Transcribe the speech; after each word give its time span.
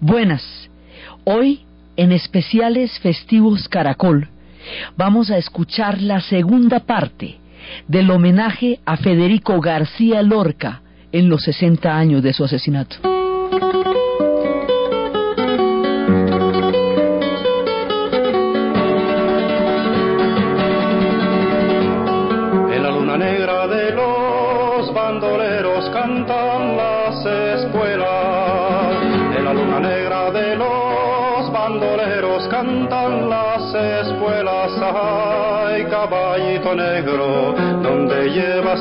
buenas. 0.00 0.42
Hoy, 1.24 1.60
en 1.96 2.12
especiales 2.12 2.98
festivos 3.00 3.68
Caracol, 3.68 4.28
vamos 4.96 5.30
a 5.30 5.38
escuchar 5.38 6.00
la 6.00 6.20
segunda 6.20 6.80
parte 6.80 7.38
del 7.88 8.10
homenaje 8.10 8.80
a 8.84 8.96
Federico 8.96 9.60
García 9.60 10.22
Lorca 10.22 10.82
en 11.12 11.28
los 11.28 11.42
60 11.42 11.96
años 11.96 12.22
de 12.22 12.32
su 12.32 12.44
asesinato. 12.44 13.11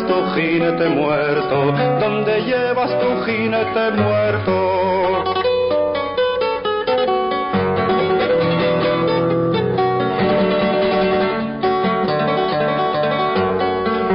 Tu 0.08 0.26
jinete 0.36 0.90
muerto? 0.90 1.72
donde 2.00 2.42
llevas 2.44 2.92
tu 3.00 3.24
jinete 3.26 3.92
muerto? 3.92 5.24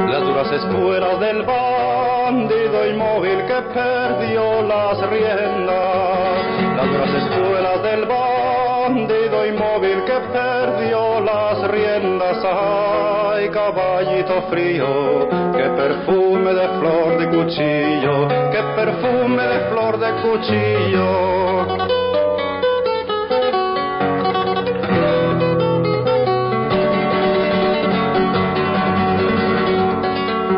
Las 0.09 0.21
duras 0.21 0.51
espuelas 0.51 1.19
del 1.19 1.43
bandido 1.43 2.87
inmóvil 2.87 3.45
que 3.45 3.61
perdió 3.73 4.61
las 4.63 5.09
riendas. 5.09 6.37
Las 6.77 6.87
duras 6.91 7.13
espuelas 7.23 7.83
del 7.83 8.05
bandido 8.05 9.45
inmóvil 9.45 10.03
que 10.05 10.19
perdió 10.33 11.19
las 11.21 11.36
riendas. 11.69 12.37
Ay, 12.43 13.49
caballito 13.49 14.41
frío, 14.49 15.27
qué 15.55 15.69
perfume 15.75 16.53
de 16.53 16.67
flor 16.79 17.17
de 17.17 17.27
cuchillo, 17.29 18.27
qué 18.51 18.61
perfume 18.75 19.43
de 19.43 19.59
flor 19.69 19.99
de 19.99 20.11
cuchillo. 20.21 21.07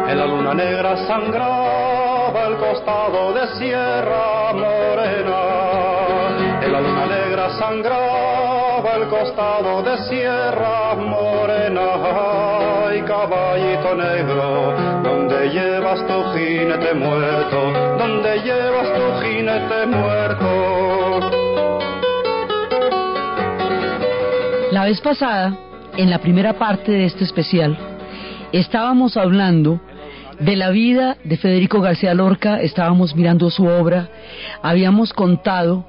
En 0.09 0.17
la 0.17 0.25
luna 0.25 0.53
negra 0.53 0.97
sangraba 1.07 2.47
el 2.47 2.57
costado 2.57 3.33
de 3.33 3.47
Sierra 3.59 4.53
Morena. 4.53 5.41
En 6.61 6.71
la 6.71 6.81
luna 6.81 7.05
negra 7.05 7.49
sangraba 7.57 8.48
el 8.87 9.09
costado 9.09 9.83
de 9.83 9.97
Sierra 10.07 10.95
Morena. 10.95 12.87
Ay, 12.87 13.01
caballito 13.01 13.93
negro, 13.95 14.73
donde 15.03 15.49
llevas 15.49 15.99
tu 16.07 16.23
jinete 16.33 16.93
muerto? 16.93 17.73
donde 17.97 18.39
llevas 18.41 18.87
tu 18.93 19.21
jinete 19.21 19.85
muerto? 19.87 21.29
La 24.71 24.85
vez 24.85 25.01
pasada, 25.01 25.57
en 25.97 26.09
la 26.09 26.19
primera 26.19 26.53
parte 26.53 26.93
de 26.93 27.05
este 27.05 27.25
especial, 27.25 27.77
estábamos 28.53 29.17
hablando 29.17 29.81
de 30.39 30.55
la 30.55 30.69
vida 30.69 31.17
de 31.25 31.35
Federico 31.35 31.81
García 31.81 32.13
Lorca, 32.13 32.61
estábamos 32.61 33.13
mirando 33.13 33.49
su 33.49 33.65
obra, 33.65 34.07
habíamos 34.61 35.11
contado 35.11 35.83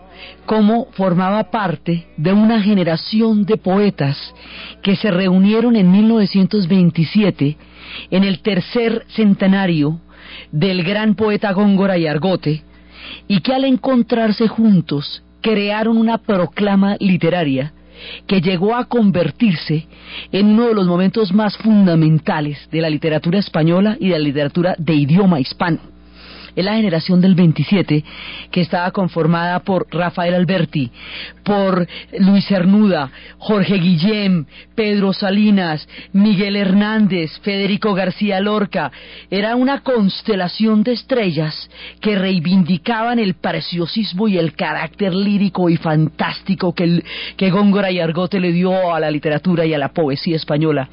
cómo 0.46 0.88
formaba 0.92 1.50
parte 1.50 2.06
de 2.16 2.32
una 2.32 2.62
generación 2.62 3.44
de 3.44 3.56
poetas 3.56 4.34
que 4.82 4.96
se 4.96 5.10
reunieron 5.10 5.76
en 5.76 5.90
1927 5.90 7.56
en 8.10 8.24
el 8.24 8.40
tercer 8.40 9.04
centenario 9.08 10.00
del 10.52 10.82
gran 10.82 11.14
poeta 11.14 11.52
Góngora 11.52 11.98
y 11.98 12.06
Argote 12.06 12.62
y 13.28 13.40
que 13.40 13.54
al 13.54 13.64
encontrarse 13.64 14.48
juntos 14.48 15.22
crearon 15.40 15.96
una 15.96 16.18
proclama 16.18 16.96
literaria 17.00 17.72
que 18.26 18.40
llegó 18.40 18.74
a 18.74 18.86
convertirse 18.86 19.86
en 20.32 20.46
uno 20.46 20.68
de 20.68 20.74
los 20.74 20.86
momentos 20.86 21.32
más 21.32 21.56
fundamentales 21.58 22.68
de 22.70 22.80
la 22.80 22.90
literatura 22.90 23.38
española 23.38 23.96
y 24.00 24.08
de 24.08 24.18
la 24.18 24.24
literatura 24.24 24.74
de 24.78 24.94
idioma 24.94 25.40
hispano 25.40 25.99
es 26.56 26.64
la 26.64 26.74
generación 26.74 27.20
del 27.20 27.34
27 27.34 28.04
que 28.50 28.60
estaba 28.60 28.90
conformada 28.90 29.60
por 29.60 29.86
Rafael 29.90 30.34
Alberti, 30.34 30.90
por 31.44 31.86
Luis 32.18 32.46
Cernuda, 32.46 33.10
Jorge 33.38 33.76
Guillem, 33.76 34.46
Pedro 34.74 35.12
Salinas, 35.12 35.88
Miguel 36.12 36.56
Hernández, 36.56 37.38
Federico 37.40 37.94
García 37.94 38.40
Lorca. 38.40 38.90
Era 39.30 39.56
una 39.56 39.80
constelación 39.80 40.82
de 40.82 40.92
estrellas 40.92 41.70
que 42.00 42.16
reivindicaban 42.16 43.18
el 43.18 43.34
preciosismo 43.34 44.28
y 44.28 44.38
el 44.38 44.54
carácter 44.54 45.14
lírico 45.14 45.68
y 45.68 45.76
fantástico 45.76 46.74
que, 46.74 46.84
el, 46.84 47.04
que 47.36 47.50
Góngora 47.50 47.90
y 47.90 48.00
Argote 48.00 48.40
le 48.40 48.52
dio 48.52 48.94
a 48.94 49.00
la 49.00 49.10
literatura 49.10 49.66
y 49.66 49.74
a 49.74 49.78
la 49.78 49.88
poesía 49.88 50.36
española. 50.36 50.88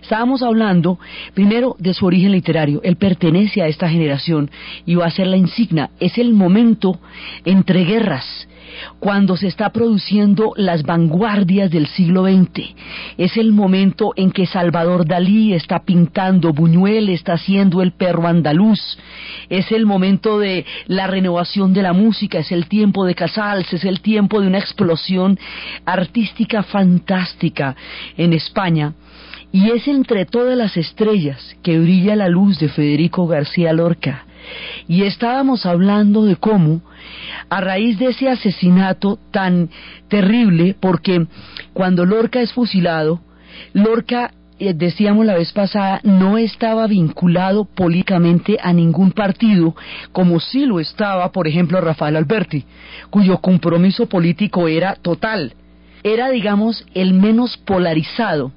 Estábamos 0.00 0.42
hablando 0.42 0.98
primero 1.34 1.76
de 1.78 1.94
su 1.94 2.06
origen 2.06 2.32
literario. 2.32 2.80
Él 2.82 2.96
pertenece 2.96 3.62
a 3.62 3.66
esta 3.66 3.88
generación 3.88 4.50
y 4.86 4.94
va 5.02 5.06
a 5.08 5.10
ser 5.10 5.26
la 5.26 5.36
insignia. 5.36 5.90
Es 6.00 6.16
el 6.18 6.32
momento 6.32 6.98
entre 7.44 7.84
guerras 7.84 8.48
cuando 8.98 9.36
se 9.36 9.48
está 9.48 9.70
produciendo 9.70 10.52
las 10.56 10.82
vanguardias 10.82 11.70
del 11.70 11.86
siglo 11.86 12.24
XX. 12.24 12.74
Es 13.18 13.36
el 13.36 13.52
momento 13.52 14.12
en 14.16 14.30
que 14.30 14.46
Salvador 14.46 15.06
Dalí 15.06 15.54
está 15.54 15.80
pintando, 15.84 16.52
Buñuel 16.52 17.08
está 17.08 17.34
haciendo 17.34 17.82
el 17.82 17.92
perro 17.92 18.26
andaluz. 18.26 18.98
Es 19.48 19.72
el 19.72 19.86
momento 19.86 20.38
de 20.38 20.64
la 20.86 21.06
renovación 21.06 21.72
de 21.72 21.82
la 21.82 21.92
música, 21.92 22.38
es 22.38 22.52
el 22.52 22.66
tiempo 22.66 23.04
de 23.04 23.14
Casals, 23.14 23.72
es 23.72 23.84
el 23.84 24.00
tiempo 24.00 24.40
de 24.40 24.46
una 24.46 24.58
explosión 24.58 25.38
artística 25.84 26.62
fantástica 26.62 27.76
en 28.16 28.32
España. 28.32 28.94
Y 29.52 29.70
es 29.70 29.86
entre 29.86 30.24
todas 30.24 30.56
las 30.56 30.76
estrellas 30.78 31.56
que 31.62 31.78
brilla 31.78 32.16
la 32.16 32.28
luz 32.28 32.58
de 32.58 32.70
Federico 32.70 33.26
García 33.26 33.72
Lorca. 33.74 34.24
Y 34.88 35.04
estábamos 35.04 35.66
hablando 35.66 36.24
de 36.24 36.36
cómo, 36.36 36.82
a 37.48 37.60
raíz 37.60 37.98
de 37.98 38.06
ese 38.06 38.28
asesinato 38.28 39.18
tan 39.30 39.70
terrible, 40.08 40.76
porque 40.78 41.26
cuando 41.72 42.04
Lorca 42.04 42.40
es 42.40 42.52
fusilado, 42.52 43.20
Lorca, 43.72 44.32
eh, 44.58 44.74
decíamos 44.74 45.26
la 45.26 45.34
vez 45.34 45.52
pasada, 45.52 46.00
no 46.04 46.38
estaba 46.38 46.86
vinculado 46.86 47.64
políticamente 47.64 48.58
a 48.62 48.72
ningún 48.72 49.12
partido, 49.12 49.74
como 50.12 50.40
sí 50.40 50.66
lo 50.66 50.80
estaba, 50.80 51.32
por 51.32 51.48
ejemplo, 51.48 51.80
Rafael 51.80 52.16
Alberti, 52.16 52.64
cuyo 53.10 53.38
compromiso 53.38 54.06
político 54.06 54.68
era 54.68 54.94
total. 54.94 55.54
Era, 56.04 56.30
digamos, 56.30 56.84
el 56.94 57.14
menos 57.14 57.56
polarizado 57.58 58.52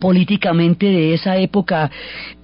políticamente 0.00 0.86
de 0.86 1.14
esa 1.14 1.36
época 1.36 1.90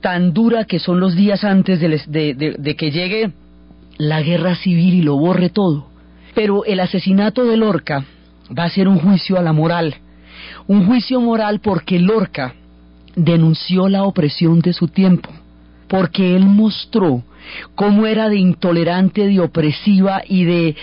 tan 0.01 0.33
dura 0.33 0.65
que 0.67 0.79
son 0.79 1.01
los 1.01 1.17
días 1.17 1.43
antes 1.43 1.81
de, 1.81 2.77
que 2.77 2.91
llegue 2.91 3.33
la 3.99 4.23
guerra 4.23 4.55
civil 4.55 4.95
y 4.95 5.03
lo 5.03 5.17
borre 5.17 5.49
todo. 5.49 5.89
Pero 6.35 6.65
el 6.65 6.81
asesinato 6.81 7.45
de 7.45 7.57
Lorca 7.57 8.05
va 8.57 8.65
a 8.65 8.71
ser 8.71 8.87
un 8.87 8.99
juicio 8.99 9.39
a 9.39 9.43
la 9.43 9.53
moral, 9.53 9.97
un 10.69 10.87
juicio 10.87 11.21
moral 11.21 11.61
porque 11.61 11.99
Lorca 11.99 12.55
denunció 13.17 13.89
la 13.89 14.05
opresión 14.05 14.61
de 14.61 14.75
su 14.75 14.89
tiempo, 14.89 15.31
porque 15.89 16.37
él 16.37 16.45
mostró 16.45 17.25
cómo 17.75 18.07
era 18.07 18.29
de 18.29 18.37
intolerante, 18.37 19.27
de 19.27 19.41
opresiva 19.41 20.23
y 20.27 20.45
de, 20.45 20.77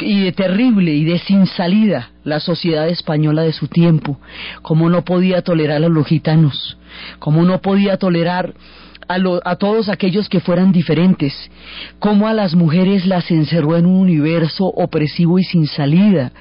y 0.00 0.20
de 0.24 0.32
terrible 0.32 0.94
y 0.94 1.04
de 1.04 1.18
sin 1.18 1.46
salida 1.46 2.10
la 2.24 2.40
sociedad 2.40 2.88
española 2.88 3.42
de 3.42 3.52
su 3.52 3.68
tiempo, 3.68 4.18
cómo 4.62 4.88
no 4.88 5.04
podía 5.04 5.42
tolerar 5.42 5.84
a 5.84 5.88
los 5.88 6.06
gitanos, 6.06 6.78
cómo 7.18 7.44
no 7.44 7.60
podía 7.60 7.98
tolerar 7.98 8.54
a, 9.06 9.16
a, 9.44 9.56
todos 9.56 9.88
aquellos 9.88 10.28
que 10.28 10.40
fueran 10.40 10.72
diferentes, 10.72 11.50
cómo 11.98 12.26
a 12.26 12.32
las 12.32 12.54
mujeres 12.54 13.06
las 13.06 13.30
encerró 13.30 13.76
en 13.76 13.86
un 13.86 14.00
universo 14.00 14.64
opresivo 14.64 15.38
y 15.38 15.44
sin 15.44 15.66
salida. 15.66 16.32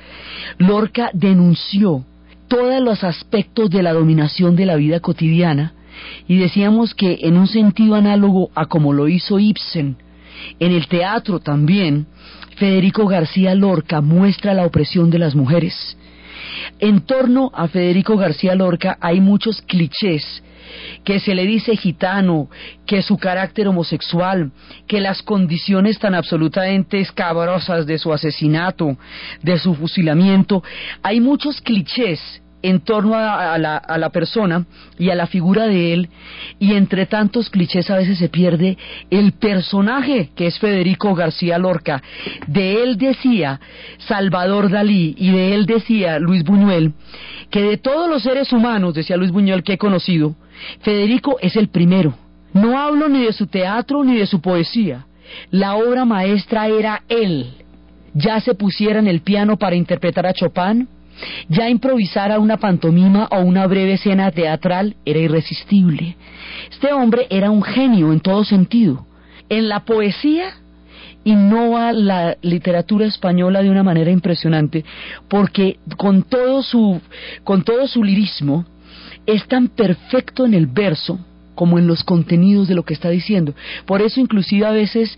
Lorca 0.57 1.09
denunció 1.13 2.05
todos 2.47 2.81
los 2.81 3.03
aspectos 3.03 3.69
de 3.69 3.83
la 3.83 3.93
dominación 3.93 4.55
de 4.55 4.65
la 4.65 4.75
vida 4.75 4.99
cotidiana 4.99 5.73
y 6.27 6.37
decíamos 6.37 6.93
que 6.93 7.19
en 7.21 7.37
un 7.37 7.47
sentido 7.47 7.95
análogo 7.95 8.49
a 8.55 8.65
como 8.65 8.93
lo 8.93 9.07
hizo 9.07 9.39
Ibsen, 9.39 9.97
en 10.59 10.71
el 10.71 10.87
teatro 10.87 11.39
también, 11.39 12.07
Federico 12.57 13.07
García 13.07 13.55
Lorca 13.55 14.01
muestra 14.01 14.53
la 14.53 14.65
opresión 14.65 15.09
de 15.09 15.19
las 15.19 15.35
mujeres. 15.35 15.97
En 16.79 17.01
torno 17.01 17.51
a 17.53 17.67
Federico 17.67 18.17
García 18.17 18.55
Lorca 18.55 18.97
hay 18.99 19.19
muchos 19.19 19.61
clichés 19.61 20.43
que 21.03 21.19
se 21.19 21.35
le 21.35 21.45
dice 21.45 21.75
gitano, 21.75 22.49
que 22.85 23.01
su 23.01 23.17
carácter 23.17 23.67
homosexual, 23.67 24.51
que 24.87 25.01
las 25.01 25.21
condiciones 25.21 25.99
tan 25.99 26.15
absolutamente 26.15 26.99
escabrosas 26.99 27.85
de 27.85 27.97
su 27.97 28.13
asesinato, 28.13 28.97
de 29.41 29.57
su 29.59 29.75
fusilamiento, 29.75 30.63
hay 31.01 31.19
muchos 31.19 31.61
clichés 31.61 32.41
en 32.63 32.79
torno 32.79 33.15
a, 33.15 33.57
la, 33.59 33.77
a, 33.77 33.97
la, 33.97 34.09
persona 34.09 34.65
y 34.97 35.09
a 35.09 35.15
la 35.15 35.27
figura 35.27 35.67
de 35.67 35.93
él, 35.93 36.09
y 36.59 36.73
entre 36.73 37.05
tantos 37.05 37.49
clichés 37.49 37.89
a 37.91 37.97
veces 37.97 38.17
se 38.17 38.29
pierde 38.29 38.77
el 39.11 39.33
personaje 39.33 40.31
que 40.35 40.47
es 40.47 40.57
Federico 40.57 41.13
García 41.13 41.57
Lorca. 41.57 42.01
De 42.47 42.81
él 42.81 42.97
decía 42.97 43.59
Salvador 43.99 44.71
Dalí 44.71 45.13
y 45.17 45.31
de 45.31 45.53
él 45.53 45.65
decía 45.65 46.19
Luis 46.19 46.43
Buñuel 46.43 46.93
que 47.53 47.61
de 47.61 47.77
todos 47.77 48.09
los 48.09 48.23
seres 48.23 48.51
humanos, 48.51 48.95
decía 48.95 49.15
Luis 49.15 49.29
Buñuel, 49.29 49.61
que 49.61 49.73
he 49.73 49.77
conocido, 49.77 50.35
Federico 50.81 51.37
es 51.39 51.55
el 51.55 51.67
primero. 51.67 52.15
No 52.51 52.79
hablo 52.79 53.09
ni 53.09 53.25
de 53.25 53.31
su 53.31 53.45
teatro 53.45 54.03
ni 54.03 54.17
de 54.17 54.25
su 54.25 54.41
poesía. 54.41 55.05
La 55.51 55.75
obra 55.75 56.03
maestra 56.03 56.67
era 56.67 57.03
él. 57.09 57.53
Ya 58.15 58.39
se 58.39 58.55
pusiera 58.55 58.97
en 58.97 59.07
el 59.07 59.21
piano 59.21 59.57
para 59.57 59.75
interpretar 59.75 60.25
a 60.25 60.33
Chopin, 60.33 60.87
ya 61.49 61.69
improvisar 61.69 62.31
a 62.31 62.39
una 62.39 62.57
pantomima 62.57 63.27
o 63.31 63.41
una 63.41 63.67
breve 63.67 63.93
escena 63.93 64.31
teatral 64.31 64.95
era 65.05 65.19
irresistible. 65.19 66.15
Este 66.71 66.93
hombre 66.93 67.27
era 67.29 67.51
un 67.51 67.63
genio 67.63 68.11
en 68.11 68.19
todo 68.19 68.43
sentido. 68.43 69.05
En 69.49 69.69
la 69.69 69.81
poesía 69.81 70.53
innova 71.23 71.91
la 71.93 72.37
literatura 72.41 73.05
española 73.05 73.63
de 73.63 73.69
una 73.69 73.83
manera 73.83 74.11
impresionante 74.11 74.83
porque 75.29 75.77
con 75.97 76.23
todo 76.23 76.61
su 76.63 76.99
con 77.43 77.63
todo 77.63 77.87
su 77.87 78.03
lirismo 78.03 78.65
es 79.25 79.47
tan 79.47 79.69
perfecto 79.69 80.45
en 80.45 80.53
el 80.53 80.67
verso 80.67 81.19
como 81.55 81.77
en 81.79 81.87
los 81.87 82.03
contenidos 82.03 82.67
de 82.67 82.75
lo 82.75 82.83
que 82.83 82.93
está 82.93 83.09
diciendo. 83.09 83.53
Por 83.85 84.01
eso 84.01 84.19
inclusive 84.19 84.65
a 84.65 84.71
veces 84.71 85.17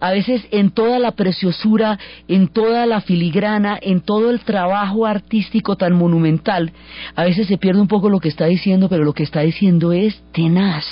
a 0.00 0.10
veces 0.10 0.46
en 0.50 0.70
toda 0.70 0.98
la 0.98 1.12
preciosura, 1.12 1.98
en 2.28 2.48
toda 2.48 2.86
la 2.86 3.00
filigrana, 3.00 3.78
en 3.80 4.00
todo 4.00 4.30
el 4.30 4.40
trabajo 4.40 5.06
artístico 5.06 5.76
tan 5.76 5.94
monumental, 5.94 6.72
a 7.14 7.24
veces 7.24 7.46
se 7.46 7.58
pierde 7.58 7.80
un 7.80 7.88
poco 7.88 8.10
lo 8.10 8.20
que 8.20 8.28
está 8.28 8.46
diciendo, 8.46 8.88
pero 8.88 9.04
lo 9.04 9.12
que 9.12 9.22
está 9.22 9.40
diciendo 9.40 9.92
es 9.92 10.22
tenaz. 10.32 10.84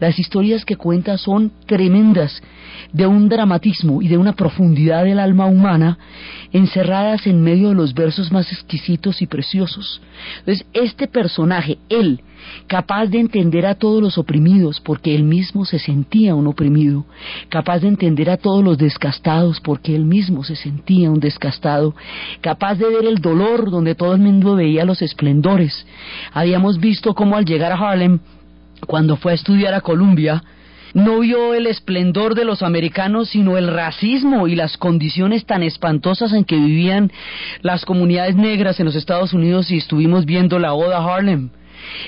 Las 0.00 0.18
historias 0.18 0.64
que 0.64 0.76
cuenta 0.76 1.18
son 1.18 1.52
tremendas, 1.66 2.42
de 2.92 3.06
un 3.06 3.28
dramatismo 3.28 4.02
y 4.02 4.08
de 4.08 4.18
una 4.18 4.34
profundidad 4.34 5.04
del 5.04 5.18
alma 5.18 5.46
humana, 5.46 5.98
encerradas 6.52 7.26
en 7.26 7.42
medio 7.42 7.70
de 7.70 7.74
los 7.74 7.94
versos 7.94 8.32
más 8.32 8.50
exquisitos 8.52 9.22
y 9.22 9.26
preciosos. 9.26 10.00
Entonces, 10.40 10.66
este 10.72 11.08
personaje, 11.08 11.78
él, 11.88 12.20
capaz 12.66 13.06
de 13.06 13.20
entender 13.20 13.66
a 13.66 13.74
todos 13.74 14.02
los 14.02 14.18
oprimidos 14.18 14.80
porque 14.80 15.14
él 15.14 15.24
mismo 15.24 15.64
se 15.64 15.78
sentía 15.78 16.34
un 16.34 16.46
oprimido, 16.46 17.04
capaz 17.48 17.80
de 17.80 17.88
entender 17.88 18.30
a 18.30 18.36
todos 18.36 18.64
los 18.64 18.78
descastados 18.78 19.60
porque 19.60 19.94
él 19.94 20.04
mismo 20.04 20.44
se 20.44 20.56
sentía 20.56 21.10
un 21.10 21.20
descastado, 21.20 21.94
capaz 22.40 22.76
de 22.76 22.88
ver 22.88 23.04
el 23.04 23.20
dolor 23.20 23.70
donde 23.70 23.94
todo 23.94 24.14
el 24.14 24.20
mundo 24.20 24.56
veía 24.56 24.84
los 24.84 25.02
esplendores. 25.02 25.86
Habíamos 26.32 26.78
visto 26.78 27.14
cómo 27.14 27.36
al 27.36 27.44
llegar 27.44 27.72
a 27.72 27.76
Harlem, 27.76 28.20
cuando 28.86 29.16
fue 29.16 29.32
a 29.32 29.34
estudiar 29.34 29.74
a 29.74 29.80
Columbia, 29.80 30.42
no 30.94 31.20
vio 31.20 31.54
el 31.54 31.66
esplendor 31.66 32.36
de 32.36 32.44
los 32.44 32.62
americanos, 32.62 33.30
sino 33.30 33.58
el 33.58 33.66
racismo 33.66 34.46
y 34.46 34.54
las 34.54 34.78
condiciones 34.78 35.44
tan 35.44 35.64
espantosas 35.64 36.32
en 36.32 36.44
que 36.44 36.54
vivían 36.54 37.10
las 37.62 37.84
comunidades 37.84 38.36
negras 38.36 38.78
en 38.78 38.86
los 38.86 38.94
Estados 38.94 39.32
Unidos 39.32 39.72
y 39.72 39.78
estuvimos 39.78 40.24
viendo 40.24 40.60
la 40.60 40.72
Oda 40.72 40.98
Harlem 40.98 41.50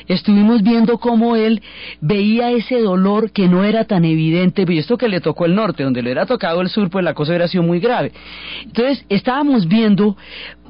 estuvimos 0.09 0.63
viendo 0.63 0.99
cómo 0.99 1.37
él 1.37 1.63
veía 2.01 2.51
ese 2.51 2.81
dolor 2.81 3.31
que 3.31 3.49
no 3.49 3.65
era 3.65 3.85
tan 3.85 4.05
evidente, 4.05 4.65
y 4.69 4.79
esto 4.79 4.99
que 4.99 5.09
le 5.09 5.21
tocó 5.21 5.47
el 5.47 5.55
norte, 5.55 5.83
donde 5.83 6.03
le 6.03 6.09
hubiera 6.09 6.27
tocado 6.27 6.61
el 6.61 6.69
sur, 6.69 6.91
pues 6.91 7.05
la 7.05 7.15
cosa 7.15 7.33
hubiera 7.33 7.49
sido 7.49 7.63
muy 7.63 7.81
grave. 7.81 8.13
Entonces, 8.65 9.05
estábamos 9.09 9.67
viendo 9.67 10.17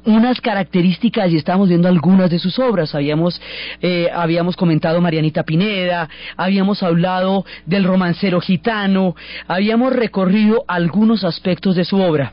unas 0.07 0.41
características 0.41 1.31
y 1.33 1.37
estábamos 1.37 1.69
viendo 1.69 1.89
algunas 1.89 2.31
de 2.31 2.39
sus 2.39 2.59
obras. 2.59 2.95
Habíamos, 2.95 3.41
eh, 3.83 4.09
habíamos 4.15 4.57
comentado 4.57 5.01
Marianita 5.01 5.43
Pineda, 5.43 6.09
habíamos 6.37 6.83
hablado 6.83 7.45
del 7.67 7.85
romancero 7.85 8.41
gitano, 8.41 9.17
habíamos 9.49 9.93
recorrido 9.93 10.65
algunos 10.69 11.25
aspectos 11.25 11.75
de 11.77 11.85
su 11.85 12.01
obra. 12.01 12.33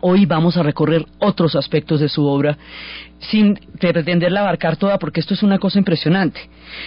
Hoy 0.00 0.26
vamos 0.26 0.56
a 0.56 0.62
recorrer 0.62 1.06
otros 1.18 1.54
aspectos 1.56 2.00
de 2.00 2.08
su 2.08 2.26
obra 2.26 2.58
sin 3.18 3.58
pretenderla 3.78 4.40
abarcar 4.40 4.76
toda 4.76 4.98
porque 4.98 5.20
esto 5.20 5.34
es 5.34 5.42
una 5.42 5.58
cosa 5.58 5.78
impresionante, 5.78 6.40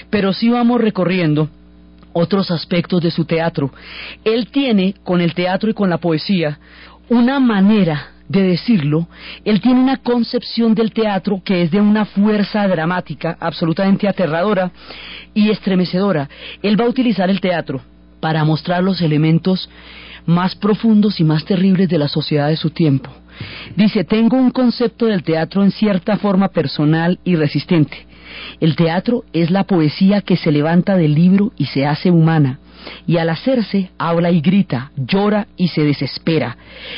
pero 0.09 0.33
sí 0.33 0.49
vamos 0.49 0.81
recorriendo 0.81 1.49
otros 2.13 2.51
aspectos 2.51 3.01
de 3.01 3.11
su 3.11 3.25
teatro. 3.25 3.71
Él 4.23 4.47
tiene, 4.47 4.95
con 5.03 5.21
el 5.21 5.33
teatro 5.33 5.69
y 5.69 5.73
con 5.73 5.89
la 5.89 5.97
poesía, 5.97 6.59
una 7.09 7.39
manera 7.39 8.11
de 8.27 8.41
decirlo, 8.41 9.07
él 9.45 9.61
tiene 9.61 9.79
una 9.79 9.97
concepción 9.97 10.75
del 10.75 10.91
teatro 10.91 11.41
que 11.43 11.61
es 11.61 11.71
de 11.71 11.79
una 11.79 12.05
fuerza 12.05 12.67
dramática 12.67 13.37
absolutamente 13.39 14.07
aterradora 14.07 14.71
y 15.33 15.49
estremecedora. 15.49 16.29
Él 16.61 16.79
va 16.79 16.85
a 16.85 16.89
utilizar 16.89 17.29
el 17.29 17.39
teatro 17.39 17.81
para 18.19 18.43
mostrar 18.43 18.83
los 18.83 19.01
elementos 19.01 19.69
más 20.25 20.55
profundos 20.55 21.19
y 21.21 21.23
más 21.23 21.45
terribles 21.45 21.87
de 21.87 21.97
la 21.97 22.09
sociedad 22.09 22.49
de 22.49 22.57
su 22.57 22.69
tiempo. 22.71 23.09
Dice, 23.75 24.03
tengo 24.03 24.37
un 24.37 24.51
concepto 24.51 25.05
del 25.05 25.23
teatro 25.23 25.63
en 25.63 25.71
cierta 25.71 26.17
forma 26.17 26.49
personal 26.49 27.19
y 27.23 27.35
resistente. 27.35 28.05
El 28.59 28.75
teatro 28.75 29.23
es 29.33 29.51
la 29.51 29.63
poesía 29.63 30.21
que 30.21 30.37
se 30.37 30.51
levanta 30.51 30.97
del 30.97 31.15
libro 31.15 31.51
y 31.57 31.65
se 31.65 31.85
hace 31.85 32.11
humana 32.11 32.59
y 33.05 33.17
al 33.17 33.29
hacerse 33.29 33.91
habla 33.97 34.31
y 34.31 34.41
grita, 34.41 34.91
llora 34.95 35.47
y 35.57 35.69
se 35.69 35.83
desespera. 35.83 36.57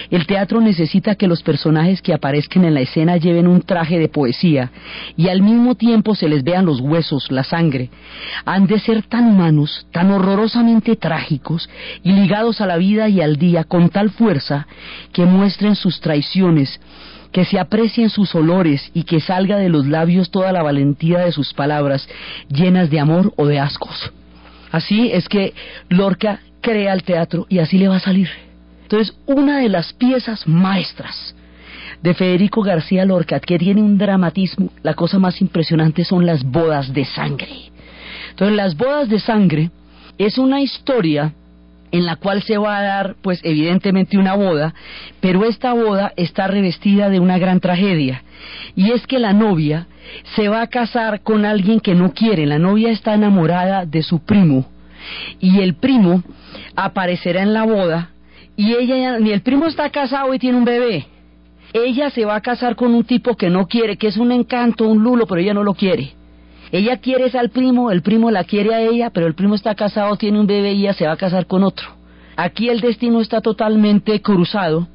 El 0.10 0.26
teatro 0.26 0.62
necesita 0.62 1.16
que 1.16 1.28
los 1.28 1.44
personajes 1.44 2.02
que 2.02 2.14
aparezcan 2.14 2.66
en 2.66 2.74
la 2.74 2.82
escena 2.82 3.18
lleven 3.18 3.48
un 3.48 3.62
traje 3.62 4.00
de 4.00 4.10
poesía 4.10 4.72
y 5.16 5.30
al 5.30 5.42
mismo 5.42 5.76
tiempo 5.76 6.16
se 6.16 6.30
les 6.30 6.44
vean 6.44 6.66
los 6.66 6.82
huesos, 6.82 7.32
la 7.32 7.44
sangre. 7.44 7.90
Han 8.46 8.68
de 8.68 8.80
ser 8.80 9.04
tan 9.04 9.28
humanos, 9.28 9.88
tan 9.92 10.12
horrorosamente 10.12 10.96
trágicos 10.96 11.70
y 12.04 12.12
ligados 12.12 12.62
a 12.62 12.66
la 12.66 12.78
vida 12.78 13.10
y 13.10 13.22
al 13.22 13.38
día 13.38 13.64
con 13.64 13.90
tal 13.90 14.10
fuerza 14.10 14.68
que 15.14 15.26
muestren 15.26 15.76
sus 15.76 16.00
traiciones, 16.02 16.80
que 17.32 17.46
se 17.46 17.60
aprecien 17.60 18.10
sus 18.10 18.34
olores 18.36 18.90
y 18.94 19.04
que 19.04 19.20
salga 19.20 19.58
de 19.58 19.70
los 19.70 19.88
labios 19.88 20.32
toda 20.32 20.52
la 20.52 20.64
valentía 20.64 21.20
de 21.20 21.32
sus 21.32 21.54
palabras, 21.54 22.08
llenas 22.50 22.90
de 22.90 23.00
amor 23.00 23.34
o 23.38 23.46
de 23.46 23.60
ascos. 23.60 24.12
Así 24.72 25.12
es 25.12 25.28
que 25.28 25.54
Lorca 25.90 26.40
crea 26.62 26.94
el 26.94 27.04
teatro 27.04 27.46
y 27.50 27.60
así 27.60 27.78
le 27.78 27.88
va 27.88 27.98
a 27.98 28.02
salir. 28.02 28.30
Entonces, 28.84 29.16
una 29.26 29.60
de 29.60 29.70
las 29.70 29.94
piezas 29.94 30.48
maestras 30.48 31.36
de 32.02 32.14
Federico 32.14 32.62
García 32.62 33.06
Lorca, 33.06 33.40
que 33.40 33.58
tiene 33.58 33.82
un 33.82 33.98
dramatismo, 33.98 34.72
la 34.84 34.94
cosa 34.94 35.20
más 35.20 35.42
impresionante 35.42 36.04
son 36.04 36.26
las 36.26 36.44
bodas 36.44 36.94
de 36.94 37.06
sangre. 37.06 37.72
Entonces, 38.30 38.56
las 38.56 38.76
bodas 38.76 39.10
de 39.10 39.20
sangre 39.20 39.72
es 40.18 40.38
una 40.38 40.62
historia 40.62 41.34
en 41.92 42.06
la 42.06 42.16
cual 42.16 42.42
se 42.44 42.58
va 42.58 42.78
a 42.78 42.84
dar, 42.84 43.16
pues 43.22 43.40
evidentemente 43.44 44.18
una 44.18 44.36
boda, 44.36 44.74
pero 45.20 45.46
esta 45.46 45.74
boda 45.74 46.14
está 46.16 46.48
revestida 46.48 47.10
de 47.10 47.20
una 47.20 47.38
gran 47.38 47.60
tragedia. 47.60 48.24
Y 48.76 48.92
es 48.92 49.06
que 49.08 49.20
la 49.20 49.34
novia 49.34 49.88
se 50.36 50.50
va 50.50 50.62
a 50.62 50.68
casar 50.68 51.22
con 51.22 51.46
alguien 51.46 51.80
que 51.80 51.96
no 51.96 52.14
quiere, 52.14 52.46
la 52.46 52.60
novia 52.60 52.92
está 52.92 53.14
enamorada 53.14 53.86
de 53.86 54.04
su 54.04 54.20
primo, 54.20 54.66
y 55.40 55.60
el 55.62 55.76
primo 55.76 56.24
aparecerá 56.76 57.42
en 57.42 57.54
la 57.54 57.64
boda, 57.64 58.10
y 58.56 58.74
ella, 58.74 59.20
ni 59.20 59.32
el 59.32 59.42
primo 59.42 59.68
está 59.68 59.90
casado 59.90 60.34
y 60.34 60.40
tiene 60.40 60.58
un 60.58 60.66
bebé. 60.66 61.08
Ella 61.72 62.10
se 62.10 62.26
va 62.26 62.36
a 62.36 62.42
casar 62.42 62.76
con 62.76 62.94
un 62.94 63.04
tipo 63.04 63.38
que 63.38 63.50
no 63.50 63.68
quiere, 63.68 63.96
que 63.98 64.08
es 64.08 64.18
un 64.18 64.32
encanto, 64.32 64.88
un 64.88 65.04
lulo, 65.04 65.28
pero 65.28 65.40
ella 65.40 65.54
no 65.54 65.64
lo 65.64 65.76
quiere. 65.76 66.14
Ella 66.72 66.98
quiere 66.98 67.26
es 67.26 67.36
al 67.36 67.50
primo, 67.50 67.92
el 67.92 68.02
primo 68.02 68.30
la 68.30 68.44
quiere 68.44 68.74
a 68.76 68.82
ella, 68.82 69.10
pero 69.10 69.26
el 69.26 69.34
primo 69.34 69.56
está 69.56 69.74
casado, 69.76 70.16
tiene 70.18 70.40
un 70.40 70.48
bebé 70.48 70.74
y 70.74 70.82
ella 70.82 70.94
se 70.94 71.08
va 71.08 71.14
a 71.14 71.18
casar 71.18 71.48
con 71.48 71.64
otro. 71.64 71.88
Aquí 72.36 72.70
el 72.70 72.80
destino 72.80 73.22
está 73.22 73.42
totalmente 73.42 74.22
cruzado 74.22 74.88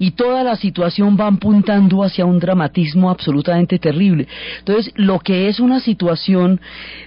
y 0.00 0.12
toda 0.12 0.42
la 0.42 0.56
situación 0.56 1.16
va 1.20 1.26
apuntando 1.26 2.02
hacia 2.02 2.24
un 2.24 2.40
dramatismo 2.40 3.10
absolutamente 3.10 3.78
terrible. 3.78 4.26
Entonces, 4.58 4.92
lo 4.96 5.18
que 5.20 5.48
es 5.48 5.60
una 5.60 5.78
situación 5.78 6.58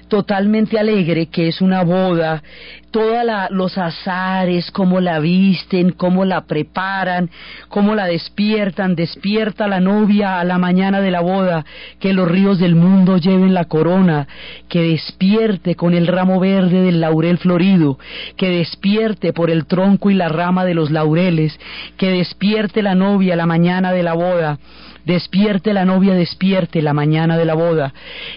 totalmente 0.08 0.78
alegre, 0.78 1.26
que 1.26 1.48
es 1.48 1.60
una 1.60 1.84
boda, 1.84 2.44
todos 2.92 3.26
los 3.50 3.76
azares, 3.80 4.70
cómo 4.70 5.02
la 5.02 5.18
visten, 5.18 5.94
cómo 5.94 6.26
la 6.26 6.42
preparan, 6.46 7.32
cómo 7.68 7.96
la 7.96 8.06
despiertan, 8.06 8.94
despierta 8.94 9.68
la 9.68 9.80
novia 9.80 10.40
a 10.40 10.44
la 10.44 10.60
mañana 10.60 11.02
de 11.02 11.10
la 11.10 11.22
boda, 11.22 11.66
que 12.00 12.14
los 12.14 12.28
ríos 12.28 12.60
del 12.60 12.76
mundo 12.76 13.18
lleven 13.18 13.56
la 13.56 13.66
corona, 13.66 14.28
que 14.70 14.84
despierte 14.84 15.74
con 15.74 15.96
el 15.96 16.06
ramo 16.06 16.40
verde 16.40 16.84
del 16.84 17.02
laurel 17.02 17.40
florido, 17.40 17.98
que 18.38 18.50
despierte 18.50 19.34
por 19.34 19.50
el 19.50 19.66
tronco 19.66 20.12
y 20.12 20.14
la 20.14 20.30
rama 20.30 20.64
de 20.64 20.76
los 20.76 20.92
laureles, 20.92 21.60
que 21.98 22.12
despierte 22.12 22.83
la 22.84 22.96
novia 22.96 23.36
la 23.36 23.46
mañana 23.46 23.92
de 23.92 24.04
la 24.04 24.14
boda, 24.14 24.60
despierte 25.06 25.74
la 25.74 25.86
novia, 25.86 26.14
despierte 26.14 26.82
la 26.82 26.94
mañana 26.94 27.38
de 27.38 27.46
la 27.46 27.56
boda. 27.56 27.94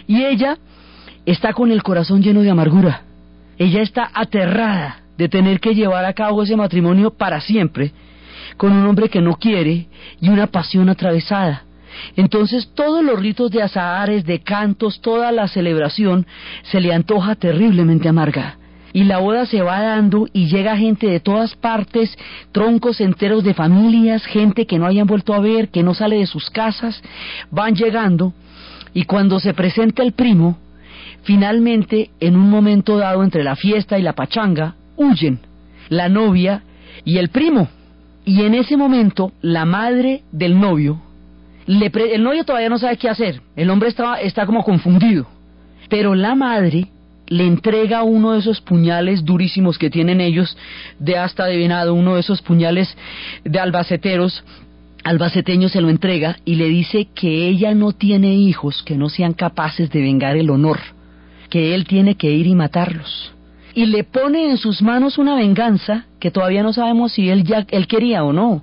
Y 0.07 0.25
ella 0.25 0.57
está 1.26 1.53
con 1.53 1.71
el 1.71 1.83
corazón 1.83 2.23
lleno 2.23 2.43
de 2.43 2.50
amargura. 2.50 3.03
Ella 3.59 3.83
está 3.83 4.11
aterrada 4.15 5.00
de 5.19 5.29
tener 5.29 5.61
que 5.61 5.75
llevar 5.75 6.05
a 6.05 6.12
cabo 6.12 6.43
ese 6.43 6.57
matrimonio 6.57 7.11
para 7.11 7.41
siempre 7.41 7.93
con 8.57 8.73
un 8.73 8.87
hombre 8.87 9.09
que 9.09 9.21
no 9.21 9.37
quiere 9.37 9.87
y 10.21 10.29
una 10.29 10.47
pasión 10.47 10.88
atravesada. 10.88 11.65
Entonces 12.15 12.71
todos 12.75 13.03
los 13.05 13.19
ritos 13.19 13.50
de 13.50 13.62
azahares, 13.62 14.25
de 14.25 14.41
cantos, 14.41 15.00
toda 15.00 15.33
la 15.33 15.49
celebración 15.49 16.26
se 16.62 16.81
le 16.81 16.93
antoja 16.93 17.35
terriblemente 17.35 18.09
amarga. 18.09 18.57
Y 18.97 19.05
la 19.05 19.19
boda 19.19 19.45
se 19.45 19.61
va 19.61 19.83
dando 19.83 20.26
y 20.33 20.47
llega 20.47 20.75
gente 20.79 21.07
de 21.07 21.21
todas 21.21 21.55
partes, 21.55 22.17
troncos 22.50 22.99
enteros 23.03 23.45
de 23.45 23.53
familias, 23.53 24.25
gente 24.25 24.65
que 24.65 24.79
no 24.79 24.87
hayan 24.87 25.07
vuelto 25.07 25.35
a 25.35 25.38
ver, 25.38 25.69
que 25.69 25.83
no 25.83 25.93
sale 25.93 26.17
de 26.17 26.26
sus 26.26 26.49
casas, 26.49 27.03
van 27.50 27.75
llegando 27.75 28.33
y 28.95 29.05
cuando 29.05 29.38
se 29.38 29.53
presenta 29.53 30.03
el 30.03 30.12
primo, 30.12 30.57
finalmente 31.25 32.09
en 32.21 32.37
un 32.37 32.49
momento 32.49 32.97
dado 32.97 33.23
entre 33.23 33.45
la 33.45 33.55
fiesta 33.55 33.99
y 33.99 34.03
la 34.03 34.15
pachanga, 34.15 34.76
huyen 34.97 35.41
la 35.91 36.09
novia 36.09 36.62
y 37.05 37.19
el 37.19 37.29
primo. 37.29 37.69
Y 38.25 38.45
en 38.45 38.55
ese 38.55 38.79
momento 38.79 39.33
la 39.43 39.67
madre 39.67 40.23
del 40.33 40.59
novio 40.59 41.03
el 41.67 42.23
novio 42.23 42.45
todavía 42.45 42.71
no 42.71 42.79
sabe 42.79 42.97
qué 42.97 43.11
hacer, 43.11 43.43
el 43.57 43.69
hombre 43.69 43.91
está, 43.91 44.21
está 44.21 44.47
como 44.47 44.65
confundido, 44.65 45.26
pero 45.91 46.15
la 46.15 46.35
madre 46.35 46.87
le 47.28 47.45
entrega 47.45 48.02
uno 48.02 48.33
de 48.33 48.38
esos 48.38 48.61
puñales 48.61 49.25
durísimos 49.25 49.78
que 49.78 49.90
tienen 49.90 50.21
ellos 50.21 50.56
de 50.99 51.18
hasta 51.18 51.47
de 51.47 51.56
venado, 51.56 51.95
uno 51.95 52.14
de 52.14 52.21
esos 52.21 52.42
puñales 52.42 52.97
de 53.45 53.59
albaceteros, 53.59 54.45
albaceteño 55.04 55.68
se 55.68 55.80
lo 55.80 55.88
entrega 55.88 56.37
y 56.45 56.56
le 56.56 56.68
dice 56.68 57.09
que 57.14 57.49
ella 57.49 57.75
no 57.75 57.92
tiene 57.92 58.35
hijos 58.35 58.83
que 58.83 58.97
no 58.97 59.09
sean 59.09 59.33
capaces 59.33 59.90
de 59.90 60.00
vengar 60.00 60.37
el 60.37 60.50
honor, 60.50 60.78
que 61.50 61.75
él 61.75 61.87
tiene 61.87 62.16
que 62.16 62.30
ir 62.30 62.47
y 62.47 62.54
matarlos. 62.54 63.33
Y 63.75 63.87
le 63.87 64.04
pone 64.04 64.49
en 64.49 64.56
sus 64.56 64.80
manos 64.80 65.18
una 65.18 65.35
venganza 65.35 66.06
que 66.18 66.30
todavía 66.30 66.62
no 66.62 66.73
sabemos 66.73 67.12
si 67.12 67.28
él 67.28 67.45
ya 67.45 67.66
él 67.71 67.87
quería 67.87 68.25
o 68.25 68.33
no 68.33 68.62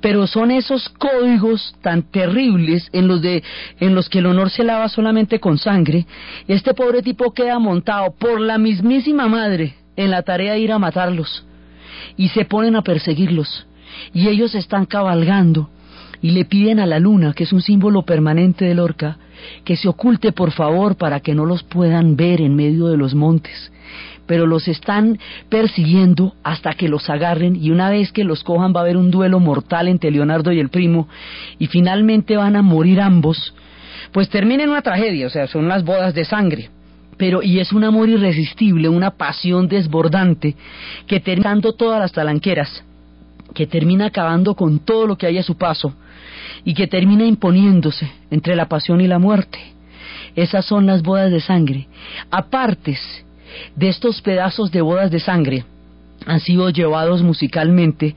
pero 0.00 0.26
son 0.26 0.50
esos 0.50 0.88
códigos 0.88 1.74
tan 1.82 2.02
terribles 2.02 2.88
en 2.92 3.08
los 3.08 3.22
de 3.22 3.42
en 3.80 3.94
los 3.94 4.08
que 4.08 4.18
el 4.18 4.26
honor 4.26 4.50
se 4.50 4.64
lava 4.64 4.88
solamente 4.88 5.40
con 5.40 5.58
sangre. 5.58 6.06
Este 6.48 6.74
pobre 6.74 7.02
tipo 7.02 7.32
queda 7.32 7.58
montado 7.58 8.12
por 8.12 8.40
la 8.40 8.58
mismísima 8.58 9.28
madre 9.28 9.74
en 9.96 10.10
la 10.10 10.22
tarea 10.22 10.52
de 10.52 10.60
ir 10.60 10.72
a 10.72 10.78
matarlos. 10.78 11.46
Y 12.16 12.28
se 12.28 12.44
ponen 12.44 12.76
a 12.76 12.82
perseguirlos. 12.82 13.66
Y 14.12 14.28
ellos 14.28 14.54
están 14.54 14.86
cabalgando 14.86 15.70
y 16.20 16.30
le 16.30 16.44
piden 16.44 16.80
a 16.80 16.86
la 16.86 16.98
luna, 16.98 17.34
que 17.34 17.44
es 17.44 17.52
un 17.52 17.60
símbolo 17.60 18.02
permanente 18.02 18.64
del 18.64 18.80
orca, 18.80 19.18
que 19.64 19.76
se 19.76 19.88
oculte 19.88 20.32
por 20.32 20.52
favor 20.52 20.96
para 20.96 21.20
que 21.20 21.34
no 21.34 21.44
los 21.44 21.62
puedan 21.62 22.16
ver 22.16 22.40
en 22.40 22.56
medio 22.56 22.86
de 22.86 22.96
los 22.96 23.14
montes 23.14 23.70
pero 24.26 24.46
los 24.46 24.68
están 24.68 25.18
persiguiendo 25.48 26.34
hasta 26.42 26.74
que 26.74 26.88
los 26.88 27.08
agarren 27.10 27.56
y 27.56 27.70
una 27.70 27.90
vez 27.90 28.12
que 28.12 28.24
los 28.24 28.42
cojan 28.42 28.74
va 28.74 28.80
a 28.80 28.82
haber 28.84 28.96
un 28.96 29.10
duelo 29.10 29.40
mortal 29.40 29.88
entre 29.88 30.10
Leonardo 30.10 30.52
y 30.52 30.60
el 30.60 30.70
primo 30.70 31.08
y 31.58 31.66
finalmente 31.66 32.36
van 32.36 32.56
a 32.56 32.62
morir 32.62 33.00
ambos, 33.00 33.54
pues 34.12 34.28
termina 34.28 34.64
en 34.64 34.70
una 34.70 34.82
tragedia, 34.82 35.26
o 35.26 35.30
sea, 35.30 35.46
son 35.46 35.68
las 35.68 35.84
bodas 35.84 36.14
de 36.14 36.24
sangre. 36.24 36.70
Pero, 37.16 37.42
y 37.42 37.60
es 37.60 37.72
un 37.72 37.84
amor 37.84 38.08
irresistible, 38.08 38.88
una 38.88 39.12
pasión 39.12 39.68
desbordante, 39.68 40.56
que 41.06 41.20
termina 41.20 41.60
todas 41.60 42.00
las 42.00 42.12
talanqueras, 42.12 42.84
que 43.54 43.66
termina 43.66 44.06
acabando 44.06 44.56
con 44.56 44.80
todo 44.80 45.06
lo 45.06 45.16
que 45.16 45.26
hay 45.26 45.38
a 45.38 45.44
su 45.44 45.56
paso, 45.56 45.94
y 46.64 46.74
que 46.74 46.86
termina 46.86 47.24
imponiéndose 47.24 48.10
entre 48.30 48.56
la 48.56 48.68
pasión 48.68 49.00
y 49.00 49.06
la 49.06 49.18
muerte. 49.18 49.58
Esas 50.34 50.64
son 50.64 50.86
las 50.86 51.02
bodas 51.02 51.30
de 51.30 51.40
sangre. 51.40 51.86
Apartes 52.30 53.23
de 53.76 53.88
estos 53.88 54.20
pedazos 54.20 54.70
de 54.70 54.80
bodas 54.80 55.10
de 55.10 55.20
sangre 55.20 55.64
han 56.26 56.40
sido 56.40 56.70
llevados 56.70 57.22
musicalmente 57.22 58.14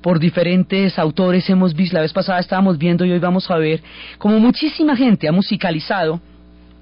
por 0.00 0.18
diferentes 0.18 0.98
autores. 0.98 1.48
Hemos 1.48 1.74
visto, 1.74 1.96
la 1.96 2.02
vez 2.02 2.12
pasada 2.12 2.40
estábamos 2.40 2.78
viendo 2.78 3.04
y 3.04 3.12
hoy 3.12 3.18
vamos 3.18 3.50
a 3.50 3.56
ver 3.56 3.82
como 4.18 4.38
muchísima 4.38 4.96
gente 4.96 5.28
ha 5.28 5.32
musicalizado 5.32 6.20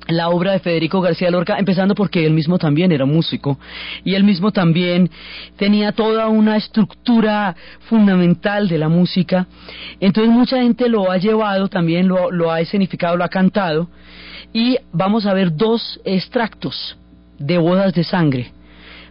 la 0.09 0.31
obra 0.31 0.53
de 0.53 0.59
Federico 0.59 1.01
García 1.01 1.31
Lorca, 1.31 1.57
empezando 1.59 1.95
porque 1.95 2.27
él 2.27 2.33
mismo 2.33 2.59
también 2.59 2.91
era 2.91 3.07
músico 3.07 3.59
y 4.03 4.15
él 4.15 4.25
mismo 4.25 4.51
también 4.51 5.09
tenía 5.57 5.93
toda 5.93 6.27
una 6.27 6.57
estructura 6.57 7.55
fundamental 7.89 8.69
de 8.69 8.79
la 8.79 8.89
música. 8.89 9.47
Entonces 10.01 10.33
mucha 10.33 10.57
gente 10.57 10.89
lo 10.89 11.11
ha 11.11 11.19
llevado, 11.19 11.69
también 11.69 12.09
lo, 12.09 12.33
lo 12.33 12.51
ha 12.51 12.61
escenificado, 12.61 13.17
lo 13.17 13.25
ha 13.25 13.29
cantado 13.29 13.89
y 14.53 14.77
vamos 14.93 15.25
a 15.27 15.35
ver 15.35 15.55
dos 15.55 16.01
extractos 16.05 16.97
de 17.39 17.59
bodas 17.59 17.93
de 17.95 18.05
sangre. 18.05 18.53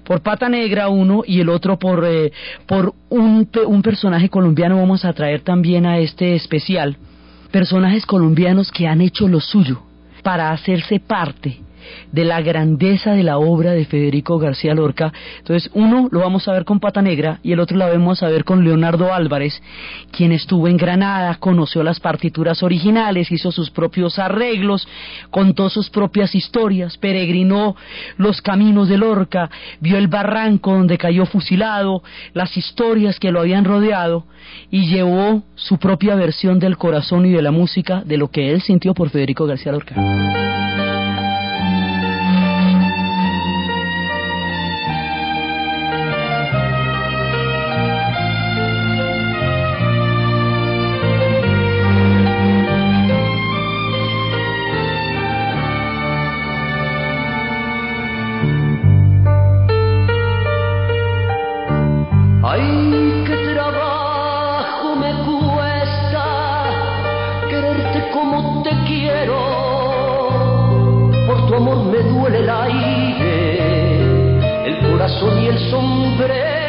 Por 0.03 0.21
Pata 0.21 0.49
Negra 0.49 0.89
uno 0.89 1.23
y 1.25 1.39
el 1.39 1.49
otro 1.49 1.77
por, 1.77 2.03
eh, 2.05 2.31
por 2.65 2.93
un, 3.09 3.47
un 3.67 3.81
personaje 3.81 4.29
colombiano 4.29 4.77
vamos 4.77 5.05
a 5.05 5.13
traer 5.13 5.41
también 5.41 5.85
a 5.85 5.99
este 5.99 6.35
especial. 6.35 6.97
Personajes 7.51 8.05
colombianos 8.05 8.71
que 8.71 8.87
han 8.87 9.01
hecho 9.01 9.27
lo 9.27 9.39
suyo 9.39 9.83
para 10.23 10.51
hacerse 10.51 10.99
parte 10.99 11.59
de 12.11 12.25
la 12.25 12.41
grandeza 12.41 13.13
de 13.13 13.23
la 13.23 13.37
obra 13.37 13.71
de 13.71 13.85
Federico 13.85 14.39
García 14.39 14.73
Lorca. 14.73 15.11
Entonces, 15.39 15.69
uno 15.73 16.07
lo 16.11 16.19
vamos 16.19 16.47
a 16.47 16.53
ver 16.53 16.65
con 16.65 16.79
Pata 16.79 17.01
Negra 17.01 17.39
y 17.43 17.51
el 17.51 17.59
otro 17.59 17.77
lo 17.77 17.87
vamos 17.87 18.23
a 18.23 18.27
ver 18.27 18.43
con 18.43 18.63
Leonardo 18.63 19.13
Álvarez, 19.13 19.61
quien 20.11 20.31
estuvo 20.31 20.67
en 20.67 20.77
Granada, 20.77 21.35
conoció 21.35 21.83
las 21.83 21.99
partituras 21.99 22.63
originales, 22.63 23.31
hizo 23.31 23.51
sus 23.51 23.69
propios 23.69 24.19
arreglos, 24.19 24.87
contó 25.29 25.69
sus 25.69 25.89
propias 25.89 26.35
historias, 26.35 26.97
peregrinó 26.97 27.75
los 28.17 28.41
caminos 28.41 28.87
de 28.87 28.97
Lorca, 28.97 29.49
vio 29.79 29.97
el 29.97 30.07
barranco 30.07 30.73
donde 30.73 30.97
cayó 30.97 31.25
fusilado, 31.25 32.03
las 32.33 32.55
historias 32.57 33.19
que 33.19 33.31
lo 33.31 33.41
habían 33.41 33.65
rodeado 33.65 34.25
y 34.69 34.87
llevó 34.87 35.43
su 35.55 35.77
propia 35.77 36.15
versión 36.15 36.59
del 36.59 36.77
corazón 36.77 37.25
y 37.25 37.31
de 37.31 37.41
la 37.41 37.51
música 37.51 38.03
de 38.05 38.17
lo 38.17 38.29
que 38.29 38.51
él 38.51 38.61
sintió 38.61 38.93
por 38.93 39.09
Federico 39.09 39.45
García 39.45 39.71
Lorca. 39.71 40.60
Como 75.19 76.60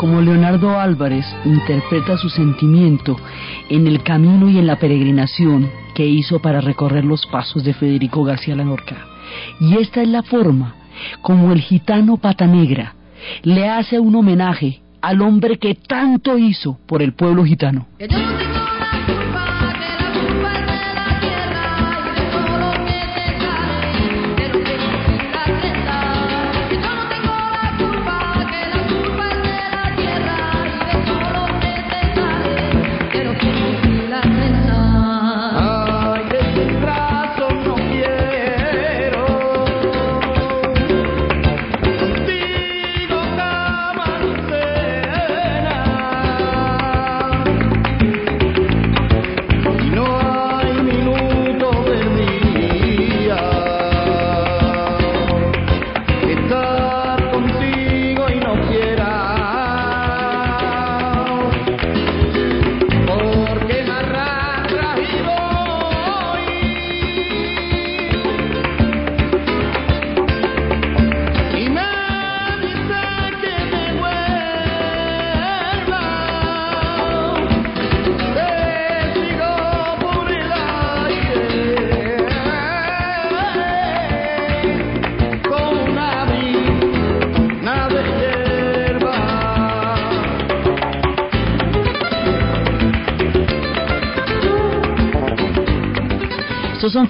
como 0.00 0.22
Leonardo 0.22 0.80
Álvarez 0.80 1.26
interpreta 1.44 2.16
su 2.16 2.30
sentimiento 2.30 3.18
en 3.68 3.86
el 3.86 4.02
camino 4.02 4.48
y 4.48 4.56
en 4.56 4.66
la 4.66 4.76
peregrinación 4.76 5.70
que 5.94 6.06
hizo 6.06 6.38
para 6.38 6.62
recorrer 6.62 7.04
los 7.04 7.26
pasos 7.26 7.64
de 7.64 7.74
Federico 7.74 8.24
García 8.24 8.56
Lorca. 8.56 8.96
Y 9.60 9.76
esta 9.76 10.00
es 10.00 10.08
la 10.08 10.22
forma 10.22 10.74
como 11.20 11.52
el 11.52 11.60
gitano 11.60 12.16
Pata 12.16 12.46
Negra 12.46 12.94
le 13.42 13.68
hace 13.68 14.00
un 14.00 14.14
homenaje 14.14 14.80
al 15.02 15.20
hombre 15.20 15.58
que 15.58 15.74
tanto 15.74 16.38
hizo 16.38 16.78
por 16.86 17.02
el 17.02 17.12
pueblo 17.12 17.44
gitano. 17.44 17.86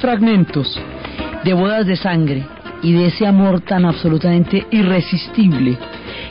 Fragmentos 0.00 0.78
de 1.44 1.52
bodas 1.52 1.86
de 1.86 1.96
sangre 1.96 2.46
y 2.82 2.92
de 2.92 3.06
ese 3.06 3.26
amor 3.26 3.60
tan 3.60 3.84
absolutamente 3.84 4.66
irresistible 4.70 5.76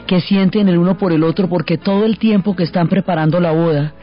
que 0.08 0.22
sienten 0.22 0.68
el 0.68 0.78
uno 0.78 0.98
por 0.98 1.14
el 1.14 1.24
otro 1.24 1.48
porque 1.48 1.78
todo 1.78 2.06
el 2.06 2.18
tiempo 2.18 2.56
que 2.56 2.64
están 2.64 2.90
preparando 2.90 3.40
la 3.40 3.52
boda, 3.52 3.94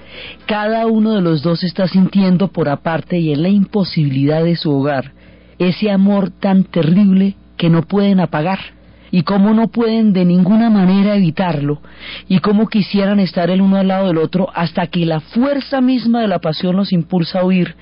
cada 0.47 0.87
uno 0.87 1.15
de 1.15 1.21
los 1.21 1.43
dos 1.43 1.65
está 1.65 1.89
sintiendo 1.89 2.49
por 2.49 2.69
aparte 2.69 3.19
y 3.19 3.33
en 3.33 3.43
la 3.43 3.49
imposibilidad 3.49 4.45
de 4.45 4.57
su 4.57 4.73
hogar 4.73 5.13
ese 5.59 5.91
amor 5.91 6.31
tan 6.31 6.65
terrible 6.65 7.35
que 7.57 7.71
no 7.71 7.83
pueden 7.83 8.21
apagar 8.21 8.75
y 9.11 9.23
cómo 9.23 9.55
no 9.55 9.69
pueden 9.69 10.13
de 10.13 10.25
ninguna 10.25 10.71
manera 10.71 11.17
evitarlo 11.17 11.81
y 12.29 12.39
cómo 12.41 12.69
quisieran 12.69 13.21
estar 13.21 13.51
el 13.51 13.61
uno 13.61 13.77
al 13.77 13.89
lado 13.89 14.09
del 14.09 14.19
otro 14.19 14.49
hasta 14.55 14.87
que 14.89 15.07
la 15.07 15.21
fuerza 15.21 15.81
misma 15.81 16.21
de 16.21 16.29
la 16.29 16.41
pasión 16.41 16.77
los 16.77 16.93
impulsa 16.93 17.41
a 17.41 17.45
huir 17.45 17.75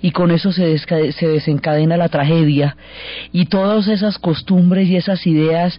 y 0.00 0.10
con 0.12 0.30
eso 0.30 0.52
se, 0.52 0.78
se 0.78 1.28
desencadena 1.28 1.96
la 1.96 2.08
tragedia 2.08 2.76
y 3.32 3.46
todas 3.46 3.88
esas 3.88 4.18
costumbres 4.18 4.88
y 4.88 4.96
esas 4.96 5.26
ideas 5.26 5.78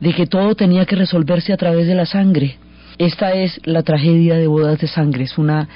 de 0.00 0.12
que 0.12 0.26
todo 0.26 0.54
tenía 0.54 0.86
que 0.86 0.96
resolverse 0.96 1.52
a 1.52 1.56
través 1.56 1.86
de 1.86 1.94
la 1.94 2.06
sangre. 2.06 2.56
Esta 2.98 3.32
es 3.32 3.60
la 3.64 3.84
tragedia 3.84 4.34
de 4.34 4.48
bodas 4.48 4.80
de 4.80 4.88
sangre, 4.88 5.22
es 5.24 5.38
una 5.38 5.68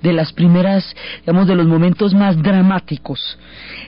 de 0.00 0.12
las 0.12 0.32
primeras, 0.32 0.94
digamos, 1.20 1.48
de 1.48 1.56
los 1.56 1.66
momentos 1.66 2.14
más 2.14 2.40
dramáticos 2.40 3.36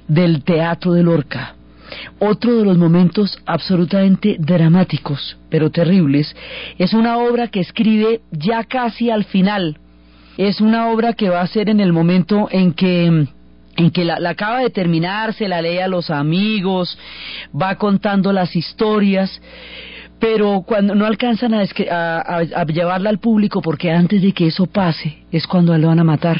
del 0.08 0.42
teatro 0.42 0.92
de 0.92 1.04
Lorca. 1.04 1.54
Otro 2.18 2.56
de 2.56 2.64
los 2.64 2.78
momentos 2.78 3.38
absolutamente 3.46 4.36
dramáticos, 4.38 5.38
pero 5.48 5.70
terribles, 5.70 6.34
es 6.78 6.92
una 6.92 7.18
obra 7.18 7.48
que 7.48 7.60
escribe 7.60 8.20
ya 8.30 8.64
casi 8.64 9.10
al 9.10 9.24
final. 9.24 9.78
Es 10.36 10.60
una 10.60 10.88
obra 10.88 11.12
que 11.12 11.28
va 11.28 11.40
a 11.40 11.46
ser 11.46 11.68
en 11.68 11.80
el 11.80 11.92
momento 11.92 12.48
en 12.50 12.72
que 12.72 13.26
en 13.76 13.90
que 13.90 14.04
la, 14.04 14.18
acaba 14.28 14.60
de 14.60 14.70
terminar, 14.70 15.32
se 15.32 15.48
la 15.48 15.62
lee 15.62 15.78
a 15.78 15.88
los 15.88 16.10
amigos, 16.10 16.98
va 17.54 17.76
contando 17.76 18.32
las 18.32 18.54
historias, 18.54 19.40
pero 20.18 20.62
cuando 20.66 20.94
no 20.94 21.06
alcanzan 21.06 21.54
a, 21.54 21.62
a, 21.62 22.64
llevarla 22.66 23.08
al 23.08 23.18
público 23.18 23.62
porque 23.62 23.90
antes 23.90 24.20
de 24.20 24.32
que 24.32 24.48
eso 24.48 24.66
pase 24.66 25.24
es 25.32 25.46
cuando 25.46 25.76
lo 25.78 25.88
van 25.88 25.98
a 25.98 26.04
matar. 26.04 26.38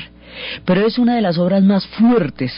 Pero 0.65 0.87
es 0.87 0.99
una 0.99 1.17
de 1.17 1.23
las 1.23 1.39
obras 1.39 1.63
más 1.63 1.87
fuertes, 1.87 2.53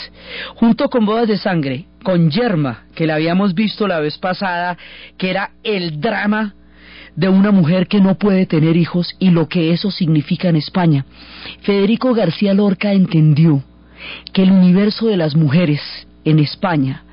junto 0.54 0.88
con 0.88 1.04
Bodas 1.06 1.28
de 1.28 1.38
Sangre, 1.38 1.86
con 2.02 2.30
Yerma, 2.30 2.84
que 2.94 3.06
la 3.06 3.14
habíamos 3.14 3.54
visto 3.54 3.86
la 3.86 4.00
vez 4.00 4.18
pasada, 4.18 4.76
que 5.16 5.30
era 5.30 5.50
el 5.62 6.00
drama 6.00 6.54
de 7.16 7.28
una 7.28 7.50
mujer 7.50 7.88
que 7.88 8.00
no 8.00 8.16
puede 8.16 8.46
tener 8.46 8.76
hijos 8.76 9.14
y 9.18 9.30
lo 9.30 9.48
que 9.48 9.72
eso 9.72 9.90
significa 9.90 10.48
en 10.48 10.56
España. 10.56 11.04
Federico 11.60 12.14
García 12.14 12.54
Lorca 12.54 12.92
entendió 12.92 13.62
que 14.32 14.42
el 14.42 14.50
universo 14.50 15.06
de 15.06 15.16
las 15.16 15.36
mujeres 15.36 15.80
en 16.24 16.38
España 16.38 17.04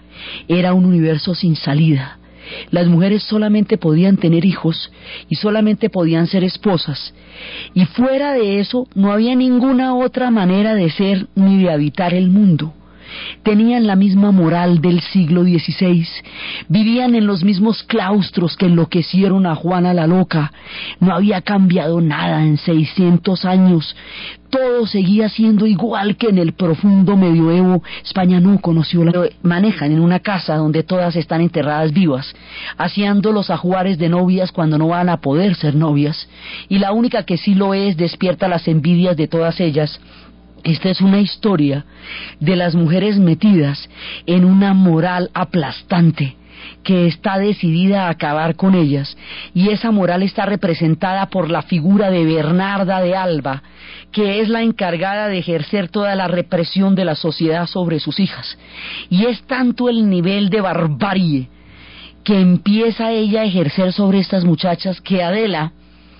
era 0.48 0.74
un 0.74 0.86
universo 0.86 1.36
sin 1.36 1.56
salida. 1.56 2.18
Las 2.71 2.88
mujeres 2.88 3.23
solamente 3.23 3.77
podían 3.77 4.17
tener 4.17 4.45
hijos 4.45 4.91
y 5.29 5.35
solamente 5.35 5.89
podían 5.89 6.27
ser 6.27 6.43
esposas. 6.43 7.13
Y 7.73 7.85
fuera 7.85 8.33
de 8.33 8.59
eso 8.59 8.88
no 8.95 9.12
había 9.12 9.35
ninguna 9.35 9.95
otra 9.95 10.31
manera 10.31 10.75
de 10.75 10.89
ser 10.89 11.27
ni 11.35 11.63
de 11.63 11.71
habitar 11.71 12.13
el 12.13 12.29
mundo 12.29 12.73
tenían 13.43 13.88
la 13.88 13.95
misma 13.95 14.32
moral 14.32 14.82
del 14.82 15.02
siglo 15.02 15.43
XVI, 15.43 16.08
vivían 16.67 17.15
en 17.15 17.28
los 17.28 17.43
mismos 17.43 17.84
claustros 17.84 18.56
que 18.58 18.65
enloquecieron 18.65 19.45
a 19.45 19.56
Juana 19.56 19.93
la 19.93 20.08
Loca, 20.08 20.52
no 21.00 21.13
había 21.13 21.41
cambiado 21.41 22.02
nada 22.02 22.43
en 22.43 22.58
600 22.58 23.45
años, 23.45 23.95
todo 24.50 24.88
seguía 24.88 25.30
siendo 25.30 25.67
igual 25.67 26.17
que 26.17 26.28
en 26.28 26.39
el 26.39 26.54
profundo 26.54 27.15
medioevo. 27.15 27.84
España 28.04 28.39
no 28.39 28.60
conoció 28.60 29.04
la... 29.06 29.30
Manejan 29.43 29.91
en 29.91 30.00
una 30.00 30.19
casa 30.19 30.56
donde 30.56 30.84
todas 30.84 31.15
están 31.15 31.41
enterradas 31.41 31.93
vivas, 31.93 32.34
haciendo 32.78 33.32
los 33.32 33.50
ajuares 33.50 33.98
de 34.00 34.10
novias 34.10 34.52
cuando 34.52 34.78
no 34.78 34.88
van 34.88 35.10
a 35.10 35.22
poder 35.22 35.56
ser 35.56 35.76
novias, 35.76 36.28
y 36.67 36.80
la 36.80 36.91
única 36.91 37.24
que 37.24 37.38
sí 37.38 37.54
lo 37.54 37.74
es 37.74 37.95
despierta 37.95 38.48
las 38.48 38.67
envidias 38.67 39.15
de 39.15 39.28
todas 39.28 39.60
ellas 39.60 40.00
esta 40.63 40.89
es 40.89 41.02
una 41.02 41.19
historia 41.19 41.86
de 42.39 42.56
las 42.56 42.76
mujeres 42.76 43.17
metidas 43.17 43.89
en 44.26 44.45
una 44.45 44.74
moral 44.74 45.30
aplastante 45.34 46.36
que 46.84 47.08
está 47.08 47.38
decidida 47.38 48.08
a 48.08 48.10
acabar 48.10 48.56
con 48.56 48.76
ellas 48.76 49.17
y 49.54 49.69
esa 49.69 49.91
moral 49.91 50.24
está 50.24 50.45
representada 50.45 51.28
por 51.28 51.50
la 51.50 51.62
figura 51.62 52.10
de 52.10 52.26
Bernarda 52.26 53.02
de 53.02 53.15
Alba, 53.15 53.63
que 54.12 54.41
es 54.41 54.50
la 54.50 54.62
encargada 54.62 55.28
de 55.28 55.39
ejercer 55.39 55.89
toda 55.89 56.15
la 56.15 56.28
represión 56.28 56.95
de 56.95 57.06
la 57.06 57.15
sociedad 57.15 57.65
sobre 57.67 58.00
sus 58.00 58.19
hijas. 58.19 58.58
Y 59.10 59.26
es 59.26 59.41
tanto 59.43 59.89
el 59.89 60.10
nivel 60.10 60.50
de 60.50 60.62
barbarie 60.62 61.50
que 62.24 62.39
empieza 62.39 63.12
ella 63.12 63.41
a 63.41 63.45
ejercer 63.45 63.93
sobre 63.93 64.19
estas 64.19 64.43
muchachas 64.43 65.02
que 65.02 65.24
Adela 65.24 65.74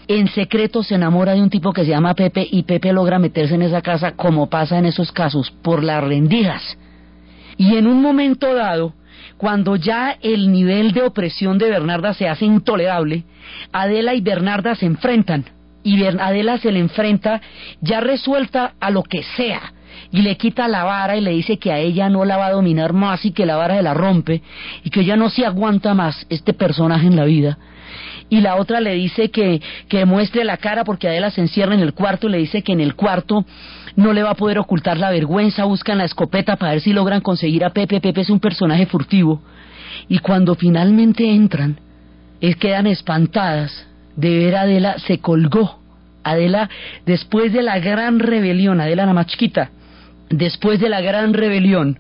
en 0.10 0.28
secreto 0.28 0.82
se 0.82 0.96
enamora 0.96 1.34
de 1.34 1.42
un 1.42 1.52
tipo 1.52 1.72
que 1.72 1.86
se 1.86 1.92
llama 1.92 2.16
Pepe 2.16 2.46
y 2.50 2.64
Pepe 2.64 2.92
logra 2.92 3.20
meterse 3.20 3.54
en 3.54 3.62
esa 3.62 3.84
casa 3.84 4.14
como 4.16 4.50
pasa 4.50 4.80
en 4.80 4.86
esos 4.86 5.12
casos, 5.12 5.52
por 5.62 5.84
las 5.84 6.04
rendidas. 6.04 6.80
Y 7.58 7.76
en 7.76 7.86
un 7.86 8.02
momento 8.02 8.56
dado, 8.56 8.96
cuando 9.38 9.76
ya 9.76 10.18
el 10.20 10.52
nivel 10.52 10.94
de 10.94 11.04
opresión 11.04 11.60
de 11.60 11.70
Bernarda 11.70 12.16
se 12.16 12.28
hace 12.28 12.46
intolerable, 12.46 13.24
Adela 13.72 14.16
y 14.16 14.22
Bernarda 14.22 14.74
se 14.74 14.88
enfrentan. 14.88 15.46
Y 15.84 16.04
Adela 16.04 16.58
se 16.58 16.72
le 16.72 16.80
enfrenta 16.80 17.40
ya 17.80 18.00
resuelta 18.00 18.74
a 18.80 18.90
lo 18.90 19.04
que 19.04 19.22
sea, 19.38 19.74
y 20.12 20.24
le 20.24 20.38
quita 20.38 20.68
la 20.68 20.86
vara 20.86 21.18
y 21.18 21.22
le 21.22 21.32
dice 21.32 21.60
que 21.60 21.72
a 21.72 21.78
ella 21.78 22.10
no 22.10 22.26
la 22.26 22.38
va 22.38 22.48
a 22.48 22.52
dominar 22.52 22.94
más 22.94 23.26
y 23.26 23.32
que 23.32 23.46
la 23.46 23.58
vara 23.58 23.76
se 23.76 23.84
la 23.84 23.94
rompe 23.94 24.42
y 24.84 24.90
que 24.90 25.06
ya 25.06 25.16
no 25.16 25.30
se 25.30 25.46
aguanta 25.46 25.94
más 25.94 26.26
este 26.30 26.54
personaje 26.54 27.06
en 27.06 27.16
la 27.16 27.26
vida 27.26 27.60
y 28.30 28.42
la 28.42 28.56
otra 28.56 28.80
le 28.80 28.94
dice 28.94 29.32
que, 29.32 29.62
que 29.88 30.06
muestre 30.06 30.44
la 30.44 30.58
cara 30.58 30.84
porque 30.84 31.08
Adela 31.08 31.32
se 31.32 31.42
encierra 31.42 31.74
en 31.74 31.82
el 31.82 31.94
cuarto 31.94 32.30
le 32.30 32.38
dice 32.38 32.62
que 32.62 32.74
en 32.74 32.80
el 32.80 32.96
cuarto 32.96 33.46
no 33.96 34.14
le 34.14 34.24
va 34.24 34.32
a 34.32 34.36
poder 34.36 34.60
ocultar 34.60 34.98
la 34.98 35.10
vergüenza, 35.10 35.66
buscan 35.66 35.98
la 35.98 36.06
escopeta 36.06 36.56
para 36.56 36.74
ver 36.74 36.82
si 36.82 36.94
logran 36.94 37.22
conseguir 37.22 37.66
a 37.66 37.72
Pepe. 37.72 38.00
Pepe 38.00 38.22
es 38.22 38.30
un 38.30 38.40
personaje 38.40 38.86
furtivo. 38.86 39.42
Y 40.08 40.20
cuando 40.20 40.56
finalmente 40.56 41.30
entran, 41.30 41.80
es, 42.40 42.56
quedan 42.56 42.88
espantadas 42.88 43.88
de 44.16 44.38
ver 44.38 44.56
a 44.56 44.62
Adela 44.62 45.00
se 45.00 45.20
colgó. 45.20 45.80
Adela, 46.24 46.70
después 47.06 47.52
de 47.54 47.62
la 47.62 47.80
gran 47.80 48.20
rebelión, 48.20 48.80
Adela 48.80 49.06
la 49.06 49.14
más 49.14 49.28
después 50.30 50.80
de 50.80 50.90
la 50.90 51.02
gran 51.02 51.34
rebelión 51.34 52.00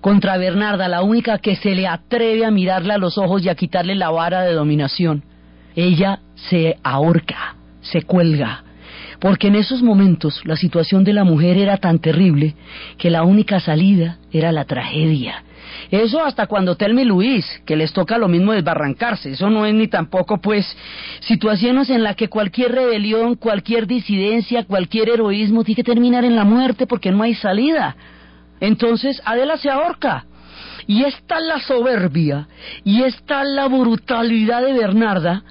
contra 0.00 0.36
Bernarda, 0.36 0.88
la 0.88 1.02
única 1.02 1.38
que 1.38 1.56
se 1.56 1.74
le 1.74 1.86
atreve 1.86 2.44
a 2.44 2.50
mirarle 2.50 2.94
a 2.94 2.98
los 2.98 3.18
ojos 3.18 3.44
y 3.44 3.48
a 3.48 3.54
quitarle 3.54 3.94
la 3.94 4.10
vara 4.10 4.42
de 4.42 4.52
dominación, 4.52 5.22
ella 5.76 6.20
se 6.34 6.78
ahorca, 6.82 7.56
se 7.80 8.02
cuelga, 8.02 8.64
porque 9.20 9.48
en 9.48 9.54
esos 9.54 9.82
momentos 9.82 10.40
la 10.44 10.56
situación 10.56 11.04
de 11.04 11.12
la 11.12 11.24
mujer 11.24 11.58
era 11.58 11.76
tan 11.76 11.98
terrible 11.98 12.54
que 12.98 13.10
la 13.10 13.22
única 13.22 13.60
salida 13.60 14.18
era 14.32 14.52
la 14.52 14.64
tragedia. 14.64 15.44
Eso 15.90 16.24
hasta 16.24 16.46
cuando 16.46 16.76
Telmi 16.76 17.04
Luis, 17.04 17.44
que 17.66 17.76
les 17.76 17.92
toca 17.92 18.18
lo 18.18 18.28
mismo 18.28 18.52
desbarrancarse, 18.52 19.32
eso 19.32 19.50
no 19.50 19.66
es 19.66 19.74
ni 19.74 19.88
tampoco 19.88 20.40
pues 20.40 20.76
situaciones 21.20 21.90
en 21.90 22.02
las 22.02 22.16
que 22.16 22.28
cualquier 22.28 22.72
rebelión, 22.72 23.34
cualquier 23.34 23.86
disidencia, 23.86 24.64
cualquier 24.64 25.10
heroísmo 25.10 25.64
tiene 25.64 25.76
que 25.76 25.84
terminar 25.84 26.24
en 26.24 26.36
la 26.36 26.44
muerte 26.44 26.86
porque 26.86 27.10
no 27.10 27.22
hay 27.22 27.34
salida. 27.34 27.96
Entonces 28.60 29.20
Adela 29.24 29.56
se 29.56 29.70
ahorca. 29.70 30.26
Y 30.86 31.04
está 31.04 31.40
la 31.40 31.60
soberbia, 31.60 32.48
y 32.84 33.02
está 33.02 33.44
la 33.44 33.68
brutalidad 33.68 34.62
de 34.62 34.72
Bernarda, 34.72 35.44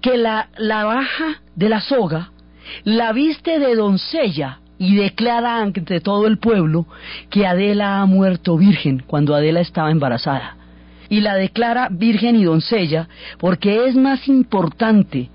que 0.00 0.16
la, 0.16 0.48
la 0.56 0.84
baja 0.84 1.40
de 1.54 1.68
la 1.68 1.80
soga, 1.80 2.30
la 2.84 3.12
viste 3.12 3.58
de 3.58 3.74
doncella 3.74 4.60
y 4.78 4.96
declara 4.96 5.60
ante 5.60 6.00
todo 6.00 6.26
el 6.26 6.38
pueblo 6.38 6.86
que 7.28 7.46
Adela 7.46 8.00
ha 8.00 8.06
muerto 8.06 8.56
virgen 8.56 9.02
cuando 9.06 9.34
Adela 9.34 9.60
estaba 9.60 9.90
embarazada. 9.90 10.56
Y 11.10 11.20
la 11.20 11.34
declara 11.34 11.88
virgen 11.90 12.36
y 12.36 12.44
doncella 12.44 13.08
porque 13.38 13.86
es 13.86 13.96
más 13.96 14.26
importante 14.28 15.28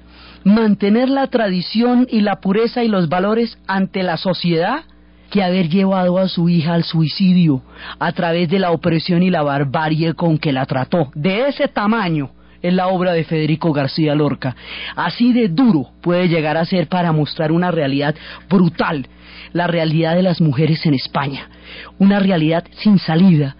mantener 0.43 1.09
la 1.09 1.27
tradición 1.27 2.07
y 2.09 2.21
la 2.21 2.39
pureza 2.39 2.83
y 2.83 2.87
los 2.87 3.09
valores 3.09 3.57
ante 3.67 4.03
la 4.03 4.17
sociedad 4.17 4.83
que 5.29 5.43
haber 5.43 5.69
llevado 5.69 6.17
a 6.17 6.27
su 6.27 6.49
hija 6.49 6.73
al 6.73 6.83
suicidio 6.83 7.61
a 7.99 8.11
través 8.13 8.49
de 8.49 8.59
la 8.59 8.71
opresión 8.71 9.21
y 9.21 9.29
la 9.29 9.43
barbarie 9.43 10.13
con 10.13 10.37
que 10.37 10.53
la 10.53 10.65
trató. 10.65 11.11
De 11.13 11.47
ese 11.47 11.67
tamaño 11.67 12.31
es 12.67 12.73
la 12.73 12.87
obra 12.87 13.13
de 13.13 13.23
Federico 13.23 13.71
García 13.73 14.15
Lorca. 14.15 14.55
Así 14.95 15.33
de 15.33 15.49
duro 15.49 15.89
puede 16.01 16.27
llegar 16.27 16.57
a 16.57 16.65
ser 16.65 16.87
para 16.87 17.11
mostrar 17.11 17.51
una 17.51 17.71
realidad 17.71 18.15
brutal, 18.49 19.07
la 19.53 19.67
realidad 19.67 20.15
de 20.15 20.23
las 20.23 20.41
mujeres 20.41 20.85
en 20.85 20.95
España, 20.95 21.49
una 21.99 22.19
realidad 22.19 22.65
sin 22.71 22.97
salida, 22.97 23.55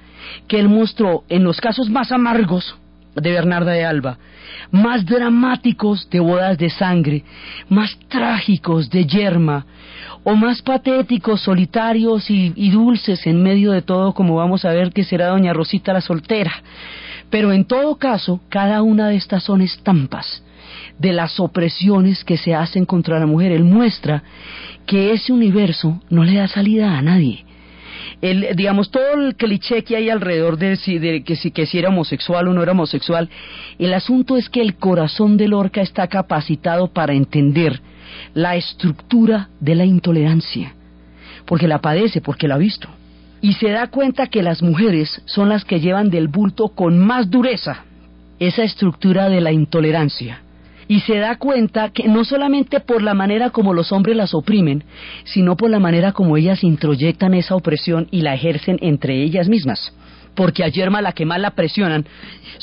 que 0.48 0.60
él 0.60 0.70
mostró 0.70 1.24
en 1.30 1.44
los 1.44 1.62
casos 1.62 1.90
más 1.90 2.12
amargos 2.12 2.76
de 3.16 3.32
Bernarda 3.32 3.72
de 3.72 3.86
Alba, 3.86 4.18
más 4.72 5.06
dramáticos 5.06 6.10
de 6.10 6.20
bodas 6.20 6.58
de 6.58 6.70
sangre, 6.70 7.24
más 7.70 7.98
trágicos 8.10 8.90
de 8.90 9.06
yerma, 9.06 9.66
o 10.24 10.36
más 10.36 10.62
patéticos, 10.62 11.42
solitarios 11.42 12.30
y, 12.32 12.52
y, 12.56 12.72
dulces 12.72 13.26
en 13.28 13.44
medio 13.44 13.72
de 13.72 13.84
todo, 13.84 14.14
como 14.14 14.36
vamos 14.36 14.66
a 14.66 14.72
ver 14.72 14.92
que 14.92 15.04
será 15.04 15.28
doña 15.28 15.54
Rosita 15.54 15.94
la 15.94 16.02
soltera. 16.02 16.52
Pero 17.36 17.52
en 17.52 17.66
todo 17.66 17.98
caso, 17.98 18.40
cada 18.48 18.82
una 18.82 19.10
de 19.10 19.18
estas 19.18 19.44
son 19.44 19.60
estampas 19.60 20.42
de 20.98 21.12
las 21.12 21.38
opresiones 21.38 22.24
que 22.24 22.38
se 22.38 22.56
hacen 22.56 22.86
contra 22.86 23.20
la 23.20 23.26
mujer. 23.26 23.52
Él 23.52 23.66
muestra 23.66 24.24
que 24.86 25.12
ese 25.12 25.34
universo 25.34 26.02
no 26.10 26.24
le 26.24 26.36
da 26.36 26.48
salida 26.48 26.98
a 26.98 27.02
nadie. 27.02 27.44
El, 28.22 28.56
digamos, 28.56 28.90
todo 28.90 29.16
el 29.16 29.36
cliché 29.36 29.84
que 29.84 29.98
hay 29.98 30.10
alrededor 30.10 30.58
de, 30.58 30.78
de 30.78 31.26
que, 31.26 31.36
si, 31.36 31.52
que 31.52 31.66
si 31.66 31.78
era 31.78 31.90
homosexual 31.90 32.48
o 32.48 32.54
no 32.54 32.64
era 32.64 32.72
homosexual, 32.72 33.30
el 33.80 33.94
asunto 33.94 34.38
es 34.38 34.48
que 34.48 34.62
el 34.62 34.78
corazón 34.78 35.36
de 35.36 35.50
Lorca 35.50 35.82
está 35.82 36.08
capacitado 36.08 36.94
para 36.94 37.12
entender 37.12 37.82
la 38.34 38.56
estructura 38.56 39.50
de 39.60 39.76
la 39.76 39.84
intolerancia, 39.84 40.74
porque 41.46 41.68
la 41.68 41.80
padece, 41.80 42.22
porque 42.22 42.48
la 42.48 42.56
ha 42.56 42.60
visto. 42.60 42.88
Y 43.46 43.54
se 43.54 43.70
da 43.70 43.86
cuenta 43.86 44.26
que 44.26 44.42
las 44.42 44.64
mujeres 44.64 45.22
son 45.26 45.50
las 45.50 45.66
que 45.66 45.80
llevan 45.80 46.10
del 46.10 46.30
bulto 46.30 46.70
con 46.70 46.98
más 46.98 47.30
dureza 47.30 47.86
esa 48.40 48.64
estructura 48.64 49.30
de 49.30 49.40
la 49.40 49.52
intolerancia 49.52 50.42
y 50.88 51.02
se 51.02 51.20
da 51.20 51.36
cuenta 51.36 51.92
que 51.92 52.08
no 52.08 52.26
solamente 52.26 52.80
por 52.80 53.04
la 53.04 53.14
manera 53.14 53.52
como 53.52 53.76
los 53.76 53.92
hombres 53.92 54.18
las 54.18 54.34
oprimen, 54.34 54.84
sino 55.26 55.56
por 55.56 55.70
la 55.70 55.78
manera 55.78 56.12
como 56.12 56.38
ellas 56.38 56.64
introyectan 56.64 57.36
esa 57.36 57.56
opresión 57.56 58.08
y 58.10 58.22
la 58.22 58.34
ejercen 58.34 58.80
entre 58.82 59.22
ellas 59.22 59.48
mismas. 59.48 59.94
Porque 60.34 60.64
a 60.64 60.68
Yerma 60.68 61.04
la 61.04 61.12
que 61.12 61.28
más 61.28 61.40
la 61.40 61.52
presionan, 61.52 62.08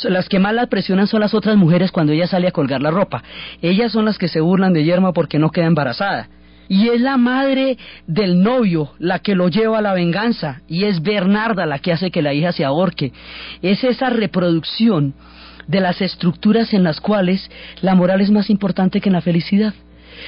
las 0.03 0.29
que 0.29 0.41
más 0.41 0.53
la 0.53 0.67
presionan 0.67 1.07
son 1.07 1.21
las 1.21 1.33
otras 1.33 1.57
mujeres 1.57 1.93
cuando 1.93 2.13
ella 2.13 2.27
sale 2.27 2.49
a 2.49 2.53
colgar 2.53 2.83
la 2.83 2.91
ropa. 2.91 3.23
Ellas 3.63 3.93
son 3.93 4.05
las 4.05 4.19
que 4.19 4.27
se 4.27 4.41
burlan 4.41 4.73
de 4.73 4.83
Yerma 4.83 5.13
porque 5.13 5.39
no 5.39 5.51
queda 5.51 5.67
embarazada. 5.67 6.27
Y 6.73 6.89
es 6.89 7.03
la 7.03 7.19
madre 7.19 7.77
del 8.07 8.43
novio 8.43 8.93
la 8.99 9.19
que 9.19 9.35
lo 9.35 9.49
lleva 9.49 9.81
a 9.81 9.83
la 9.83 9.93
venganza. 9.93 10.63
Y 10.67 10.85
es 10.85 11.03
Bernarda 11.03 11.67
la 11.67 11.81
que 11.81 11.93
hace 11.93 12.11
que 12.11 12.23
la 12.23 12.33
hija 12.33 12.51
se 12.51 12.65
ahorque. 12.65 13.13
Es 13.61 13.85
esa 13.85 14.09
reproducción 14.09 15.13
de 15.69 15.81
las 15.83 16.01
estructuras 16.01 16.73
en 16.73 16.83
las 16.83 16.99
cuales 16.99 17.51
la 17.83 17.95
moral 17.95 18.23
es 18.23 18.31
más 18.31 18.49
importante 18.49 19.03
que 19.03 19.11
la 19.11 19.21
felicidad. 19.21 19.75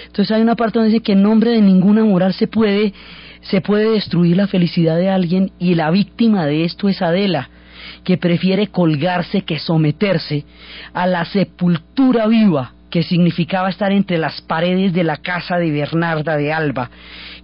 Entonces 0.04 0.32
hay 0.32 0.42
una 0.42 0.54
parte 0.54 0.78
donde 0.78 0.92
dice 0.92 1.02
que 1.02 1.12
en 1.12 1.22
nombre 1.22 1.52
de 1.52 1.62
ninguna 1.62 2.04
moral 2.04 2.34
se 2.34 2.46
puede, 2.46 2.92
se 3.40 3.62
puede 3.62 3.92
destruir 3.92 4.36
la 4.36 4.46
felicidad 4.46 4.98
de 4.98 5.08
alguien 5.08 5.50
y 5.58 5.74
la 5.76 5.90
víctima 5.90 6.44
de 6.44 6.64
esto 6.64 6.90
es 6.90 7.00
Adela, 7.00 7.48
que 8.04 8.18
prefiere 8.18 8.66
colgarse 8.66 9.46
que 9.46 9.58
someterse 9.58 10.44
a 10.92 11.06
la 11.06 11.24
sepultura 11.24 12.26
viva 12.26 12.73
que 12.94 13.02
significaba 13.02 13.70
estar 13.70 13.90
entre 13.90 14.18
las 14.18 14.40
paredes 14.40 14.92
de 14.92 15.02
la 15.02 15.16
casa 15.16 15.56
de 15.56 15.72
Bernarda 15.72 16.36
de 16.36 16.52
Alba, 16.52 16.90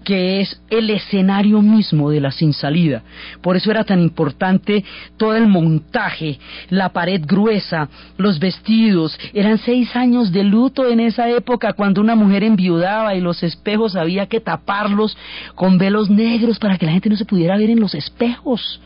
que 0.04 0.40
es 0.40 0.62
el 0.70 0.90
escenario 0.90 1.60
mismo 1.60 2.08
de 2.08 2.20
la 2.20 2.30
sin 2.30 2.52
salida. 2.52 3.02
Por 3.42 3.56
eso 3.56 3.72
era 3.72 3.82
tan 3.82 4.00
importante 4.00 4.84
todo 5.16 5.34
el 5.34 5.48
montaje, 5.48 6.38
la 6.68 6.90
pared 6.90 7.22
gruesa, 7.26 7.88
los 8.16 8.38
vestidos. 8.38 9.18
Eran 9.34 9.58
seis 9.58 9.96
años 9.96 10.30
de 10.30 10.44
luto 10.44 10.88
en 10.88 11.00
esa 11.00 11.28
época 11.28 11.72
cuando 11.72 12.00
una 12.00 12.14
mujer 12.14 12.44
enviudaba 12.44 13.16
y 13.16 13.20
los 13.20 13.42
espejos 13.42 13.96
había 13.96 14.26
que 14.26 14.38
taparlos 14.38 15.18
con 15.56 15.78
velos 15.78 16.10
negros 16.10 16.60
para 16.60 16.78
que 16.78 16.86
la 16.86 16.92
gente 16.92 17.10
no 17.10 17.16
se 17.16 17.24
pudiera 17.24 17.56
ver 17.56 17.70
en 17.70 17.80
los 17.80 17.96
espejos. 17.96 18.80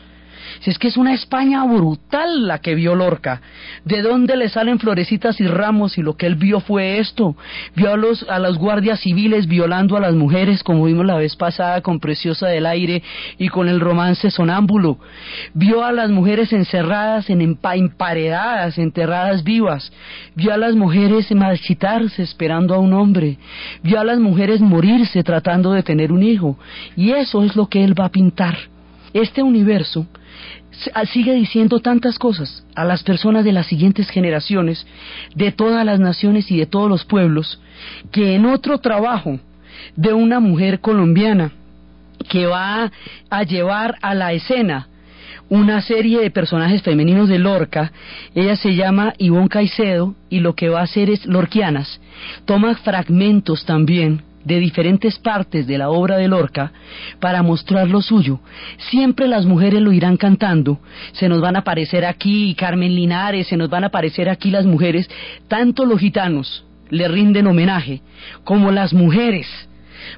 Si 0.59 0.69
es 0.71 0.79
que 0.79 0.87
es 0.87 0.97
una 0.97 1.13
España 1.13 1.63
brutal 1.65 2.47
la 2.47 2.59
que 2.59 2.75
vio 2.75 2.95
Lorca. 2.95 3.41
¿De 3.83 4.01
dónde 4.01 4.37
le 4.37 4.49
salen 4.49 4.79
florecitas 4.79 5.39
y 5.39 5.47
ramos? 5.47 5.97
Y 5.97 6.01
lo 6.01 6.15
que 6.15 6.25
él 6.25 6.35
vio 6.35 6.59
fue 6.59 6.99
esto. 6.99 7.35
Vio 7.75 7.93
a 7.93 7.97
los, 7.97 8.23
a 8.29 8.39
las 8.39 8.57
guardias 8.57 8.99
civiles 8.99 9.47
violando 9.47 9.97
a 9.97 9.99
las 9.99 10.15
mujeres, 10.15 10.63
como 10.63 10.85
vimos 10.85 11.05
la 11.05 11.15
vez 11.15 11.35
pasada 11.35 11.81
con 11.81 11.99
Preciosa 11.99 12.47
del 12.47 12.65
Aire 12.65 13.03
y 13.37 13.49
con 13.49 13.67
el 13.67 13.79
romance 13.79 14.31
sonámbulo. 14.31 14.97
Vio 15.53 15.83
a 15.83 15.91
las 15.91 16.09
mujeres 16.09 16.53
encerradas, 16.53 17.29
en 17.29 17.41
emparedadas, 17.41 18.77
enterradas 18.77 19.43
vivas. 19.43 19.91
Vio 20.35 20.53
a 20.53 20.57
las 20.57 20.75
mujeres 20.75 21.31
marchitarse 21.33 22.23
esperando 22.23 22.73
a 22.75 22.79
un 22.79 22.93
hombre. 22.93 23.37
Vio 23.83 23.99
a 23.99 24.03
las 24.03 24.19
mujeres 24.19 24.61
morirse 24.61 25.23
tratando 25.23 25.71
de 25.71 25.83
tener 25.83 26.11
un 26.11 26.23
hijo. 26.23 26.57
Y 26.95 27.11
eso 27.11 27.43
es 27.43 27.55
lo 27.55 27.67
que 27.67 27.83
él 27.83 27.99
va 27.99 28.05
a 28.05 28.11
pintar. 28.11 28.74
Este 29.15 29.41
universo 29.41 30.05
Ah, 30.93 31.05
sigue 31.05 31.33
diciendo 31.33 31.79
tantas 31.79 32.19
cosas 32.19 32.65
a 32.75 32.83
las 32.83 33.01
personas 33.03 33.45
de 33.45 33.53
las 33.53 33.67
siguientes 33.67 34.09
generaciones, 34.09 34.85
de 35.33 35.51
todas 35.51 35.85
las 35.85 35.99
naciones 35.99 36.51
y 36.51 36.57
de 36.57 36.65
todos 36.65 36.89
los 36.89 37.05
pueblos, 37.05 37.61
que 38.11 38.35
en 38.35 38.45
otro 38.45 38.79
trabajo 38.79 39.39
de 39.95 40.13
una 40.13 40.39
mujer 40.39 40.81
colombiana 40.81 41.51
que 42.29 42.45
va 42.45 42.91
a 43.29 43.43
llevar 43.43 43.95
a 44.01 44.13
la 44.13 44.33
escena 44.33 44.87
una 45.47 45.81
serie 45.81 46.19
de 46.21 46.31
personajes 46.31 46.81
femeninos 46.81 47.29
de 47.29 47.39
Lorca, 47.39 47.91
ella 48.33 48.55
se 48.55 48.75
llama 48.75 49.13
Ivonne 49.17 49.49
Caicedo 49.49 50.15
y 50.29 50.39
lo 50.39 50.55
que 50.55 50.69
va 50.69 50.81
a 50.81 50.83
hacer 50.83 51.09
es 51.09 51.25
Lorquianas, 51.25 52.01
toma 52.45 52.75
fragmentos 52.75 53.65
también 53.65 54.21
de 54.45 54.59
diferentes 54.59 55.19
partes 55.19 55.67
de 55.67 55.77
la 55.77 55.89
obra 55.89 56.17
de 56.17 56.27
Lorca 56.27 56.71
para 57.19 57.43
mostrar 57.43 57.89
lo 57.89 58.01
suyo. 58.01 58.39
Siempre 58.77 59.27
las 59.27 59.45
mujeres 59.45 59.81
lo 59.81 59.91
irán 59.91 60.17
cantando, 60.17 60.79
se 61.11 61.27
nos 61.27 61.41
van 61.41 61.55
a 61.55 61.59
aparecer 61.59 62.05
aquí 62.05 62.55
Carmen 62.55 62.95
Linares, 62.95 63.47
se 63.47 63.57
nos 63.57 63.69
van 63.69 63.83
a 63.83 63.87
aparecer 63.87 64.29
aquí 64.29 64.51
las 64.51 64.65
mujeres, 64.65 65.09
tanto 65.47 65.85
los 65.85 65.99
gitanos 65.99 66.63
le 66.89 67.07
rinden 67.07 67.47
homenaje 67.47 68.01
como 68.43 68.71
las 68.71 68.93
mujeres, 68.93 69.47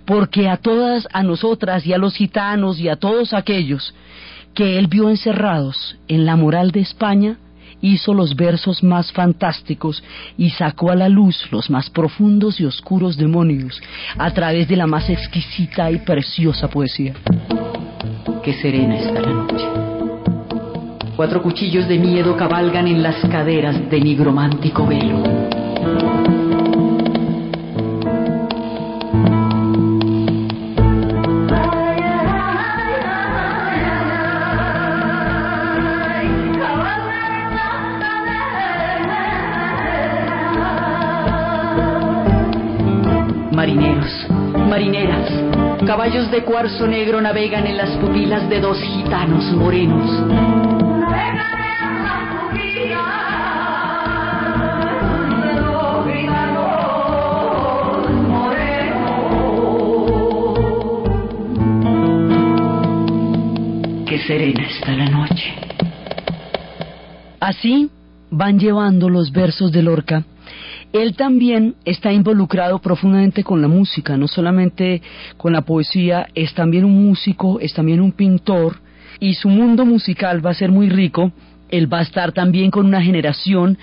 porque 0.05 0.49
a 0.49 0.57
todas, 0.57 1.07
a 1.13 1.23
nosotras 1.23 1.85
y 1.85 1.93
a 1.93 1.97
los 1.97 2.15
gitanos 2.15 2.79
y 2.79 2.89
a 2.89 2.97
todos 2.97 3.33
aquellos 3.33 3.95
que 4.53 4.77
él 4.77 4.87
vio 4.87 5.09
encerrados 5.09 5.97
en 6.07 6.25
la 6.25 6.35
moral 6.35 6.71
de 6.71 6.81
España, 6.81 7.37
hizo 7.81 8.13
los 8.13 8.35
versos 8.35 8.83
más 8.83 9.11
fantásticos 9.11 10.03
y 10.37 10.49
sacó 10.49 10.91
a 10.91 10.95
la 10.95 11.09
luz 11.09 11.47
los 11.51 11.69
más 11.69 11.89
profundos 11.89 12.59
y 12.59 12.65
oscuros 12.65 13.17
demonios 13.17 13.81
a 14.17 14.31
través 14.31 14.67
de 14.67 14.75
la 14.75 14.87
más 14.87 15.09
exquisita 15.09 15.89
y 15.91 15.99
preciosa 15.99 16.69
poesía. 16.69 17.13
Qué 18.43 18.53
serena 18.53 18.97
está 18.97 19.21
la 19.21 19.33
noche. 19.33 19.65
Cuatro 21.15 21.41
cuchillos 21.41 21.87
de 21.87 21.97
miedo 21.97 22.37
cabalgan 22.37 22.87
en 22.87 23.01
las 23.01 23.15
caderas 23.27 23.89
de 23.89 23.99
nigromántico 23.99 24.85
velo. 24.85 25.56
Marineras. 43.57 45.31
Caballos 45.85 46.29
de 46.29 46.43
cuarzo 46.43 46.85
negro 46.85 47.19
navegan 47.19 47.65
en 47.65 47.77
las 47.77 47.89
pupilas 47.97 48.47
de 48.49 48.59
dos 48.59 48.79
gitanos 48.79 49.51
morenos. 49.53 50.07
Qué 64.05 64.19
serena 64.19 64.67
está 64.67 64.91
la 64.91 65.09
noche. 65.09 65.55
Así 67.39 67.89
van 68.29 68.59
llevando 68.59 69.09
los 69.09 69.31
versos 69.31 69.71
de 69.71 69.81
Lorca 69.81 70.23
él 70.99 71.15
también 71.15 71.75
está 71.85 72.11
involucrado 72.11 72.79
profundamente 72.79 73.43
con 73.43 73.61
la 73.61 73.67
música, 73.67 74.17
no 74.17 74.27
solamente 74.27 75.01
con 75.37 75.53
la 75.53 75.61
poesía, 75.61 76.27
es 76.35 76.53
también 76.53 76.85
un 76.85 77.05
músico, 77.05 77.59
es 77.59 77.73
también 77.73 78.01
un 78.01 78.11
pintor, 78.11 78.79
y 79.19 79.33
su 79.33 79.49
mundo 79.49 79.85
musical 79.85 80.45
va 80.45 80.51
a 80.51 80.55
ser 80.55 80.71
muy 80.71 80.89
rico. 80.89 81.31
Él 81.69 81.91
va 81.91 81.99
a 81.99 82.03
estar 82.03 82.31
también 82.31 82.71
con 82.71 82.85
una 82.85 83.01
generación 83.01 83.77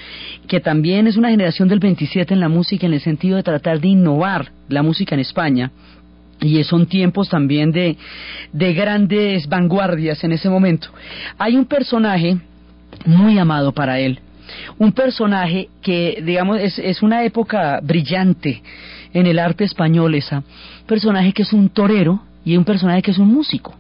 que 0.49 0.61
también 0.61 1.07
es 1.07 1.17
una 1.17 1.31
generación 1.31 1.69
del 1.69 1.81
27 1.81 2.33
en 2.33 2.41
la 2.41 2.49
música, 2.49 2.87
en 2.87 2.95
el 2.95 3.01
sentido 3.01 3.37
de 3.37 3.43
tratar 3.43 3.81
de 3.81 3.89
innovar 3.89 4.53
la 4.69 4.83
música 4.83 5.15
en 5.15 5.21
España. 5.21 5.71
Y 6.41 6.63
son 6.65 6.87
tiempos 6.87 7.29
también 7.29 7.73
de, 7.73 7.97
de 8.53 8.73
grandes 8.73 9.47
vanguardias 9.49 10.25
en 10.25 10.33
ese 10.33 10.49
momento. 10.49 10.89
Hay 11.39 11.57
un 11.57 11.67
personaje 11.67 12.39
muy 13.05 13.39
amado 13.39 13.73
para 13.73 13.99
él, 13.99 14.21
un 14.79 14.93
personaje 14.93 15.69
que, 15.83 16.23
digamos, 16.25 16.61
es, 16.61 16.79
es 16.79 17.03
una 17.03 17.25
época 17.25 17.81
brillante 17.83 18.63
en 19.13 19.27
el 19.27 19.39
arte 19.39 19.65
español 19.65 20.15
esa, 20.15 20.43
personaje 20.87 21.33
que 21.33 21.43
es 21.43 21.53
un 21.53 21.69
torero 21.69 22.21
y 22.45 22.57
un 22.57 22.65
personaje 22.65 23.03
que 23.03 23.11
es 23.11 23.19
un 23.19 23.33
músico. 23.33 23.75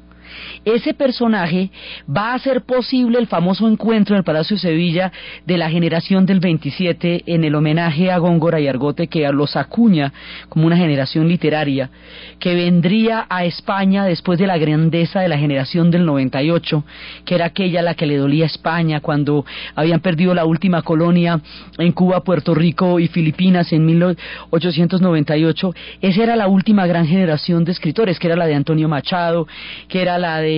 Ese 0.64 0.94
personaje 0.94 1.70
va 2.08 2.32
a 2.32 2.34
hacer 2.34 2.62
posible 2.62 3.18
el 3.18 3.26
famoso 3.26 3.68
encuentro 3.68 4.14
en 4.14 4.18
el 4.18 4.24
Palacio 4.24 4.56
de 4.56 4.60
Sevilla 4.60 5.12
de 5.46 5.58
la 5.58 5.70
generación 5.70 6.26
del 6.26 6.40
27 6.40 7.24
en 7.26 7.44
el 7.44 7.54
homenaje 7.54 8.10
a 8.10 8.18
Góngora 8.18 8.60
y 8.60 8.68
Argote 8.68 9.08
que 9.08 9.28
los 9.32 9.56
acuña 9.56 10.12
como 10.48 10.66
una 10.66 10.76
generación 10.76 11.28
literaria 11.28 11.90
que 12.38 12.54
vendría 12.54 13.26
a 13.28 13.44
España 13.44 14.04
después 14.04 14.38
de 14.38 14.46
la 14.46 14.58
grandeza 14.58 15.20
de 15.20 15.28
la 15.28 15.38
generación 15.38 15.90
del 15.90 16.04
98, 16.06 16.84
que 17.24 17.34
era 17.34 17.46
aquella 17.46 17.80
a 17.80 17.82
la 17.82 17.94
que 17.94 18.06
le 18.06 18.16
dolía 18.16 18.46
España 18.46 19.00
cuando 19.00 19.44
habían 19.74 20.00
perdido 20.00 20.34
la 20.34 20.44
última 20.44 20.82
colonia 20.82 21.40
en 21.78 21.92
Cuba, 21.92 22.22
Puerto 22.22 22.54
Rico 22.54 23.00
y 23.00 23.08
Filipinas 23.08 23.72
en 23.72 23.86
1898. 23.86 25.74
Esa 26.00 26.22
era 26.22 26.36
la 26.36 26.48
última 26.48 26.86
gran 26.86 27.06
generación 27.06 27.64
de 27.64 27.72
escritores, 27.72 28.18
que 28.18 28.26
era 28.28 28.36
la 28.36 28.46
de 28.46 28.54
Antonio 28.54 28.88
Machado, 28.88 29.46
que 29.88 30.02
era 30.02 30.18
la 30.18 30.40
de 30.40 30.53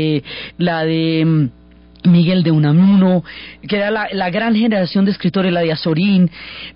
la 0.59 0.85
de 0.85 1.25
mm, 1.25 2.11
Miguel 2.11 2.43
de 2.43 2.53
Unamuno, 2.53 3.25
que 3.69 3.77
era 3.77 3.91
la, 3.91 4.09
la, 4.13 4.31
gran 4.31 4.55
generación 4.55 5.05
de 5.05 5.11
escritores, 5.11 5.53
la 5.53 5.61
de 5.61 5.73
Azorín, 5.73 6.31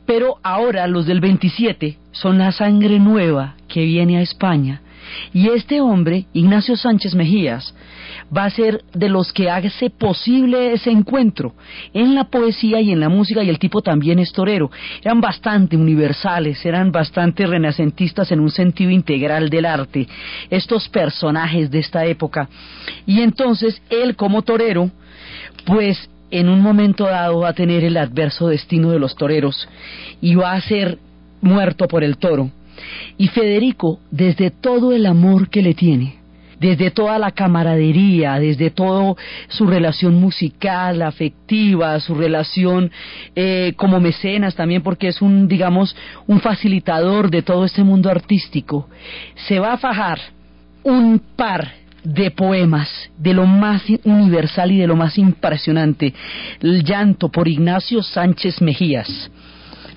pero 0.07 0.39
ahora 0.43 0.87
los 0.87 1.07
del 1.07 1.21
27 1.21 1.99
son 2.13 2.39
la 2.39 2.53
sangre 2.53 2.99
nueva 2.99 3.55
que 3.69 3.85
viene 3.85 4.19
a 4.19 4.23
España. 4.23 4.83
Y 5.33 5.49
este 5.49 5.81
hombre, 5.81 6.27
Ignacio 6.33 6.77
Sánchez 6.77 7.15
Mejías, 7.15 7.75
va 8.37 8.45
a 8.45 8.51
ser 8.51 8.83
de 8.95 9.09
los 9.09 9.33
que 9.33 9.51
hace 9.51 9.91
posible 9.91 10.73
ese 10.73 10.91
encuentro 10.91 11.55
en 11.93 12.15
la 12.15 12.25
poesía 12.25 12.81
y 12.81 12.93
en 12.93 13.01
la 13.01 13.09
música 13.09 13.43
y 13.43 13.49
el 13.49 13.59
tipo 13.59 13.83
también 13.83 14.19
es 14.19 14.33
torero. 14.33 14.71
Eran 15.03 15.21
bastante 15.21 15.77
universales, 15.77 16.65
eran 16.65 16.93
bastante 16.93 17.47
renacentistas 17.47 18.31
en 18.33 18.41
un 18.41 18.51
sentido 18.51 18.91
integral 18.91 19.51
del 19.51 19.67
arte, 19.67 20.07
estos 20.49 20.89
personajes 20.89 21.71
de 21.71 21.81
esta 21.81 22.05
época. 22.07 22.49
Y 23.07 23.21
entonces 23.21 23.83
él 23.91 24.17
como 24.17 24.43
torero, 24.43 24.91
pues 25.67 26.09
en 26.31 26.49
un 26.49 26.61
momento 26.61 27.05
dado 27.05 27.41
va 27.41 27.49
a 27.49 27.55
tener 27.55 27.85
el 27.85 27.97
adverso 27.97 28.49
destino 28.49 28.91
de 28.91 29.01
los 29.01 29.17
toreros 29.17 29.69
y 30.21 30.37
va 30.37 30.53
a 30.53 30.61
ser 30.61 30.99
muerto 31.41 31.89
por 31.89 32.05
el 32.05 32.19
toro. 32.19 32.51
Y 33.19 33.29
Federico, 33.29 34.01
desde 34.11 34.51
todo 34.51 34.93
el 34.93 35.07
amor 35.07 35.51
que 35.51 35.63
le 35.63 35.75
tiene, 35.75 36.20
desde 36.61 36.91
toda 36.91 37.19
la 37.19 37.33
camaradería, 37.33 38.39
desde 38.39 38.71
todo 38.71 39.17
su 39.49 39.67
relación 39.67 40.15
musical, 40.21 41.03
afectiva, 41.03 41.99
su 42.01 42.15
relación 42.15 42.91
eh, 43.35 43.73
como 43.77 43.99
mecenas 43.99 44.55
también, 44.55 44.83
porque 44.83 45.09
es 45.09 45.23
un, 45.23 45.49
digamos, 45.49 45.97
un 46.27 46.41
facilitador 46.41 47.31
de 47.31 47.43
todo 47.43 47.65
este 47.65 47.83
mundo 47.83 48.11
artístico, 48.11 48.89
se 49.49 49.59
va 49.59 49.73
a 49.73 49.79
fajar 49.79 50.21
un 50.83 51.21
par 51.37 51.73
de 52.05 52.31
poemas, 52.31 52.89
de 53.19 53.35
lo 53.35 53.47
más 53.47 53.83
universal 54.05 54.73
y 54.73 54.79
de 54.79 54.87
lo 54.87 54.97
más 54.97 55.19
impresionante, 55.19 56.15
el 56.61 56.83
llanto 56.85 57.29
por 57.29 57.49
Ignacio 57.49 58.03
Sánchez 58.03 58.61
Mejías, 58.61 59.31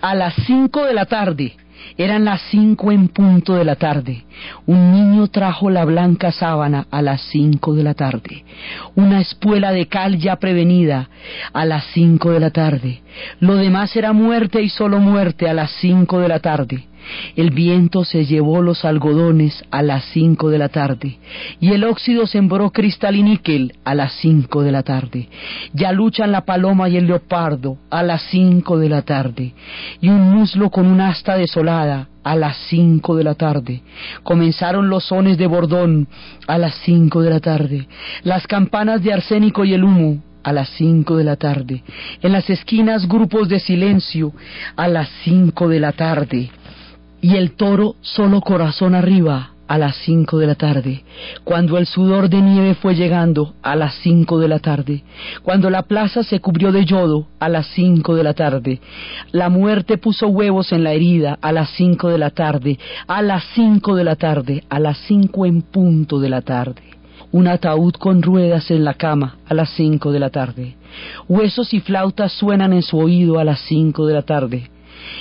a 0.02 0.16
las 0.16 0.34
cinco 0.46 0.86
de 0.86 0.94
la 0.94 1.06
tarde, 1.06 1.56
eran 1.98 2.26
las 2.26 2.42
cinco 2.50 2.92
en 2.92 3.08
punto 3.08 3.56
de 3.56 3.66
la 3.66 3.76
tarde. 3.76 4.26
Un 4.66 4.92
niño 4.92 5.28
trajo 5.28 5.70
la 5.70 5.86
blanca 5.86 6.32
sábana 6.32 6.88
a 6.90 7.02
las 7.02 7.22
cinco 7.22 7.74
de 7.74 7.84
la 7.84 7.94
tarde. 7.94 8.44
Una 8.96 9.22
espuela 9.22 9.72
de 9.72 9.88
cal 9.88 10.18
ya 10.18 10.38
prevenida 10.38 11.10
a 11.54 11.66
las 11.66 11.86
cinco 11.94 12.32
de 12.32 12.40
la 12.40 12.52
tarde. 12.52 13.02
Lo 13.40 13.56
demás 13.56 13.96
era 13.96 14.14
muerte 14.14 14.62
y 14.62 14.70
solo 14.70 15.00
muerte 15.00 15.50
a 15.50 15.54
las 15.54 15.72
cinco 15.80 16.20
de 16.20 16.28
la 16.28 16.40
tarde. 16.40 16.88
El 17.36 17.52
viento 17.52 18.04
se 18.04 18.26
llevó 18.26 18.62
los 18.62 18.86
algodones 18.86 19.64
a 19.72 19.82
las 19.82 20.06
cinco 20.06 20.50
de 20.50 20.58
la 20.58 20.70
tarde 20.70 21.18
y 21.60 21.72
el 21.72 21.84
óxido 21.84 22.28
sembró 22.28 22.72
cristal 22.72 23.16
y 23.16 23.24
níquel 23.24 23.74
a 23.84 23.96
las 23.96 24.14
cinco 24.14 24.64
de 24.64 24.72
la 24.72 24.84
tarde. 24.84 25.30
Ya 25.74 25.92
luchan 25.92 26.32
la 26.32 26.46
paloma 26.46 26.90
y 26.90 26.98
el 26.98 27.08
leopardo 27.08 27.78
a 27.90 28.04
las 28.04 28.22
cinco 28.24 28.78
de 28.78 28.90
la 28.90 29.02
tarde 29.02 29.54
y 30.02 30.10
un 30.10 30.32
muslo 30.32 30.70
con 30.70 30.88
un 30.88 31.02
asta 31.02 31.38
desolada 31.38 32.10
a 32.24 32.36
las 32.36 32.58
cinco 32.70 33.16
de 33.16 33.24
la 33.24 33.36
tarde. 33.36 33.82
Comenzaron 34.24 34.90
los 34.90 35.06
sones 35.06 35.38
de 35.38 35.48
bordón 35.48 36.08
a 36.48 36.58
las 36.58 36.76
cinco 36.86 37.22
de 37.22 37.30
la 37.30 37.40
tarde. 37.40 37.88
Las 38.24 38.48
campanas 38.48 39.04
de 39.04 39.14
arsénico 39.14 39.66
y 39.66 39.74
el 39.74 39.84
humo 39.84 40.22
a 40.44 40.52
las 40.52 40.70
cinco 40.70 41.18
de 41.18 41.24
la 41.24 41.36
tarde. 41.36 41.84
En 42.22 42.32
las 42.32 42.50
esquinas 42.50 43.08
grupos 43.08 43.50
de 43.50 43.60
silencio 43.60 44.34
a 44.76 44.88
las 44.88 45.10
cinco 45.24 45.68
de 45.68 45.80
la 45.80 45.92
tarde 45.94 46.52
y 47.24 47.38
el 47.38 47.54
toro 47.54 47.96
solo 48.02 48.42
corazón 48.42 48.94
arriba 48.94 49.52
a 49.66 49.78
las 49.78 49.96
cinco 50.04 50.40
de 50.40 50.46
la 50.46 50.56
tarde, 50.56 51.06
cuando 51.46 51.78
el 51.78 51.86
sudor 51.86 52.30
de 52.30 52.42
nieve 52.42 52.76
fue 52.76 52.96
llegando 52.96 53.54
a 53.64 53.78
las 53.78 53.96
cinco 54.04 54.40
de 54.40 54.50
la 54.50 54.60
tarde, 54.60 55.04
cuando 55.42 55.70
la 55.70 55.84
plaza 55.84 56.24
se 56.24 56.42
cubrió 56.42 56.74
de 56.74 56.84
yodo 56.84 57.28
a 57.40 57.48
las 57.48 57.68
cinco 57.68 58.14
de 58.16 58.26
la 58.26 58.34
tarde, 58.34 58.82
la 59.32 59.48
muerte 59.48 59.98
puso 59.98 60.28
huevos 60.28 60.74
en 60.74 60.84
la 60.84 60.92
herida 60.92 61.40
a 61.42 61.54
las 61.54 61.70
cinco 61.70 62.10
de 62.10 62.18
la 62.18 62.30
tarde, 62.30 62.78
a 63.08 63.22
las 63.22 63.46
cinco 63.56 63.96
de 63.96 64.04
la 64.04 64.18
tarde, 64.18 64.66
a 64.70 64.80
las 64.82 64.98
cinco 65.08 65.46
en 65.46 65.62
punto 65.62 66.20
de 66.20 66.30
la 66.30 66.42
tarde. 66.42 66.84
Un 67.32 67.48
ataúd 67.48 67.94
con 67.94 68.22
ruedas 68.22 68.70
en 68.70 68.84
la 68.84 68.96
cama 68.96 69.38
a 69.48 69.54
las 69.54 69.70
cinco 69.70 70.12
de 70.12 70.20
la 70.20 70.30
tarde. 70.30 70.76
Huesos 71.30 71.74
y 71.74 71.80
flautas 71.80 72.34
suenan 72.34 72.74
en 72.74 72.84
su 72.84 72.98
oído 73.00 73.40
a 73.40 73.46
las 73.46 73.62
cinco 73.62 74.06
de 74.06 74.14
la 74.14 74.24
tarde. 74.24 74.73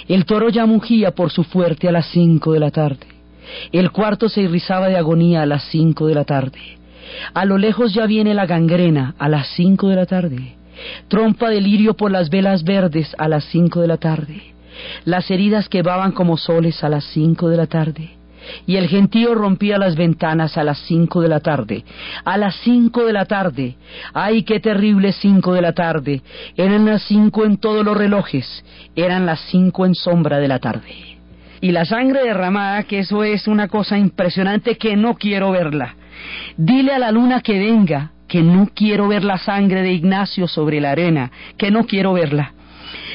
El 0.08 0.24
toro 0.24 0.48
ya 0.48 0.66
mugía 0.66 1.12
por 1.12 1.30
su 1.30 1.44
fuerte 1.44 1.88
a 1.88 1.92
las 1.92 2.06
cinco 2.06 2.52
de 2.52 2.60
la 2.60 2.70
tarde. 2.70 3.06
El 3.72 3.90
cuarto 3.90 4.28
se 4.28 4.42
irrizaba 4.42 4.88
de 4.88 4.96
agonía 4.96 5.42
a 5.42 5.46
las 5.46 5.64
cinco 5.64 6.06
de 6.06 6.14
la 6.14 6.24
tarde. 6.24 6.60
A 7.34 7.44
lo 7.44 7.58
lejos 7.58 7.92
ya 7.92 8.06
viene 8.06 8.34
la 8.34 8.46
gangrena 8.46 9.14
a 9.18 9.28
las 9.28 9.48
cinco 9.48 9.88
de 9.88 9.96
la 9.96 10.06
tarde. 10.06 10.54
Trompa 11.08 11.50
de 11.50 11.60
lirio 11.60 11.94
por 11.94 12.10
las 12.10 12.30
velas 12.30 12.64
verdes 12.64 13.14
a 13.18 13.28
las 13.28 13.44
cinco 13.44 13.80
de 13.80 13.88
la 13.88 13.98
tarde. 13.98 14.42
Las 15.04 15.30
heridas 15.30 15.68
quebaban 15.68 16.12
como 16.12 16.36
soles 16.36 16.82
a 16.82 16.88
las 16.88 17.04
cinco 17.04 17.48
de 17.48 17.56
la 17.56 17.66
tarde. 17.66 18.10
Y 18.66 18.76
el 18.76 18.88
gentío 18.88 19.34
rompía 19.34 19.78
las 19.78 19.96
ventanas 19.96 20.56
a 20.56 20.64
las 20.64 20.78
cinco 20.80 21.20
de 21.20 21.28
la 21.28 21.40
tarde. 21.40 21.84
A 22.24 22.36
las 22.36 22.56
cinco 22.56 23.04
de 23.04 23.12
la 23.12 23.26
tarde. 23.26 23.76
¡Ay, 24.12 24.42
qué 24.42 24.60
terrible 24.60 25.12
cinco 25.12 25.54
de 25.54 25.62
la 25.62 25.72
tarde! 25.72 26.22
Eran 26.56 26.84
las 26.84 27.02
cinco 27.02 27.44
en 27.44 27.56
todos 27.58 27.84
los 27.84 27.96
relojes. 27.96 28.64
Eran 28.94 29.26
las 29.26 29.40
cinco 29.50 29.86
en 29.86 29.94
sombra 29.94 30.38
de 30.38 30.48
la 30.48 30.58
tarde. 30.58 31.18
Y 31.60 31.70
la 31.70 31.84
sangre 31.84 32.24
derramada, 32.24 32.82
que 32.84 33.00
eso 33.00 33.22
es 33.22 33.46
una 33.46 33.68
cosa 33.68 33.96
impresionante 33.96 34.76
que 34.76 34.96
no 34.96 35.14
quiero 35.14 35.52
verla. 35.52 35.94
Dile 36.56 36.92
a 36.92 36.98
la 36.98 37.12
luna 37.12 37.40
que 37.40 37.58
venga, 37.58 38.12
que 38.26 38.42
no 38.42 38.68
quiero 38.74 39.08
ver 39.08 39.24
la 39.24 39.38
sangre 39.38 39.82
de 39.82 39.92
Ignacio 39.92 40.48
sobre 40.48 40.80
la 40.80 40.90
arena, 40.90 41.30
que 41.56 41.70
no 41.70 41.84
quiero 41.84 42.12
verla 42.14 42.54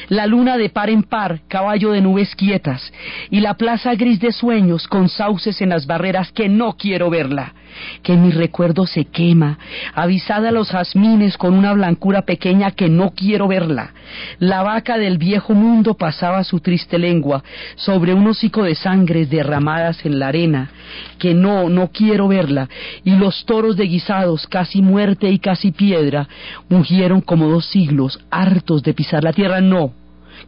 la 0.08 0.26
luna 0.26 0.56
de 0.56 0.68
par 0.68 0.90
en 0.90 1.02
par, 1.02 1.40
caballo 1.48 1.92
de 1.92 2.00
nubes 2.00 2.34
quietas, 2.34 2.92
y 3.30 3.40
la 3.40 3.54
plaza 3.54 3.94
gris 3.94 4.20
de 4.20 4.32
sueños 4.32 4.88
con 4.88 5.08
sauces 5.08 5.60
en 5.60 5.70
las 5.70 5.86
barreras 5.86 6.32
que 6.32 6.48
no 6.48 6.74
quiero 6.74 7.10
verla 7.10 7.54
que 8.02 8.16
mi 8.16 8.30
recuerdo 8.30 8.86
se 8.86 9.04
quema, 9.04 9.58
avisada 9.94 10.48
a 10.48 10.52
los 10.52 10.70
jazmines 10.70 11.36
con 11.36 11.54
una 11.54 11.72
blancura 11.72 12.22
pequeña 12.22 12.70
que 12.72 12.88
no 12.88 13.10
quiero 13.10 13.48
verla. 13.48 13.92
La 14.38 14.62
vaca 14.62 14.98
del 14.98 15.18
viejo 15.18 15.54
mundo 15.54 15.94
pasaba 15.94 16.44
su 16.44 16.60
triste 16.60 16.98
lengua 16.98 17.42
sobre 17.76 18.14
un 18.14 18.26
hocico 18.26 18.62
de 18.62 18.74
sangres 18.74 19.30
derramadas 19.30 20.04
en 20.04 20.18
la 20.18 20.28
arena, 20.28 20.70
que 21.18 21.34
no, 21.34 21.68
no 21.68 21.88
quiero 21.88 22.28
verla, 22.28 22.68
y 23.04 23.16
los 23.16 23.44
toros 23.44 23.76
de 23.76 23.84
guisados, 23.84 24.46
casi 24.46 24.82
muerte 24.82 25.28
y 25.30 25.38
casi 25.38 25.72
piedra, 25.72 26.28
mugieron 26.68 27.20
como 27.20 27.48
dos 27.48 27.66
siglos, 27.66 28.20
hartos 28.30 28.82
de 28.82 28.94
pisar 28.94 29.24
la 29.24 29.32
tierra, 29.32 29.60
no, 29.60 29.92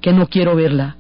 que 0.01 0.13
no 0.13 0.27
quiero 0.27 0.57
verla 0.57 0.97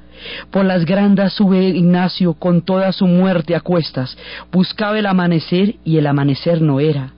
por 0.50 0.64
las 0.64 0.84
grandas 0.84 1.32
sube 1.32 1.68
Ignacio 1.68 2.34
con 2.34 2.62
toda 2.62 2.92
su 2.92 3.06
muerte 3.06 3.54
a 3.54 3.60
cuestas. 3.60 4.16
Buscaba 4.52 4.98
el 4.98 5.06
amanecer 5.06 5.76
y 5.84 5.98
el 5.98 6.06
amanecer 6.06 6.60
no 6.60 6.80
era. 6.80 7.12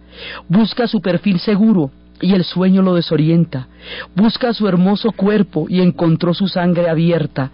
Busca 0.48 0.86
su 0.86 1.00
perfil 1.00 1.38
seguro 1.40 1.90
y 2.20 2.34
el 2.34 2.44
sueño 2.44 2.82
lo 2.82 2.94
desorienta. 2.94 3.68
Busca 4.14 4.52
su 4.52 4.68
hermoso 4.68 5.12
cuerpo 5.12 5.66
y 5.68 5.80
encontró 5.80 6.34
su 6.34 6.48
sangre 6.48 6.88
abierta. 6.88 7.50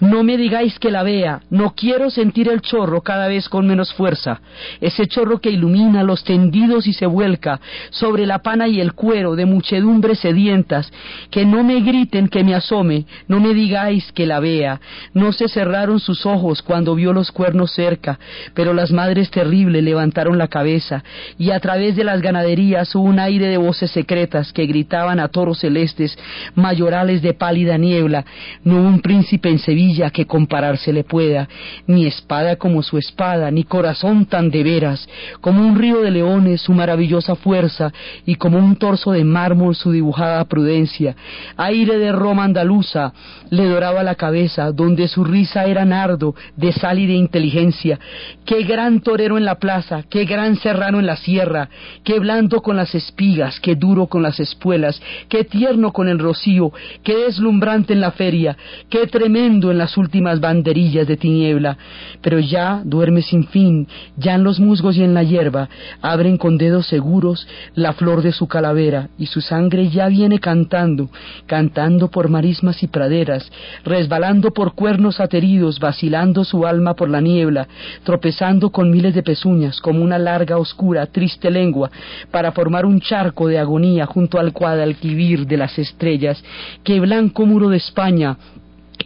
No 0.00 0.22
me 0.22 0.36
digáis 0.36 0.78
que 0.78 0.90
la 0.90 1.02
vea, 1.02 1.40
no 1.50 1.74
quiero 1.74 2.10
sentir 2.10 2.48
el 2.48 2.60
chorro 2.60 3.02
cada 3.02 3.28
vez 3.28 3.48
con 3.48 3.66
menos 3.66 3.92
fuerza, 3.94 4.40
ese 4.80 5.06
chorro 5.06 5.40
que 5.40 5.50
ilumina 5.50 6.02
los 6.02 6.24
tendidos 6.24 6.86
y 6.86 6.92
se 6.92 7.06
vuelca 7.06 7.60
sobre 7.90 8.26
la 8.26 8.40
pana 8.40 8.68
y 8.68 8.80
el 8.80 8.92
cuero 8.92 9.36
de 9.36 9.46
muchedumbres 9.46 10.20
sedientas, 10.20 10.92
que 11.30 11.44
no 11.44 11.64
me 11.64 11.80
griten 11.80 12.28
que 12.28 12.44
me 12.44 12.54
asome, 12.54 13.06
no 13.28 13.40
me 13.40 13.54
digáis 13.54 14.12
que 14.12 14.26
la 14.26 14.40
vea. 14.40 14.80
No 15.14 15.32
se 15.32 15.48
cerraron 15.48 16.00
sus 16.00 16.26
ojos 16.26 16.62
cuando 16.62 16.94
vio 16.94 17.12
los 17.12 17.30
cuernos 17.30 17.72
cerca, 17.72 18.18
pero 18.54 18.72
las 18.72 18.92
madres 18.92 19.30
terribles 19.30 19.82
levantaron 19.82 20.38
la 20.38 20.48
cabeza 20.48 21.02
y 21.38 21.50
a 21.50 21.60
través 21.60 21.96
de 21.96 22.04
las 22.04 22.20
ganaderías 22.20 22.94
hubo 22.94 23.04
un 23.04 23.18
aire 23.18 23.46
de 23.48 23.56
voces 23.56 23.90
secretas 23.90 24.52
que 24.52 24.66
gritaban 24.66 25.20
a 25.20 25.28
toros 25.28 25.58
celestes, 25.72 26.16
mayorales 26.54 27.22
de 27.22 27.32
pálida 27.32 27.78
niebla, 27.78 28.24
no 28.64 28.76
un 28.76 29.00
príncipe 29.00 29.48
en 29.48 29.58
Sevilla 29.58 30.10
que 30.10 30.26
compararse 30.26 30.92
le 30.92 31.04
pueda, 31.04 31.48
ni 31.86 32.06
espada 32.06 32.56
como 32.56 32.82
su 32.82 32.98
espada, 32.98 33.50
ni 33.50 33.64
corazón 33.64 34.26
tan 34.26 34.50
de 34.50 34.62
veras, 34.62 35.08
como 35.40 35.66
un 35.66 35.78
río 35.78 36.02
de 36.02 36.10
leones 36.10 36.60
su 36.60 36.72
maravillosa 36.72 37.34
fuerza, 37.36 37.92
y 38.26 38.34
como 38.34 38.58
un 38.58 38.76
torso 38.76 39.12
de 39.12 39.24
mármol 39.24 39.74
su 39.74 39.90
dibujada 39.90 40.44
prudencia, 40.44 41.16
aire 41.56 41.98
de 41.98 42.12
Roma 42.12 42.44
andaluza, 42.44 43.12
le 43.50 43.66
doraba 43.66 44.02
la 44.02 44.14
cabeza, 44.14 44.72
donde 44.72 45.08
su 45.08 45.24
risa 45.24 45.64
era 45.64 45.84
nardo, 45.84 46.34
de 46.56 46.72
sal 46.72 46.98
y 46.98 47.06
de 47.06 47.14
inteligencia, 47.14 47.98
qué 48.44 48.62
gran 48.64 49.00
torero 49.00 49.38
en 49.38 49.44
la 49.44 49.56
plaza, 49.56 50.02
qué 50.10 50.24
gran 50.24 50.56
serrano 50.56 51.00
en 51.00 51.06
la 51.06 51.16
sierra, 51.16 51.68
qué 52.04 52.18
blando 52.18 52.60
con 52.60 52.76
las 52.76 52.94
espigas, 52.94 53.58
qué 53.60 53.74
duro 53.74 54.06
con 54.06 54.22
las 54.22 54.38
espuelas, 54.38 55.00
qué 55.28 55.44
tierno 55.62 55.92
con 55.92 56.08
el 56.08 56.18
rocío, 56.18 56.72
qué 57.04 57.18
deslumbrante 57.18 57.92
en 57.92 58.00
la 58.00 58.10
feria, 58.10 58.56
qué 58.90 59.06
tremendo 59.06 59.70
en 59.70 59.78
las 59.78 59.96
últimas 59.96 60.40
banderillas 60.40 61.06
de 61.06 61.16
tiniebla. 61.16 61.78
Pero 62.20 62.40
ya 62.40 62.82
duerme 62.84 63.22
sin 63.22 63.46
fin, 63.46 63.86
ya 64.16 64.34
en 64.34 64.42
los 64.42 64.58
musgos 64.58 64.96
y 64.96 65.04
en 65.04 65.14
la 65.14 65.22
hierba, 65.22 65.68
abren 66.00 66.36
con 66.36 66.58
dedos 66.58 66.88
seguros 66.88 67.46
la 67.76 67.92
flor 67.92 68.22
de 68.22 68.32
su 68.32 68.48
calavera, 68.48 69.08
y 69.16 69.26
su 69.26 69.40
sangre 69.40 69.88
ya 69.88 70.08
viene 70.08 70.40
cantando, 70.40 71.10
cantando 71.46 72.08
por 72.08 72.28
marismas 72.28 72.82
y 72.82 72.88
praderas, 72.88 73.48
resbalando 73.84 74.50
por 74.52 74.74
cuernos 74.74 75.20
ateridos, 75.20 75.78
vacilando 75.78 76.42
su 76.42 76.66
alma 76.66 76.94
por 76.94 77.08
la 77.08 77.20
niebla, 77.20 77.68
tropezando 78.02 78.70
con 78.70 78.90
miles 78.90 79.14
de 79.14 79.22
pezuñas, 79.22 79.80
como 79.80 80.02
una 80.02 80.18
larga, 80.18 80.58
oscura, 80.58 81.06
triste 81.06 81.52
lengua, 81.52 81.88
para 82.32 82.50
formar 82.50 82.84
un 82.84 82.98
charco 82.98 83.46
de 83.46 83.60
agonía 83.60 84.06
junto 84.06 84.40
al 84.40 84.52
cuadalquivir 84.52 85.46
de 85.52 85.58
las 85.58 85.78
estrellas, 85.78 86.42
que 86.82 86.98
blanco 86.98 87.46
muro 87.46 87.68
de 87.68 87.76
España 87.76 88.36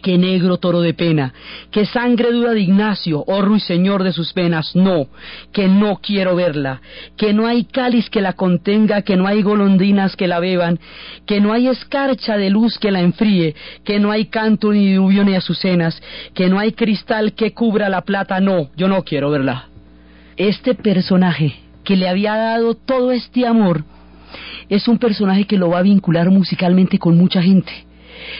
qué 0.01 0.17
negro 0.17 0.57
toro 0.57 0.81
de 0.81 0.93
pena, 0.93 1.33
qué 1.71 1.85
sangre 1.85 2.31
dura 2.31 2.51
de 2.51 2.61
Ignacio, 2.61 3.23
oh 3.27 3.41
ruiseñor 3.41 4.03
de 4.03 4.13
sus 4.13 4.33
venas, 4.33 4.75
no, 4.75 5.07
que 5.51 5.67
no 5.67 5.97
quiero 5.97 6.35
verla, 6.35 6.81
que 7.15 7.33
no 7.33 7.47
hay 7.47 7.65
cáliz 7.65 8.09
que 8.09 8.21
la 8.21 8.33
contenga, 8.33 9.01
que 9.01 9.15
no 9.15 9.27
hay 9.27 9.41
golondrinas 9.41 10.15
que 10.15 10.27
la 10.27 10.39
beban, 10.39 10.79
que 11.25 11.41
no 11.41 11.53
hay 11.53 11.67
escarcha 11.67 12.37
de 12.37 12.49
luz 12.49 12.77
que 12.79 12.91
la 12.91 13.01
enfríe, 13.01 13.55
que 13.83 13.99
no 13.99 14.11
hay 14.11 14.25
canto 14.25 14.71
ni 14.71 14.93
lluvia 14.93 15.23
ni 15.23 15.35
azucenas, 15.35 16.01
que 16.33 16.47
no 16.47 16.59
hay 16.59 16.73
cristal 16.73 17.33
que 17.33 17.53
cubra 17.53 17.89
la 17.89 18.01
plata, 18.01 18.39
no, 18.39 18.69
yo 18.75 18.87
no 18.87 19.03
quiero 19.03 19.31
verla. 19.31 19.67
Este 20.35 20.75
personaje 20.75 21.55
que 21.83 21.95
le 21.95 22.07
había 22.07 22.35
dado 22.35 22.75
todo 22.75 23.11
este 23.11 23.47
amor, 23.47 23.83
es 24.69 24.87
un 24.87 24.97
personaje 24.97 25.45
que 25.45 25.57
lo 25.57 25.69
va 25.69 25.79
a 25.79 25.83
vincular 25.83 26.29
musicalmente 26.29 26.99
con 26.99 27.17
mucha 27.17 27.41
gente. 27.41 27.71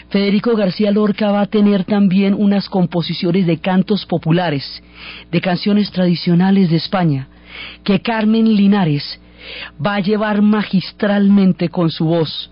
Federico 0.09 0.55
García 0.55 0.91
Lorca 0.91 1.31
va 1.31 1.41
a 1.41 1.45
tener 1.47 1.83
también 1.85 2.33
unas 2.33 2.67
composiciones 2.69 3.45
de 3.45 3.59
cantos 3.59 4.05
populares, 4.05 4.83
de 5.31 5.41
canciones 5.41 5.91
tradicionales 5.91 6.69
de 6.69 6.77
España, 6.77 7.27
que 7.83 8.01
Carmen 8.01 8.55
Linares 8.55 9.19
va 9.83 9.95
a 9.95 9.99
llevar 9.99 10.41
magistralmente 10.41 11.69
con 11.69 11.89
su 11.89 12.05
voz 12.05 12.49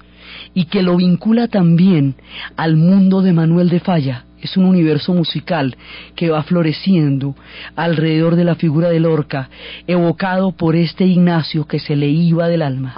y 0.53 0.65
que 0.65 0.81
lo 0.81 0.97
vincula 0.97 1.47
también 1.47 2.15
al 2.55 2.75
mundo 2.75 3.21
de 3.21 3.33
Manuel 3.33 3.69
de 3.69 3.79
Falla. 3.79 4.25
Es 4.41 4.57
un 4.57 4.65
universo 4.65 5.13
musical 5.13 5.75
que 6.15 6.29
va 6.29 6.43
floreciendo 6.43 7.35
alrededor 7.75 8.35
de 8.35 8.43
la 8.43 8.55
figura 8.55 8.89
de 8.89 8.99
Lorca, 8.99 9.49
evocado 9.87 10.51
por 10.51 10.75
este 10.75 11.05
Ignacio 11.05 11.65
que 11.65 11.79
se 11.79 11.95
le 11.95 12.07
iba 12.07 12.47
del 12.47 12.61
alma. 12.61 12.93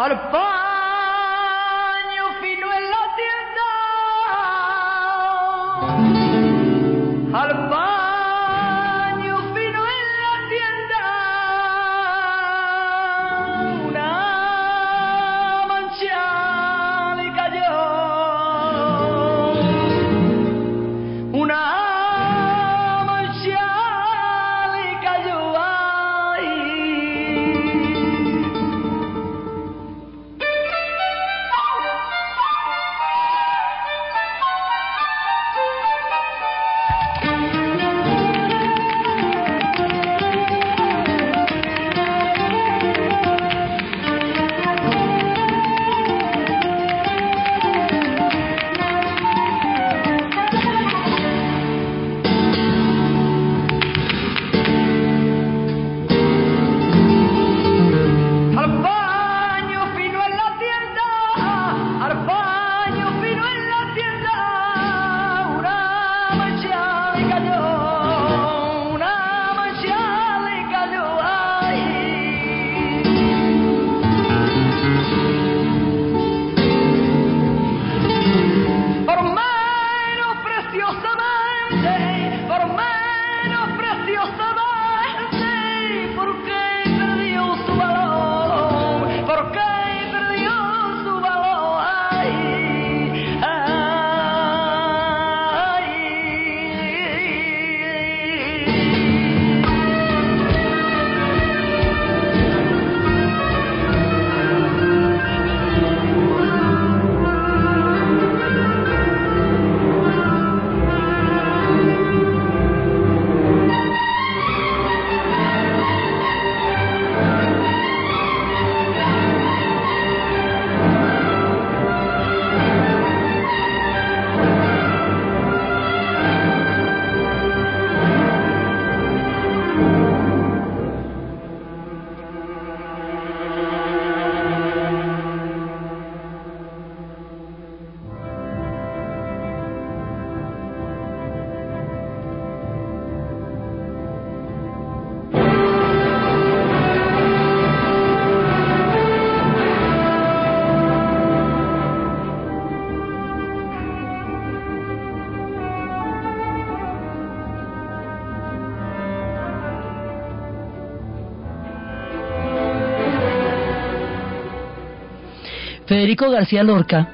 Federico 166.07 166.31
García 166.31 166.63
Lorca 166.63 167.09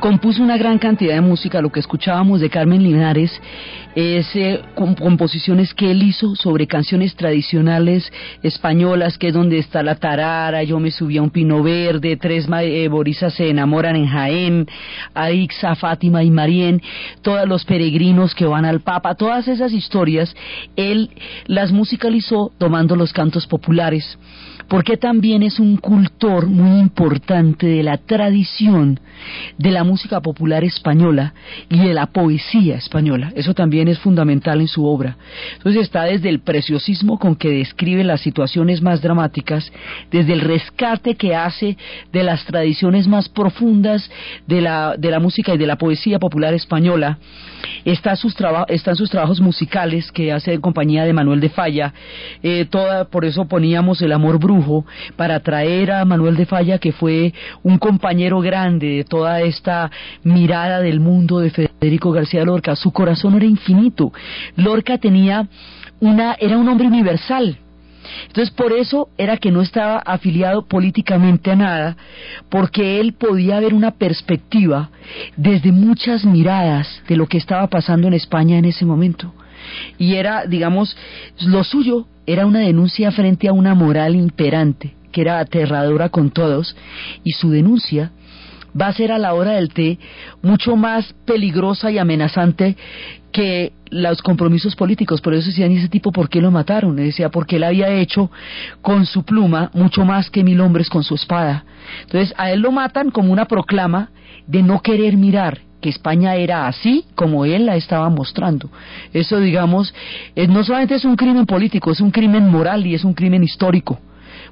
compuso 0.00 0.42
una 0.42 0.56
gran 0.56 0.80
cantidad 0.80 1.14
de 1.14 1.20
música. 1.20 1.60
Lo 1.60 1.70
que 1.70 1.78
escuchábamos 1.78 2.40
de 2.40 2.50
Carmen 2.50 2.82
Linares 2.82 3.30
es 3.94 4.26
eh, 4.34 4.62
composiciones 4.74 5.72
que 5.72 5.92
él 5.92 6.02
hizo 6.02 6.34
sobre 6.34 6.66
canciones 6.66 7.14
tradicionales 7.14 8.12
españolas, 8.42 9.16
que 9.16 9.28
es 9.28 9.34
donde 9.34 9.58
está 9.58 9.84
la 9.84 9.94
tarara, 9.94 10.64
yo 10.64 10.80
me 10.80 10.90
subí 10.90 11.18
a 11.18 11.22
un 11.22 11.30
pino 11.30 11.62
verde, 11.62 12.16
tres 12.16 12.48
eh, 12.50 12.88
borisas 12.88 13.32
se 13.34 13.48
enamoran 13.48 13.94
en 13.94 14.08
Jaén, 14.08 14.66
Aixa, 15.14 15.76
Fátima 15.76 16.24
y 16.24 16.30
Marién, 16.32 16.82
todos 17.22 17.46
los 17.46 17.64
peregrinos 17.64 18.34
que 18.34 18.44
van 18.44 18.64
al 18.64 18.80
Papa, 18.80 19.14
todas 19.14 19.46
esas 19.46 19.72
historias, 19.72 20.34
él 20.74 21.10
las 21.46 21.70
musicalizó 21.70 22.50
tomando 22.58 22.96
los 22.96 23.12
cantos 23.12 23.46
populares 23.46 24.18
porque 24.68 24.96
también 24.96 25.42
es 25.42 25.60
un 25.60 25.76
cultor 25.76 26.46
muy 26.46 26.80
importante 26.80 27.66
de 27.66 27.82
la 27.82 27.98
tradición 27.98 29.00
de 29.58 29.70
la 29.70 29.84
música 29.84 30.20
popular 30.20 30.64
española 30.64 31.34
y 31.68 31.78
de 31.78 31.94
la 31.94 32.06
poesía 32.06 32.76
española. 32.76 33.32
Eso 33.34 33.54
también 33.54 33.88
es 33.88 33.98
fundamental 33.98 34.60
en 34.60 34.68
su 34.68 34.84
obra. 34.84 35.16
Entonces 35.56 35.82
está 35.82 36.04
desde 36.04 36.28
el 36.28 36.40
preciosismo 36.40 37.18
con 37.18 37.36
que 37.36 37.50
describe 37.50 38.04
las 38.04 38.20
situaciones 38.20 38.82
más 38.82 39.00
dramáticas, 39.02 39.72
desde 40.10 40.32
el 40.32 40.40
rescate 40.40 41.14
que 41.14 41.34
hace 41.34 41.76
de 42.12 42.22
las 42.22 42.44
tradiciones 42.44 43.06
más 43.06 43.28
profundas 43.28 44.10
de 44.46 44.60
la, 44.60 44.96
de 44.96 45.10
la 45.10 45.20
música 45.20 45.54
y 45.54 45.58
de 45.58 45.66
la 45.66 45.76
poesía 45.76 46.18
popular 46.18 46.54
española, 46.54 47.18
está 47.84 48.16
sus 48.16 48.36
están 48.68 48.96
sus 48.96 49.10
trabajos 49.10 49.40
musicales 49.40 50.12
que 50.12 50.32
hace 50.32 50.52
en 50.52 50.60
compañía 50.60 51.04
de 51.04 51.12
Manuel 51.12 51.40
de 51.40 51.48
Falla, 51.48 51.94
eh, 52.42 52.66
toda, 52.68 53.06
por 53.06 53.24
eso 53.24 53.46
poníamos 53.46 54.02
el 54.02 54.12
amor 54.12 54.38
para 55.16 55.40
traer 55.40 55.92
a 55.92 56.04
Manuel 56.04 56.36
de 56.36 56.46
Falla, 56.46 56.78
que 56.78 56.92
fue 56.92 57.32
un 57.62 57.78
compañero 57.78 58.40
grande 58.40 58.88
de 58.88 59.04
toda 59.04 59.40
esta 59.40 59.90
mirada 60.22 60.80
del 60.80 61.00
mundo 61.00 61.40
de 61.40 61.50
Federico 61.50 62.12
García 62.12 62.44
Lorca. 62.44 62.76
Su 62.76 62.92
corazón 62.92 63.34
era 63.34 63.46
infinito. 63.46 64.12
Lorca 64.56 64.98
tenía 64.98 65.48
una, 66.00 66.36
era 66.38 66.58
un 66.58 66.68
hombre 66.68 66.86
universal, 66.86 67.58
entonces 68.26 68.54
por 68.54 68.72
eso 68.72 69.08
era 69.16 69.36
que 69.36 69.50
no 69.50 69.62
estaba 69.62 69.98
afiliado 69.98 70.66
políticamente 70.66 71.50
a 71.50 71.56
nada, 71.56 71.96
porque 72.48 73.00
él 73.00 73.14
podía 73.14 73.60
ver 73.60 73.74
una 73.74 73.92
perspectiva 73.92 74.90
desde 75.36 75.72
muchas 75.72 76.24
miradas 76.24 77.02
de 77.08 77.16
lo 77.16 77.26
que 77.26 77.38
estaba 77.38 77.66
pasando 77.68 78.08
en 78.08 78.14
España 78.14 78.58
en 78.58 78.64
ese 78.64 78.84
momento. 78.84 79.32
Y 79.98 80.14
era, 80.14 80.46
digamos, 80.46 80.96
lo 81.40 81.64
suyo 81.64 82.06
era 82.26 82.46
una 82.46 82.60
denuncia 82.60 83.10
frente 83.12 83.48
a 83.48 83.52
una 83.52 83.74
moral 83.74 84.16
imperante, 84.16 84.94
que 85.12 85.20
era 85.20 85.38
aterradora 85.38 86.08
con 86.08 86.30
todos, 86.30 86.76
y 87.24 87.32
su 87.32 87.50
denuncia 87.50 88.12
va 88.78 88.88
a 88.88 88.92
ser 88.92 89.12
a 89.12 89.18
la 89.18 89.34
hora 89.34 89.52
del 89.52 89.72
té 89.72 89.98
mucho 90.42 90.76
más 90.76 91.14
peligrosa 91.24 91.90
y 91.90 91.98
amenazante 91.98 92.76
que 93.32 93.72
los 93.90 94.22
compromisos 94.22 94.76
políticos. 94.76 95.20
Por 95.20 95.34
eso 95.34 95.46
decían, 95.46 95.72
¿y 95.72 95.76
ese 95.76 95.88
tipo 95.88 96.12
por 96.12 96.28
qué 96.28 96.40
lo 96.40 96.50
mataron? 96.50 96.96
decía, 96.96 97.30
porque 97.30 97.56
él 97.56 97.64
había 97.64 97.88
hecho 97.90 98.30
con 98.82 99.06
su 99.06 99.24
pluma 99.24 99.70
mucho 99.74 100.04
más 100.04 100.30
que 100.30 100.44
mil 100.44 100.60
hombres 100.60 100.88
con 100.88 101.04
su 101.04 101.14
espada. 101.14 101.64
Entonces, 102.02 102.34
a 102.36 102.50
él 102.50 102.60
lo 102.60 102.72
matan 102.72 103.10
como 103.10 103.32
una 103.32 103.46
proclama 103.46 104.10
de 104.46 104.62
no 104.62 104.80
querer 104.80 105.16
mirar 105.16 105.60
que 105.80 105.88
España 105.88 106.34
era 106.36 106.66
así 106.66 107.04
como 107.14 107.44
él 107.44 107.66
la 107.66 107.76
estaba 107.76 108.08
mostrando. 108.08 108.70
Eso, 109.12 109.38
digamos, 109.40 109.94
no 110.48 110.64
solamente 110.64 110.94
es 110.94 111.04
un 111.04 111.16
crimen 111.16 111.46
político, 111.46 111.90
es 111.90 112.00
un 112.00 112.10
crimen 112.10 112.48
moral 112.50 112.86
y 112.86 112.94
es 112.94 113.04
un 113.04 113.14
crimen 113.14 113.42
histórico 113.44 114.00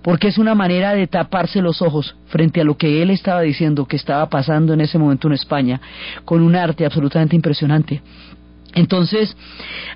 porque 0.02 0.28
es 0.28 0.36
una 0.36 0.54
manera 0.54 0.94
de 0.94 1.06
taparse 1.06 1.62
los 1.62 1.80
ojos 1.80 2.14
frente 2.26 2.60
a 2.60 2.64
lo 2.64 2.76
que 2.76 3.00
él 3.02 3.08
estaba 3.08 3.40
diciendo 3.40 3.86
que 3.86 3.96
estaba 3.96 4.28
pasando 4.28 4.74
en 4.74 4.82
ese 4.82 4.98
momento 4.98 5.28
en 5.28 5.34
España, 5.34 5.80
con 6.26 6.42
un 6.42 6.54
arte 6.54 6.84
absolutamente 6.84 7.34
impresionante. 7.34 8.02
Entonces, 8.74 9.34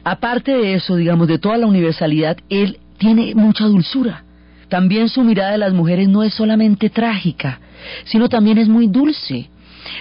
aparte 0.04 0.52
de 0.52 0.74
eso, 0.74 0.96
digamos, 0.96 1.28
de 1.28 1.38
toda 1.38 1.58
la 1.58 1.66
universalidad, 1.66 2.38
él 2.48 2.78
tiene 2.96 3.34
mucha 3.34 3.64
dulzura. 3.64 4.24
También 4.70 5.10
su 5.10 5.22
mirada 5.24 5.52
de 5.52 5.58
las 5.58 5.74
mujeres 5.74 6.08
no 6.08 6.22
es 6.22 6.32
solamente 6.32 6.88
trágica, 6.88 7.60
sino 8.04 8.30
también 8.30 8.56
es 8.56 8.68
muy 8.68 8.86
dulce. 8.86 9.50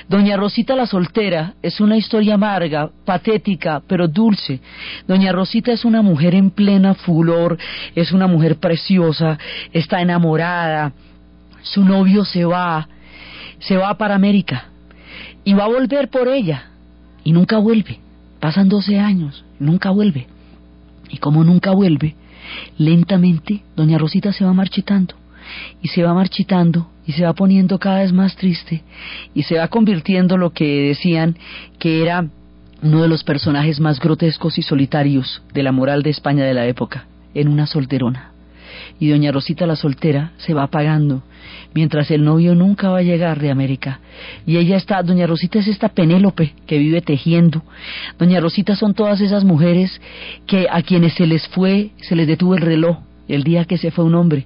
Doña 0.10 0.38
Rosita 0.38 0.76
la 0.76 0.88
soltera 0.88 1.54
es 1.62 1.80
una 1.80 1.98
historia 1.98 2.36
amarga, 2.36 2.90
patética, 3.06 3.82
pero 3.88 4.08
dulce. 4.08 4.60
Doña 5.08 5.32
Rosita 5.32 5.72
es 5.72 5.86
una 5.86 6.02
mujer 6.02 6.36
en 6.36 6.52
plena 6.52 6.94
furor, 6.94 7.58
es 7.96 8.12
una 8.12 8.28
mujer 8.28 8.58
preciosa, 8.58 9.38
está 9.74 10.02
enamorada, 10.02 10.94
su 11.62 11.84
novio 11.84 12.26
se 12.26 12.46
va, 12.46 12.88
se 13.60 13.78
va 13.78 13.98
para 13.98 14.16
América 14.16 14.66
y 15.44 15.54
va 15.54 15.66
a 15.66 15.70
volver 15.70 16.10
por 16.10 16.28
ella 16.28 16.66
y 17.24 17.32
nunca 17.32 17.58
vuelve. 17.58 18.00
Pasan 18.40 18.70
12 18.70 19.00
años, 19.00 19.44
nunca 19.60 19.90
vuelve. 19.90 20.28
Y 21.10 21.18
como 21.18 21.44
nunca 21.44 21.72
vuelve, 21.72 22.16
lentamente 22.78 23.64
Doña 23.76 23.98
Rosita 23.98 24.32
se 24.34 24.46
va 24.46 24.54
marchitando 24.54 25.16
y 25.82 25.88
se 25.88 26.04
va 26.04 26.14
marchitando 26.14 26.90
y 27.08 27.14
se 27.14 27.24
va 27.24 27.34
poniendo 27.34 27.80
cada 27.80 28.02
vez 28.02 28.12
más 28.12 28.36
triste 28.36 28.84
y 29.34 29.44
se 29.44 29.58
va 29.58 29.70
convirtiendo 29.70 30.38
lo 30.38 30.52
que 30.52 30.90
decían 30.90 31.38
que 31.80 32.04
era 32.04 32.28
uno 32.84 33.02
de 33.02 33.08
los 33.08 33.24
personajes 33.24 33.80
más 33.80 34.00
grotescos 34.00 34.58
y 34.60 34.62
solitarios 34.62 35.42
de 35.54 35.64
la 35.64 35.72
moral 35.72 36.04
de 36.04 36.12
España 36.12 36.46
de 36.46 36.54
la 36.54 36.68
época, 36.68 37.06
en 37.34 37.48
una 37.48 37.66
solterona. 37.66 38.34
Y 39.00 39.10
doña 39.10 39.32
Rosita 39.32 39.66
la 39.66 39.76
soltera 39.76 40.34
se 40.38 40.54
va 40.54 40.64
apagando, 40.64 41.24
mientras 41.74 42.12
el 42.12 42.24
novio 42.24 42.56
nunca 42.56 42.90
va 42.90 43.00
a 43.00 43.04
llegar 43.04 43.40
de 43.40 43.50
América. 43.50 44.00
Y 44.46 44.58
ella 44.58 44.78
está, 44.78 45.02
doña 45.02 45.28
Rosita 45.28 45.60
es 45.60 45.68
esta 45.68 45.90
Penélope 45.90 46.54
que 46.68 46.78
vive 46.78 47.02
tejiendo. 47.02 47.64
Doña 48.20 48.40
Rosita 48.40 48.76
son 48.76 48.94
todas 48.94 49.22
esas 49.22 49.44
mujeres 49.44 50.00
que 50.46 50.68
a 50.70 50.82
quienes 50.82 51.14
se 51.14 51.26
les 51.26 51.48
fue, 51.48 51.92
se 52.02 52.16
les 52.16 52.28
detuvo 52.28 52.56
el 52.56 52.62
reloj, 52.62 52.98
el 53.28 53.44
día 53.44 53.66
que 53.66 53.78
se 53.78 53.92
fue 53.92 54.06
un 54.06 54.16
hombre, 54.16 54.46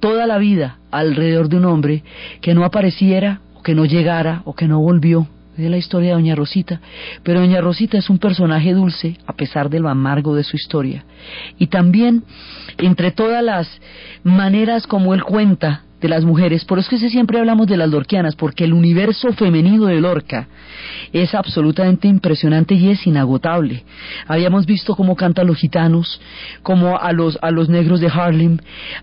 toda 0.00 0.26
la 0.26 0.38
vida 0.38 0.78
alrededor 0.90 1.48
de 1.48 1.56
un 1.56 1.64
hombre 1.64 2.02
que 2.40 2.54
no 2.54 2.64
apareciera, 2.64 3.40
o 3.54 3.62
que 3.62 3.74
no 3.74 3.84
llegara, 3.84 4.42
o 4.44 4.54
que 4.54 4.68
no 4.68 4.80
volvió. 4.80 5.26
Es 5.56 5.70
la 5.70 5.76
historia 5.76 6.10
de 6.10 6.14
Doña 6.14 6.34
Rosita. 6.34 6.80
Pero 7.22 7.40
Doña 7.40 7.60
Rosita 7.60 7.98
es 7.98 8.08
un 8.08 8.18
personaje 8.18 8.72
dulce, 8.72 9.18
a 9.26 9.34
pesar 9.34 9.68
de 9.68 9.80
lo 9.80 9.88
amargo 9.90 10.34
de 10.34 10.44
su 10.44 10.56
historia. 10.56 11.04
Y 11.58 11.66
también, 11.66 12.24
entre 12.78 13.10
todas 13.10 13.44
las 13.44 13.68
maneras 14.24 14.86
como 14.86 15.12
él 15.12 15.22
cuenta 15.22 15.82
de 16.02 16.08
las 16.08 16.24
mujeres, 16.24 16.64
por 16.64 16.80
eso 16.80 16.94
es 16.94 17.00
que 17.00 17.10
siempre 17.10 17.38
hablamos 17.38 17.68
de 17.68 17.76
las 17.76 17.88
lorquianas, 17.88 18.34
porque 18.34 18.64
el 18.64 18.72
universo 18.72 19.32
femenino 19.32 19.86
de 19.86 20.00
Lorca 20.00 20.48
es 21.12 21.34
absolutamente 21.34 22.08
impresionante 22.08 22.74
y 22.74 22.90
es 22.90 23.06
inagotable. 23.06 23.84
Habíamos 24.26 24.66
visto 24.66 24.96
cómo 24.96 25.14
canta 25.14 25.44
los 25.44 25.56
gitanos, 25.56 26.20
como 26.62 26.98
a 26.98 27.12
los, 27.12 27.38
a 27.40 27.52
los 27.52 27.68
negros 27.68 28.00
de 28.00 28.08
Harlem, 28.08 28.58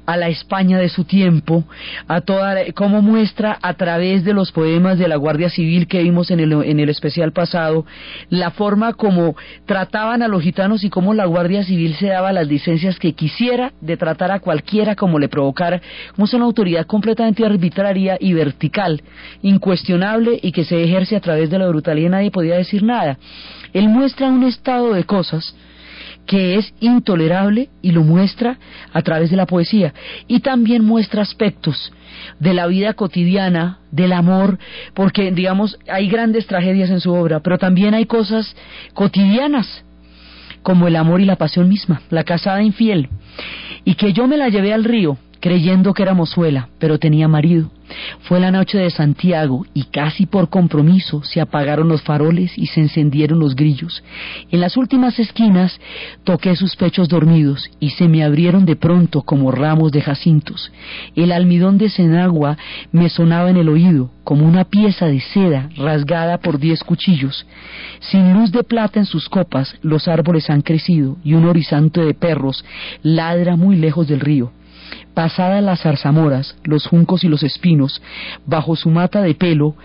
a 0.06 0.18
la 0.18 0.28
España 0.28 0.78
de 0.78 0.90
su 0.90 1.06
tiempo, 1.06 1.64
a 2.08 2.20
toda, 2.22 2.56
cómo 2.74 3.02
muestra 3.02 3.58
a 3.62 3.74
través 3.76 4.26
de 4.26 4.34
los 4.34 4.52
poemas 4.52 5.00
de 5.00 5.08
la 5.08 5.16
Guardia 5.16 5.50
Civil 5.50 5.88
que 5.88 6.04
vimos 6.04 6.32
en 6.32 6.42
el, 6.42 6.52
en 6.52 6.80
el 6.82 6.90
especial 6.90 7.32
pasado, 7.32 7.86
la 8.30 8.52
forma 8.52 8.94
como 8.94 9.36
trataban 9.66 10.22
a 10.22 10.28
los 10.28 10.44
gitanos 10.44 10.84
y 10.84 10.90
cómo 10.90 11.14
la 11.14 11.26
Guardia 11.26 11.64
Civil 11.64 11.96
se 11.96 12.08
daba 12.08 12.34
las 12.34 12.48
licencias 12.48 13.00
que 13.00 13.14
quisiera 13.14 13.72
de 13.80 13.96
tratar 13.96 14.32
a 14.32 14.42
cualquiera 14.42 14.96
como 14.96 15.18
le 15.18 15.30
provocara, 15.30 15.82
como 16.14 16.26
es 16.26 16.34
una 16.34 16.44
autoridad 16.44 16.89
completamente 16.90 17.46
arbitraria 17.46 18.18
y 18.20 18.34
vertical, 18.34 19.04
incuestionable 19.44 20.40
y 20.42 20.52
que 20.52 20.66
se 20.66 20.84
ejerce 20.84 21.16
a 21.16 21.20
través 21.20 21.52
de 21.52 21.60
la 21.60 21.68
brutalidad 21.68 22.10
nadie 22.10 22.32
podía 22.32 22.56
decir 22.56 22.82
nada. 22.82 23.20
Él 23.74 23.88
muestra 23.90 24.28
un 24.28 24.44
estado 24.44 24.94
de 24.94 25.04
cosas 25.04 25.56
que 26.26 26.56
es 26.56 26.74
intolerable 26.80 27.70
y 27.84 27.92
lo 27.92 28.02
muestra 28.02 28.58
a 28.92 29.04
través 29.04 29.30
de 29.30 29.38
la 29.38 29.46
poesía. 29.46 29.94
Y 30.28 30.40
también 30.40 30.84
muestra 30.84 31.22
aspectos 31.22 31.94
de 32.40 32.56
la 32.56 32.66
vida 32.66 32.96
cotidiana, 32.96 33.78
del 33.92 34.12
amor, 34.12 34.58
porque 34.96 35.32
digamos 35.32 35.78
hay 35.88 36.10
grandes 36.10 36.48
tragedias 36.48 36.90
en 36.90 37.02
su 37.02 37.14
obra, 37.14 37.40
pero 37.42 37.60
también 37.60 37.94
hay 37.94 38.08
cosas 38.08 38.56
cotidianas, 38.96 39.86
como 40.64 40.88
el 40.88 40.96
amor 40.96 41.22
y 41.22 41.26
la 41.26 41.36
pasión 41.36 41.70
misma, 41.70 42.02
la 42.10 42.24
casada 42.24 42.64
infiel, 42.64 43.10
y 43.86 43.94
que 43.94 44.12
yo 44.12 44.28
me 44.28 44.38
la 44.38 44.50
llevé 44.50 44.74
al 44.74 44.84
río 44.84 45.18
creyendo 45.40 45.94
que 45.94 46.04
era 46.04 46.14
mozuela, 46.14 46.70
pero 46.80 47.00
tenía 47.00 47.28
marido. 47.28 47.72
Fue 48.22 48.40
la 48.40 48.52
noche 48.52 48.78
de 48.78 48.90
Santiago 48.90 49.66
y 49.74 49.86
casi 49.86 50.26
por 50.26 50.50
compromiso 50.50 51.24
se 51.24 51.42
apagaron 51.42 51.88
los 51.88 52.02
faroles 52.02 52.56
y 52.58 52.68
se 52.68 52.82
encendieron 52.82 53.40
los 53.40 53.56
grillos. 53.56 54.04
En 54.52 54.62
las 54.62 54.78
últimas 54.78 55.18
esquinas 55.20 55.80
toqué 56.24 56.56
sus 56.56 56.76
pechos 56.76 57.10
dormidos 57.10 57.70
y 57.80 57.92
se 57.92 58.08
me 58.08 58.24
abrieron 58.24 58.66
de 58.66 58.76
pronto 58.76 59.24
como 59.24 59.52
ramos 59.52 59.92
de 59.92 60.02
jacintos. 60.02 60.72
El 61.16 61.32
almidón 61.32 61.78
de 61.78 61.90
cenagua 61.90 62.58
me 62.92 63.10
sonaba 63.10 63.50
en 63.50 63.58
el 63.58 63.70
oído 63.70 64.12
como 64.24 64.46
una 64.46 64.66
pieza 64.66 65.08
de 65.08 65.22
seda 65.22 65.70
rasgada 65.76 66.38
por 66.38 66.60
diez 66.60 66.84
cuchillos. 66.84 67.48
Sin 68.00 68.34
luz 68.34 68.52
de 68.52 68.64
plata 68.64 69.00
en 69.00 69.06
sus 69.06 69.28
copas 69.30 69.76
los 69.82 70.08
árboles 70.08 70.50
han 70.50 70.62
crecido 70.62 71.18
y 71.24 71.34
un 71.34 71.46
horizonte 71.46 72.02
de 72.02 72.14
perros 72.14 72.64
ladra 73.02 73.56
muy 73.56 73.76
lejos 73.76 74.08
del 74.08 74.20
río. 74.20 74.52
Pasadas 75.14 75.64
las 75.64 75.82
zarzamoras, 75.82 76.58
los 76.64 76.88
juncos 76.88 77.24
y 77.24 77.28
los 77.28 77.44
espinos, 77.44 78.02
bajo 78.46 78.76
su 78.76 78.90
mata 78.90 79.22
de 79.22 79.36
pelo, 79.36 79.76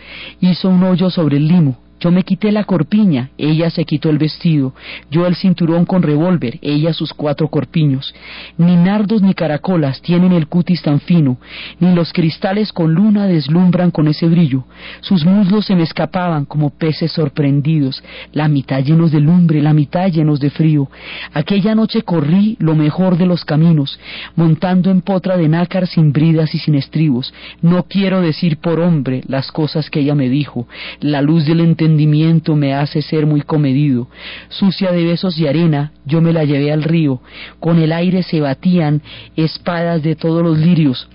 hizo 0.40 0.68
un 0.68 0.82
hoyo 0.82 1.11
sobre 1.11 1.36
el 1.36 1.48
limo, 1.48 1.78
yo 2.01 2.11
me 2.11 2.22
quité 2.22 2.53
la 2.53 2.64
corpiña, 2.64 3.30
ella 3.38 3.70
se 3.70 3.84
quitó 3.84 4.11
el 4.11 4.18
vestido, 4.18 4.74
yo 5.11 5.26
el 5.26 5.36
cinturón 5.36 5.86
con 5.86 6.03
revólver, 6.03 6.59
ella 6.61 6.92
sus 6.92 7.12
cuatro 7.14 7.49
corpiños. 7.49 8.14
Ni 8.59 8.76
nardos 8.76 9.22
ni 9.22 9.34
caracolas 9.34 10.03
tienen 10.03 10.32
el 10.32 10.47
cutis 10.47 10.82
tan 10.82 11.01
fino, 11.01 11.38
ni 11.80 11.95
los 11.95 12.12
cristales 12.12 12.72
con 12.72 12.92
luna 12.95 13.26
deslumbran 13.26 13.90
con 13.90 14.09
ese 14.09 14.26
brillo. 14.26 14.64
Sus 15.01 15.24
muslos 15.24 15.66
se 15.66 15.76
me 15.76 15.82
escapaban 15.82 16.45
como 16.45 16.70
peces 16.70 17.12
sorprendidos, 17.12 18.03
la 18.32 18.49
mitad 18.49 18.82
llenos 18.82 19.12
de 19.12 19.20
lumbre, 19.20 19.62
la 19.62 19.72
mitad 19.72 20.09
llenos 20.09 20.40
de 20.40 20.51
frío. 20.51 20.90
Aquella 21.32 21.74
noche 21.74 22.03
corrí 22.03 22.57
lo 22.59 22.74
mejor 22.74 23.16
de 23.16 23.26
los 23.26 23.45
caminos, 23.45 23.99
montando 24.36 24.90
en 24.90 25.01
potra 25.01 25.36
de 25.36 25.49
nácar 25.49 25.86
sin 25.86 26.12
bridas 26.12 26.55
y 26.55 26.59
sin 26.59 26.74
estribos. 26.74 27.32
No 27.62 27.84
quiero 27.84 28.20
decir 28.20 28.59
por 28.59 28.80
hombre 28.80 29.22
las 29.26 29.51
cosas 29.53 29.90
que 29.90 30.01
ella 30.01 30.14
me 30.14 30.28
dijo, 30.28 30.66
la 31.01 31.22
luz 31.22 31.47
del 31.47 31.61
me 31.89 32.74
hace 32.74 33.03
ser 33.03 33.26
muy 33.26 33.43
comedido. 33.43 34.09
Sucia 34.49 34.93
de 34.93 35.05
besos 35.05 35.39
y 35.39 35.47
arena, 35.47 35.93
yo 36.05 36.20
me 36.20 36.32
la 36.32 36.45
llevé 36.45 36.72
al 36.72 36.82
río. 36.82 37.20
Con 37.61 37.78
el 37.78 37.93
aire 37.93 38.22
se 38.22 38.41
batían 38.41 39.03
espadas 39.37 40.03
de 40.03 40.16
todos 40.16 40.43
los 40.43 40.59
lirios. 40.59 41.09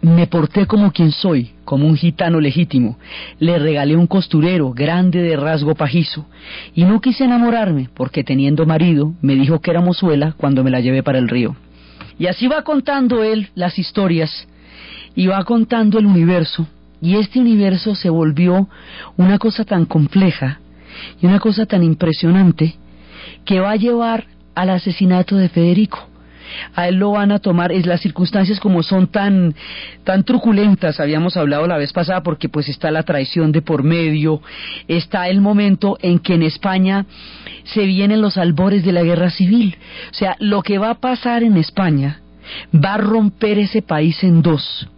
Me 0.00 0.26
porté 0.26 0.66
como 0.66 0.90
quien 0.90 1.12
soy, 1.12 1.52
como 1.64 1.86
un 1.86 1.96
gitano 1.96 2.40
legítimo. 2.40 2.98
Le 3.38 3.58
regalé 3.58 3.96
un 3.96 4.06
costurero 4.06 4.72
grande 4.72 5.22
de 5.22 5.36
rasgo 5.36 5.74
pajizo. 5.74 6.26
Y 6.74 6.84
no 6.84 7.00
quise 7.00 7.24
enamorarme, 7.24 7.88
porque 7.94 8.24
teniendo 8.24 8.66
marido, 8.66 9.14
me 9.22 9.34
dijo 9.34 9.60
que 9.60 9.70
era 9.70 9.80
mozuela 9.80 10.34
cuando 10.36 10.64
me 10.64 10.70
la 10.70 10.80
llevé 10.80 11.02
para 11.02 11.18
el 11.18 11.28
río. 11.28 11.54
Y 12.18 12.26
así 12.26 12.48
va 12.48 12.62
contando 12.62 13.22
él 13.22 13.48
las 13.54 13.78
historias, 13.78 14.48
y 15.14 15.26
va 15.26 15.44
contando 15.44 15.98
el 15.98 16.06
universo, 16.06 16.66
y 17.02 17.16
este 17.16 17.40
universo 17.40 17.96
se 17.96 18.08
volvió 18.08 18.68
una 19.16 19.38
cosa 19.38 19.64
tan 19.64 19.84
compleja 19.86 20.60
y 21.20 21.26
una 21.26 21.40
cosa 21.40 21.66
tan 21.66 21.82
impresionante 21.82 22.76
que 23.44 23.58
va 23.58 23.72
a 23.72 23.76
llevar 23.76 24.26
al 24.54 24.70
asesinato 24.70 25.36
de 25.36 25.48
Federico. 25.48 26.08
A 26.74 26.86
él 26.86 26.96
lo 26.96 27.12
van 27.12 27.32
a 27.32 27.38
tomar, 27.38 27.72
es 27.72 27.86
las 27.86 28.02
circunstancias 28.02 28.60
como 28.60 28.82
son 28.82 29.08
tan, 29.08 29.54
tan 30.04 30.22
truculentas, 30.22 31.00
habíamos 31.00 31.36
hablado 31.36 31.66
la 31.66 31.78
vez 31.78 31.92
pasada, 31.92 32.22
porque 32.22 32.48
pues 32.48 32.68
está 32.68 32.90
la 32.90 33.02
traición 33.02 33.52
de 33.52 33.62
por 33.62 33.82
medio, 33.82 34.42
está 34.86 35.28
el 35.28 35.40
momento 35.40 35.98
en 36.02 36.18
que 36.18 36.34
en 36.34 36.42
España 36.42 37.06
se 37.64 37.86
vienen 37.86 38.20
los 38.20 38.36
albores 38.36 38.84
de 38.84 38.92
la 38.92 39.02
guerra 39.02 39.30
civil. 39.30 39.76
O 40.10 40.14
sea, 40.14 40.36
lo 40.38 40.62
que 40.62 40.78
va 40.78 40.90
a 40.90 41.00
pasar 41.00 41.42
en 41.42 41.56
España 41.56 42.20
va 42.72 42.94
a 42.94 42.98
romper 42.98 43.58
ese 43.58 43.80
país 43.82 44.22
en 44.22 44.42
dos 44.42 44.88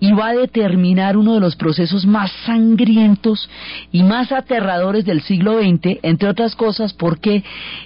y 0.00 0.12
va 0.12 0.28
a 0.28 0.34
determinar 0.34 1.16
uno 1.16 1.34
de 1.34 1.40
los 1.40 1.56
procesos 1.56 2.06
más 2.06 2.30
sangrientos 2.44 3.48
y 3.92 4.02
más 4.02 4.32
aterradores 4.32 5.04
del 5.04 5.22
siglo 5.22 5.58
XX, 5.58 5.98
entre 6.02 6.28
otras 6.28 6.54
cosas 6.54 6.92
porque 6.92 7.44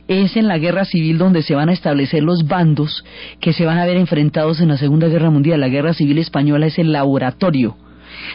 es 0.09 0.37
en 0.37 0.49
la 0.49 0.59
guerra 0.59 0.85
civil 0.85 1.19
donde 1.19 1.43
se 1.43 1.55
van 1.55 1.69
a 1.69 1.73
establecer 1.73 2.23
los 2.23 2.47
bandos 2.47 3.05
que 3.41 3.53
se 3.53 3.67
van 3.67 3.79
a 3.79 3.87
ver 3.87 3.97
enfrentados 3.97 4.61
en 4.61 4.69
la 4.69 4.77
Segunda 4.77 5.09
Guerra 5.09 5.31
Mundial. 5.31 5.61
La 5.61 5.69
Guerra 5.69 5.95
Civil 5.95 6.19
Española 6.19 6.67
es 6.67 6.79
el 6.79 6.93
laboratorio 6.93 7.77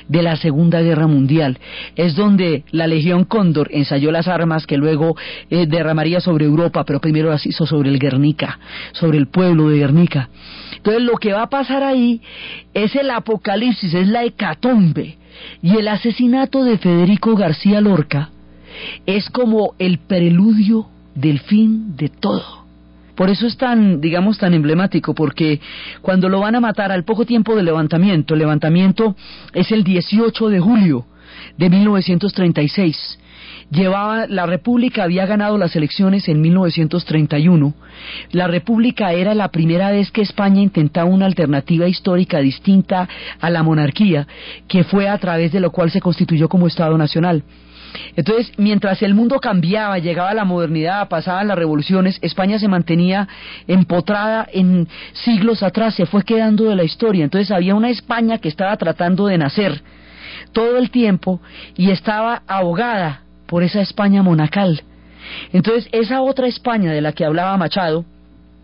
de 0.08 0.22
la 0.22 0.36
Segunda 0.36 0.82
Guerra 0.82 1.08
Mundial. 1.08 1.58
Es 1.96 2.16
donde 2.16 2.64
la 2.72 2.88
Legión 2.88 3.26
Cóndor 3.26 3.70
ensayó 3.72 4.12
las 4.12 4.28
armas 4.28 4.66
que 4.66 4.78
luego 4.78 5.16
eh, 5.50 5.66
derramaría 5.68 6.20
sobre 6.20 6.46
Europa, 6.46 6.84
pero 6.86 7.00
primero 7.00 7.30
las 7.30 7.46
hizo 7.46 7.66
sobre 7.66 7.90
el 7.90 8.00
Guernica, 8.00 8.60
sobre 8.94 9.18
el 9.18 9.28
pueblo 9.28 9.70
de 9.70 9.80
Guernica. 9.80 10.30
Entonces 10.76 11.04
lo 11.04 11.18
que 11.18 11.34
va 11.34 11.44
a 11.44 11.50
pasar 11.50 11.84
ahí 11.84 12.22
es 12.74 12.96
el 12.96 13.10
apocalipsis, 13.10 13.94
es 13.94 14.08
la 14.08 14.24
hecatombe. 14.24 15.18
Y 15.62 15.78
el 15.78 15.88
asesinato 15.88 16.64
de 16.64 16.78
Federico 16.78 17.36
García 17.36 17.82
Lorca 17.82 18.30
es 19.06 19.30
como 19.30 19.74
el 19.80 20.00
preludio 20.00 20.88
del 21.16 21.40
fin 21.40 21.96
de 21.96 22.10
todo. 22.10 22.67
Por 23.18 23.32
eso 23.32 23.48
es 23.48 23.58
tan, 23.58 24.00
digamos, 24.00 24.38
tan 24.38 24.54
emblemático, 24.54 25.16
porque 25.16 25.60
cuando 26.04 26.30
lo 26.30 26.42
van 26.42 26.54
a 26.54 26.60
matar 26.60 26.92
al 26.92 27.04
poco 27.04 27.26
tiempo 27.26 27.56
del 27.56 27.66
levantamiento, 27.66 28.36
el 28.36 28.42
levantamiento 28.42 29.16
es 29.54 29.72
el 29.72 29.84
18 29.84 30.50
de 30.50 30.60
julio 30.60 31.06
de 31.58 31.68
1936. 31.68 33.18
Llevaba, 33.72 34.28
la 34.28 34.46
República 34.46 35.04
había 35.04 35.26
ganado 35.26 35.58
las 35.58 35.76
elecciones 35.76 36.30
en 36.30 36.42
1931. 36.42 37.74
La 38.34 38.46
República 38.46 39.12
era 39.12 39.34
la 39.34 39.50
primera 39.50 39.90
vez 39.90 40.12
que 40.12 40.22
España 40.22 40.62
intentaba 40.62 41.10
una 41.10 41.26
alternativa 41.26 41.88
histórica 41.88 42.38
distinta 42.38 43.10
a 43.42 43.50
la 43.50 43.64
monarquía, 43.64 44.28
que 44.68 44.84
fue 44.84 45.10
a 45.10 45.18
través 45.18 45.52
de 45.52 45.60
lo 45.60 45.72
cual 45.72 45.90
se 45.90 46.02
constituyó 46.02 46.48
como 46.50 46.68
Estado 46.68 46.96
Nacional. 47.00 47.44
Entonces, 48.16 48.52
mientras 48.58 49.02
el 49.02 49.14
mundo 49.14 49.40
cambiaba, 49.40 50.00
llegaba 50.00 50.34
la 50.34 50.46
modernidad, 50.46 51.08
pasaban 51.10 51.48
las 51.48 51.58
revoluciones, 51.58 52.18
España 52.22 52.60
se 52.60 52.68
mantenía 52.68 53.28
empotrada 53.68 54.48
en 54.52 54.88
siglos 55.14 55.64
atrás, 55.64 55.96
se 55.96 56.06
fue 56.06 56.24
quedando 56.24 56.66
de 56.66 56.76
la 56.76 56.84
historia. 56.84 57.24
Entonces 57.24 57.52
había 57.52 57.76
una 57.76 57.90
España 57.90 58.40
que 58.40 58.50
estaba 58.50 58.76
tratando 58.78 59.28
de 59.28 59.38
nacer 59.38 59.82
todo 60.52 60.78
el 60.78 60.90
tiempo 60.90 61.42
y 61.76 61.92
estaba 61.92 62.44
ahogada 62.48 63.22
por 63.48 63.64
esa 63.64 63.82
España 63.82 64.24
monacal. 64.24 64.82
Entonces, 65.52 65.90
esa 65.92 66.22
otra 66.22 66.48
España 66.48 66.92
de 66.92 67.02
la 67.02 67.12
que 67.12 67.26
hablaba 67.26 67.58
Machado, 67.58 68.06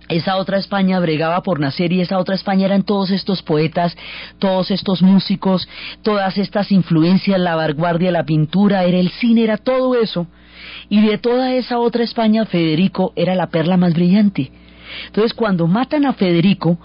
esa 0.09 0.35
otra 0.35 0.57
España 0.57 0.99
bregaba 0.99 1.41
por 1.43 1.59
nacer 1.59 1.93
y 1.93 2.01
esa 2.01 2.17
otra 2.17 2.35
España 2.35 2.65
eran 2.65 2.83
todos 2.83 3.09
estos 3.11 3.41
poetas, 3.41 3.95
todos 4.37 4.69
estos 4.71 5.01
músicos, 5.01 5.67
todas 6.01 6.37
estas 6.37 6.71
influencias, 6.71 7.39
la 7.39 7.55
vanguardia, 7.55 8.11
la 8.11 8.25
pintura, 8.25 8.83
era 8.83 8.97
el 8.97 9.09
cine, 9.11 9.43
era 9.43 9.57
todo 9.57 9.95
eso. 9.95 10.27
Y 10.89 11.05
de 11.05 11.17
toda 11.17 11.53
esa 11.53 11.79
otra 11.79 12.03
España, 12.03 12.45
Federico 12.45 13.13
era 13.15 13.35
la 13.35 13.47
perla 13.47 13.77
más 13.77 13.93
brillante. 13.93 14.51
Entonces, 15.07 15.33
cuando 15.33 15.67
matan 15.67 16.05
a 16.05 16.13
Federico, 16.13 16.77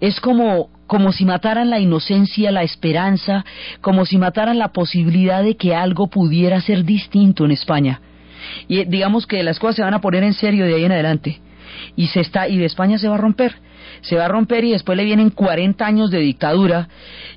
es 0.00 0.20
como, 0.20 0.68
como 0.86 1.12
si 1.12 1.24
mataran 1.24 1.70
la 1.70 1.80
inocencia, 1.80 2.52
la 2.52 2.62
esperanza, 2.62 3.44
como 3.80 4.04
si 4.04 4.18
mataran 4.18 4.58
la 4.58 4.68
posibilidad 4.68 5.42
de 5.42 5.56
que 5.56 5.74
algo 5.74 6.08
pudiera 6.08 6.60
ser 6.60 6.84
distinto 6.84 7.44
en 7.46 7.50
España. 7.50 8.00
Y 8.68 8.84
digamos 8.84 9.26
que 9.26 9.42
las 9.42 9.58
cosas 9.58 9.76
se 9.76 9.82
van 9.82 9.94
a 9.94 10.00
poner 10.00 10.22
en 10.22 10.34
serio 10.34 10.66
de 10.66 10.74
ahí 10.74 10.84
en 10.84 10.92
adelante 10.92 11.40
y 11.96 12.08
se 12.08 12.20
está 12.20 12.48
y 12.48 12.58
de 12.58 12.66
España 12.66 12.98
se 12.98 13.08
va 13.08 13.14
a 13.14 13.18
romper 13.18 13.54
se 14.02 14.16
va 14.16 14.26
a 14.26 14.28
romper 14.28 14.64
y 14.64 14.72
después 14.72 14.96
le 14.96 15.04
vienen 15.04 15.30
40 15.30 15.84
años 15.84 16.10
de 16.10 16.18
dictadura 16.18 16.88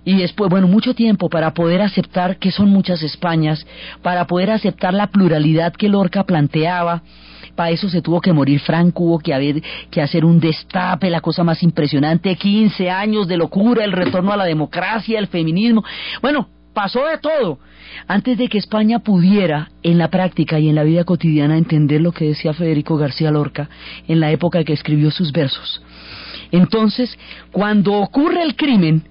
y 0.03 0.17
después, 0.17 0.49
bueno, 0.49 0.67
mucho 0.67 0.93
tiempo 0.93 1.29
para 1.29 1.53
poder 1.53 1.81
aceptar 1.81 2.37
que 2.37 2.51
son 2.51 2.69
muchas 2.69 3.03
Españas, 3.03 3.65
para 4.01 4.25
poder 4.25 4.51
aceptar 4.51 4.93
la 4.93 5.07
pluralidad 5.07 5.73
que 5.73 5.89
Lorca 5.89 6.23
planteaba. 6.23 7.03
Para 7.55 7.71
eso 7.71 7.89
se 7.89 8.01
tuvo 8.01 8.21
que 8.21 8.33
morir 8.33 8.59
Franco, 8.61 9.03
hubo 9.03 9.19
que, 9.19 9.33
haber, 9.33 9.61
que 9.89 10.01
hacer 10.01 10.23
un 10.23 10.39
destape, 10.39 11.09
la 11.09 11.21
cosa 11.21 11.43
más 11.43 11.61
impresionante, 11.63 12.35
15 12.35 12.89
años 12.89 13.27
de 13.27 13.37
locura, 13.37 13.83
el 13.83 13.91
retorno 13.91 14.31
a 14.31 14.37
la 14.37 14.45
democracia, 14.45 15.19
el 15.19 15.27
feminismo. 15.27 15.83
Bueno, 16.21 16.47
pasó 16.73 17.05
de 17.05 17.17
todo 17.17 17.59
antes 18.07 18.37
de 18.37 18.47
que 18.47 18.57
España 18.57 18.99
pudiera 18.99 19.71
en 19.83 19.97
la 19.97 20.09
práctica 20.09 20.59
y 20.59 20.69
en 20.69 20.75
la 20.75 20.83
vida 20.83 21.03
cotidiana 21.03 21.57
entender 21.57 22.01
lo 22.01 22.11
que 22.11 22.25
decía 22.25 22.53
Federico 22.53 22.97
García 22.97 23.31
Lorca 23.31 23.69
en 24.07 24.19
la 24.19 24.31
época 24.31 24.63
que 24.63 24.73
escribió 24.73 25.11
sus 25.11 25.31
versos. 25.31 25.81
Entonces, 26.51 27.17
cuando 27.51 27.93
ocurre 27.93 28.43
el 28.43 28.55
crimen, 28.55 29.03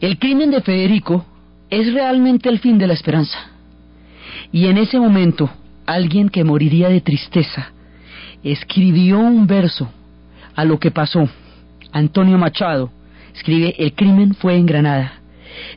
el 0.00 0.18
crimen 0.18 0.50
de 0.50 0.62
Federico 0.62 1.26
es 1.70 1.92
realmente 1.92 2.48
el 2.48 2.58
fin 2.58 2.78
de 2.78 2.86
la 2.86 2.94
esperanza. 2.94 3.38
Y 4.52 4.66
en 4.66 4.78
ese 4.78 4.98
momento, 4.98 5.50
alguien 5.86 6.28
que 6.28 6.44
moriría 6.44 6.88
de 6.88 7.00
tristeza 7.00 7.72
escribió 8.42 9.18
un 9.18 9.46
verso 9.46 9.90
a 10.54 10.64
lo 10.64 10.78
que 10.78 10.90
pasó. 10.90 11.28
Antonio 11.92 12.38
Machado 12.38 12.90
escribe, 13.34 13.74
el 13.78 13.94
crimen 13.94 14.34
fue 14.34 14.56
en 14.56 14.66
Granada 14.66 15.17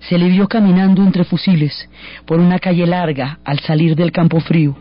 se 0.02 0.18
le 0.18 0.30
vio 0.30 0.48
caminando 0.48 1.04
entre 1.04 1.24
fusiles 1.24 1.90
por 2.26 2.40
una 2.40 2.60
calle 2.60 2.86
larga 2.86 3.40
al 3.44 3.60
salir 3.60 3.96
del 3.96 4.12
campo 4.12 4.40
frío. 4.40 4.76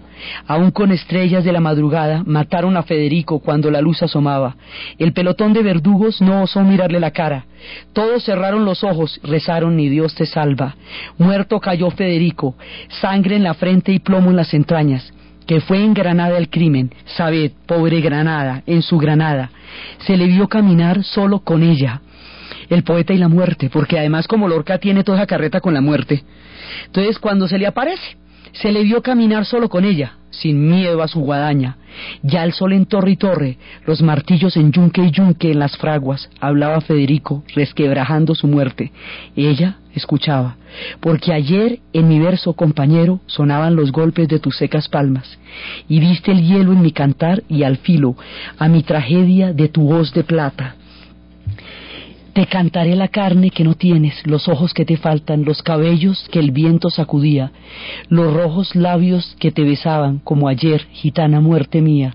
Aún 0.47 0.71
con 0.71 0.93
estrellas 0.93 1.45
de 1.45 1.53
la 1.53 1.61
madrugada 1.61 2.23
mataron 2.27 2.77
a 2.77 2.83
Federico 2.83 3.39
cuando 3.39 3.71
la 3.71 3.81
luz 3.81 4.03
asomaba. 4.03 4.57
El 4.99 5.13
pelotón 5.13 5.53
de 5.53 5.63
verdugos 5.63 6.21
no 6.21 6.43
osó 6.43 6.63
mirarle 6.63 7.01
la 7.01 7.11
cara. 7.11 7.47
Todos 7.93 8.25
cerraron 8.25 8.65
los 8.65 8.85
ojos, 8.85 9.19
rezaron 9.23 9.77
ni 9.77 9.89
Dios 9.89 10.15
te 10.15 10.27
salva. 10.27 10.77
Muerto 11.19 11.59
cayó 11.61 11.91
Federico, 11.91 12.55
sangre 13.01 13.37
en 13.37 13.45
la 13.45 13.55
frente 13.55 13.93
y 13.93 13.99
plomo 13.99 14.31
en 14.31 14.37
las 14.37 14.53
entrañas 14.55 15.13
que 15.47 15.61
fue 15.61 15.83
en 15.83 15.95
Granada 15.95 16.39
el 16.39 16.49
crimen, 16.49 16.93
sabed, 17.07 17.51
pobre 17.67 18.01
Granada, 18.01 18.63
en 18.67 18.83
su 18.83 18.99
Granada, 18.99 19.51
se 19.99 20.17
le 20.17 20.29
vio 20.29 20.47
caminar 20.47 21.03
solo 21.03 21.41
con 21.41 21.65
ella, 21.65 22.03
el 22.71 22.85
poeta 22.85 23.13
y 23.13 23.19
la 23.19 23.29
muerte, 23.29 23.69
porque 23.71 23.99
además 23.99 24.27
como 24.27 24.49
Lorca 24.49 24.79
tiene 24.79 25.05
toda 25.05 25.19
esa 25.19 25.27
carreta 25.27 25.61
con 25.61 25.75
la 25.75 25.83
muerte, 25.83 26.25
entonces 26.87 27.19
cuando 27.19 27.49
se 27.49 27.59
le 27.59 27.67
aparece, 27.67 28.17
se 28.53 28.73
le 28.73 28.83
vio 28.83 29.03
caminar 29.03 29.45
solo 29.45 29.69
con 29.69 29.85
ella, 29.85 30.15
sin 30.31 30.69
miedo 30.69 31.03
a 31.03 31.09
su 31.09 31.21
guadaña. 31.21 31.77
Ya 32.23 32.45
el 32.45 32.53
sol 32.53 32.73
en 32.73 32.87
torre 32.87 33.13
y 33.13 33.17
torre, 33.17 33.59
los 33.87 34.01
martillos 34.01 34.57
en 34.57 34.73
yunque 34.73 35.03
y 35.03 35.11
yunque 35.11 35.51
en 35.51 35.59
las 35.59 35.77
fraguas, 35.77 36.31
hablaba 36.41 36.81
Federico, 36.81 37.45
resquebrajando 37.55 38.35
su 38.35 38.47
muerte. 38.47 38.93
Ella 39.37 39.77
escuchaba, 39.95 40.57
porque 41.01 41.33
ayer 41.33 41.81
en 41.93 42.09
mi 42.09 42.21
verso 42.21 42.55
compañero 42.55 43.21
sonaban 43.27 43.77
los 43.77 43.93
golpes 43.93 44.29
de 44.29 44.39
tus 44.39 44.57
secas 44.57 44.89
palmas, 44.89 45.39
y 45.89 46.01
viste 46.01 46.31
el 46.31 46.43
hielo 46.43 46.73
en 46.73 46.83
mi 46.83 46.93
cantar 46.93 47.43
y 47.49 47.65
al 47.65 47.79
filo, 47.79 48.17
a 48.59 48.69
mi 48.69 48.83
tragedia 48.83 49.53
de 49.53 49.69
tu 49.69 49.83
voz 49.83 50.13
de 50.15 50.25
plata. 50.25 50.77
Te 52.33 52.47
cantaré 52.47 52.95
la 52.95 53.09
carne 53.09 53.51
que 53.51 53.65
no 53.65 53.75
tienes, 53.75 54.25
los 54.25 54.49
ojos 54.49 54.73
que 54.73 54.85
te 54.85 54.97
faltan, 54.97 55.45
los 55.45 55.63
cabellos 55.63 56.29
que 56.31 56.39
el 56.39 56.53
viento 56.53 56.89
sacudía, 56.89 57.51
los 58.09 58.33
rojos 58.33 58.77
labios 58.77 59.37
que 59.41 59.51
te 59.51 59.65
besaban, 59.65 60.21
como 60.21 60.47
ayer, 60.47 60.87
gitana 60.93 61.41
muerte 61.41 61.83
mía. 61.83 62.15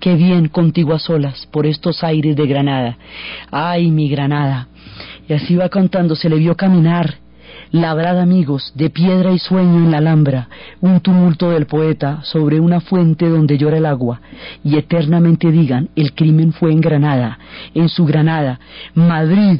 Qué 0.00 0.16
bien 0.16 0.48
contigo 0.48 0.92
a 0.92 0.98
solas, 0.98 1.46
por 1.50 1.66
estos 1.66 2.04
aires 2.04 2.36
de 2.36 2.46
Granada. 2.46 2.98
Ay, 3.50 3.90
mi 3.90 4.08
Granada. 4.10 4.68
Y 5.28 5.32
así 5.32 5.56
va 5.56 5.70
contando, 5.70 6.14
se 6.14 6.28
le 6.28 6.36
vio 6.36 6.54
caminar, 6.56 7.23
labrad 7.74 8.20
amigos, 8.20 8.72
de 8.76 8.88
piedra 8.88 9.32
y 9.32 9.38
sueño 9.40 9.78
en 9.78 9.90
la 9.90 9.98
alhambra, 9.98 10.48
un 10.80 11.00
tumulto 11.00 11.50
del 11.50 11.66
poeta 11.66 12.20
sobre 12.22 12.60
una 12.60 12.80
fuente 12.80 13.28
donde 13.28 13.58
llora 13.58 13.78
el 13.78 13.86
agua, 13.86 14.20
y 14.62 14.76
eternamente 14.76 15.50
digan, 15.50 15.88
el 15.96 16.14
crimen 16.14 16.52
fue 16.52 16.70
en 16.70 16.80
Granada, 16.80 17.36
en 17.74 17.88
su 17.88 18.06
Granada, 18.06 18.60
Madrid, 18.94 19.58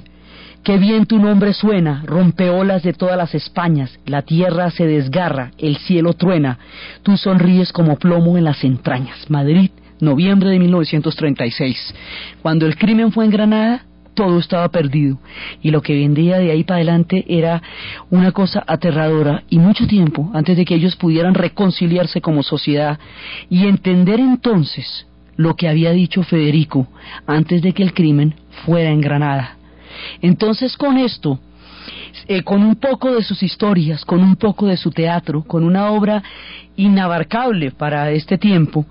Qué 0.62 0.78
bien 0.78 1.04
tu 1.04 1.18
nombre 1.18 1.52
suena, 1.52 2.02
rompeolas 2.06 2.82
de 2.82 2.94
todas 2.94 3.18
las 3.18 3.34
Españas, 3.34 3.98
la 4.06 4.22
tierra 4.22 4.70
se 4.70 4.86
desgarra, 4.86 5.50
el 5.58 5.76
cielo 5.76 6.14
truena, 6.14 6.58
tú 7.02 7.18
sonríes 7.18 7.70
como 7.70 7.96
plomo 7.96 8.38
en 8.38 8.44
las 8.44 8.64
entrañas. 8.64 9.28
Madrid, 9.28 9.72
noviembre 10.00 10.48
de 10.48 10.58
1936. 10.60 11.94
Cuando 12.40 12.64
el 12.64 12.78
crimen 12.78 13.12
fue 13.12 13.26
en 13.26 13.30
Granada, 13.30 13.84
todo 14.14 14.38
estaba 14.38 14.68
perdido 14.68 15.18
y 15.62 15.70
lo 15.70 15.82
que 15.82 15.94
vendría 15.94 16.38
de 16.38 16.50
ahí 16.50 16.64
para 16.64 16.76
adelante 16.76 17.24
era 17.28 17.62
una 18.10 18.32
cosa 18.32 18.64
aterradora 18.66 19.42
y 19.50 19.58
mucho 19.58 19.86
tiempo 19.86 20.30
antes 20.34 20.56
de 20.56 20.64
que 20.64 20.74
ellos 20.74 20.96
pudieran 20.96 21.34
reconciliarse 21.34 22.20
como 22.20 22.42
sociedad 22.42 22.98
y 23.50 23.66
entender 23.66 24.20
entonces 24.20 25.06
lo 25.36 25.56
que 25.56 25.68
había 25.68 25.90
dicho 25.90 26.22
Federico 26.22 26.86
antes 27.26 27.62
de 27.62 27.72
que 27.72 27.82
el 27.82 27.92
crimen 27.92 28.34
fuera 28.64 28.90
en 28.90 29.00
Granada. 29.00 29.56
Entonces 30.22 30.76
con 30.76 30.96
esto, 30.98 31.38
eh, 32.28 32.42
con 32.42 32.62
un 32.62 32.76
poco 32.76 33.14
de 33.14 33.22
sus 33.22 33.42
historias, 33.42 34.04
con 34.04 34.22
un 34.22 34.36
poco 34.36 34.66
de 34.66 34.76
su 34.76 34.90
teatro, 34.90 35.42
con 35.42 35.64
una 35.64 35.90
obra 35.90 36.22
inabarcable 36.76 37.70
para 37.70 38.10
este 38.10 38.38
tiempo, 38.38 38.86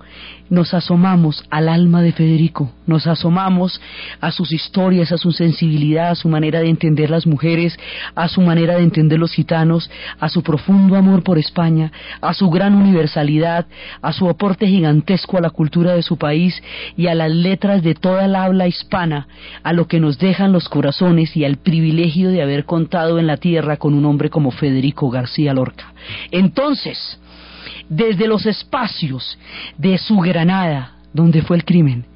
nos 0.54 0.72
asomamos 0.72 1.44
al 1.50 1.68
alma 1.68 2.00
de 2.00 2.12
Federico, 2.12 2.70
nos 2.86 3.06
asomamos 3.06 3.80
a 4.20 4.30
sus 4.30 4.52
historias, 4.52 5.12
a 5.12 5.18
su 5.18 5.32
sensibilidad, 5.32 6.10
a 6.10 6.14
su 6.14 6.28
manera 6.28 6.60
de 6.60 6.68
entender 6.68 7.10
las 7.10 7.26
mujeres, 7.26 7.76
a 8.14 8.28
su 8.28 8.40
manera 8.40 8.76
de 8.76 8.84
entender 8.84 9.18
los 9.18 9.32
gitanos, 9.32 9.90
a 10.20 10.28
su 10.28 10.42
profundo 10.42 10.96
amor 10.96 11.22
por 11.22 11.38
España, 11.38 11.92
a 12.20 12.32
su 12.32 12.48
gran 12.50 12.74
universalidad, 12.74 13.66
a 14.00 14.12
su 14.12 14.28
aporte 14.28 14.66
gigantesco 14.66 15.36
a 15.36 15.40
la 15.40 15.50
cultura 15.50 15.94
de 15.94 16.02
su 16.02 16.16
país 16.16 16.62
y 16.96 17.08
a 17.08 17.14
las 17.14 17.30
letras 17.30 17.82
de 17.82 17.94
toda 17.94 18.26
la 18.28 18.44
habla 18.44 18.66
hispana, 18.66 19.28
a 19.62 19.72
lo 19.72 19.86
que 19.88 20.00
nos 20.00 20.18
dejan 20.18 20.52
los 20.52 20.68
corazones 20.68 21.36
y 21.36 21.44
al 21.44 21.56
privilegio 21.56 22.30
de 22.30 22.42
haber 22.42 22.64
contado 22.64 23.18
en 23.18 23.26
la 23.26 23.36
tierra 23.36 23.76
con 23.76 23.94
un 23.94 24.04
hombre 24.04 24.30
como 24.30 24.50
Federico 24.50 25.10
García 25.10 25.52
Lorca. 25.52 25.92
Entonces, 26.30 27.18
desde 27.88 28.26
los 28.26 28.46
espacios 28.46 29.38
de 29.78 29.98
su 29.98 30.18
Granada, 30.18 30.92
donde 31.12 31.42
fue 31.42 31.56
el 31.56 31.64
crimen, 31.64 32.06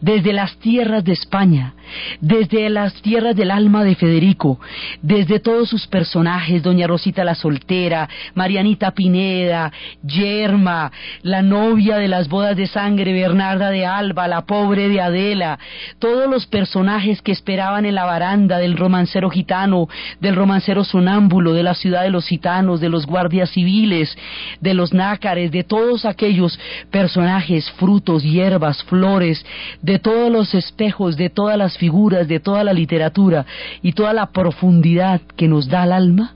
desde 0.00 0.32
las 0.32 0.56
tierras 0.58 1.04
de 1.04 1.12
España, 1.12 1.74
desde 2.20 2.68
las 2.70 2.94
tierras 3.02 3.36
del 3.36 3.50
alma 3.50 3.84
de 3.84 3.94
Federico, 3.94 4.60
desde 5.02 5.40
todos 5.40 5.68
sus 5.68 5.86
personajes, 5.86 6.62
Doña 6.62 6.86
Rosita 6.86 7.24
la 7.24 7.34
soltera, 7.34 8.08
Marianita 8.34 8.92
Pineda, 8.92 9.72
Yerma, 10.02 10.92
la 11.22 11.42
novia 11.42 11.96
de 11.96 12.08
las 12.08 12.28
bodas 12.28 12.56
de 12.56 12.66
sangre, 12.66 13.12
Bernarda 13.12 13.70
de 13.70 13.86
Alba, 13.86 14.28
la 14.28 14.42
pobre 14.42 14.88
de 14.88 15.00
Adela, 15.00 15.58
todos 15.98 16.28
los 16.28 16.46
personajes 16.46 17.22
que 17.22 17.32
esperaban 17.32 17.86
en 17.86 17.94
la 17.94 18.04
baranda 18.04 18.58
del 18.58 18.76
romancero 18.76 19.30
gitano, 19.30 19.88
del 20.20 20.36
romancero 20.36 20.84
sonámbulo, 20.84 21.52
de 21.52 21.62
la 21.62 21.74
ciudad 21.74 22.02
de 22.02 22.10
los 22.10 22.26
gitanos, 22.26 22.80
de 22.80 22.88
los 22.88 23.06
guardias 23.06 23.50
civiles, 23.50 24.16
de 24.60 24.74
los 24.74 24.92
nácares, 24.92 25.50
de 25.50 25.64
todos 25.64 26.04
aquellos 26.04 26.58
personajes, 26.90 27.70
frutos, 27.72 28.22
hierbas, 28.22 28.82
flores, 28.84 29.44
de 29.82 29.98
todos 29.98 30.30
los 30.30 30.54
espejos, 30.54 31.16
de 31.16 31.30
todas 31.30 31.56
las 31.56 31.77
figuras, 31.78 32.28
de 32.28 32.40
toda 32.40 32.64
la 32.64 32.72
literatura 32.72 33.46
y 33.82 33.92
toda 33.92 34.12
la 34.12 34.26
profundidad 34.26 35.20
que 35.36 35.48
nos 35.48 35.68
da 35.68 35.84
el 35.84 35.92
alma, 35.92 36.34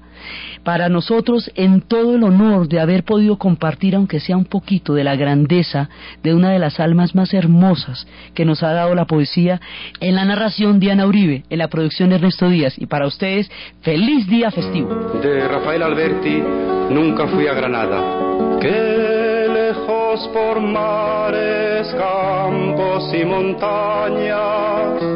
para 0.64 0.88
nosotros 0.88 1.50
en 1.54 1.80
todo 1.80 2.14
el 2.14 2.22
honor 2.22 2.68
de 2.68 2.80
haber 2.80 3.04
podido 3.04 3.36
compartir, 3.36 3.94
aunque 3.94 4.20
sea 4.20 4.36
un 4.36 4.44
poquito, 4.44 4.94
de 4.94 5.04
la 5.04 5.16
grandeza 5.16 5.88
de 6.22 6.34
una 6.34 6.50
de 6.50 6.58
las 6.58 6.80
almas 6.80 7.14
más 7.14 7.34
hermosas 7.34 8.06
que 8.34 8.44
nos 8.44 8.62
ha 8.62 8.72
dado 8.72 8.94
la 8.94 9.06
poesía, 9.06 9.60
en 10.00 10.14
la 10.14 10.24
narración 10.24 10.80
Diana 10.80 11.06
Uribe, 11.06 11.44
en 11.50 11.58
la 11.58 11.68
producción 11.68 12.10
de 12.10 12.16
Ernesto 12.16 12.48
Díaz. 12.48 12.74
Y 12.78 12.86
para 12.86 13.06
ustedes, 13.06 13.50
feliz 13.82 14.26
día 14.28 14.50
festivo. 14.50 15.20
De 15.22 15.48
Rafael 15.48 15.82
Alberti, 15.82 16.42
nunca 16.90 17.26
fui 17.26 17.46
a 17.46 17.54
Granada. 17.54 18.58
Qué 18.60 19.48
lejos 19.52 20.28
por 20.32 20.60
mares, 20.60 21.88
campos 21.94 23.12
y 23.14 23.24
montañas 23.24 25.11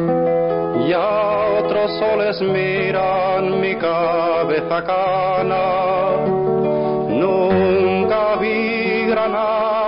ya 0.87 1.07
otros 1.59 1.99
soles 1.99 2.41
miran 2.41 3.59
mi 3.59 3.75
cabeza 3.75 4.83
cana. 4.83 5.65
Nunca 7.21 8.35
vi 8.39 9.05
Granada, 9.07 9.86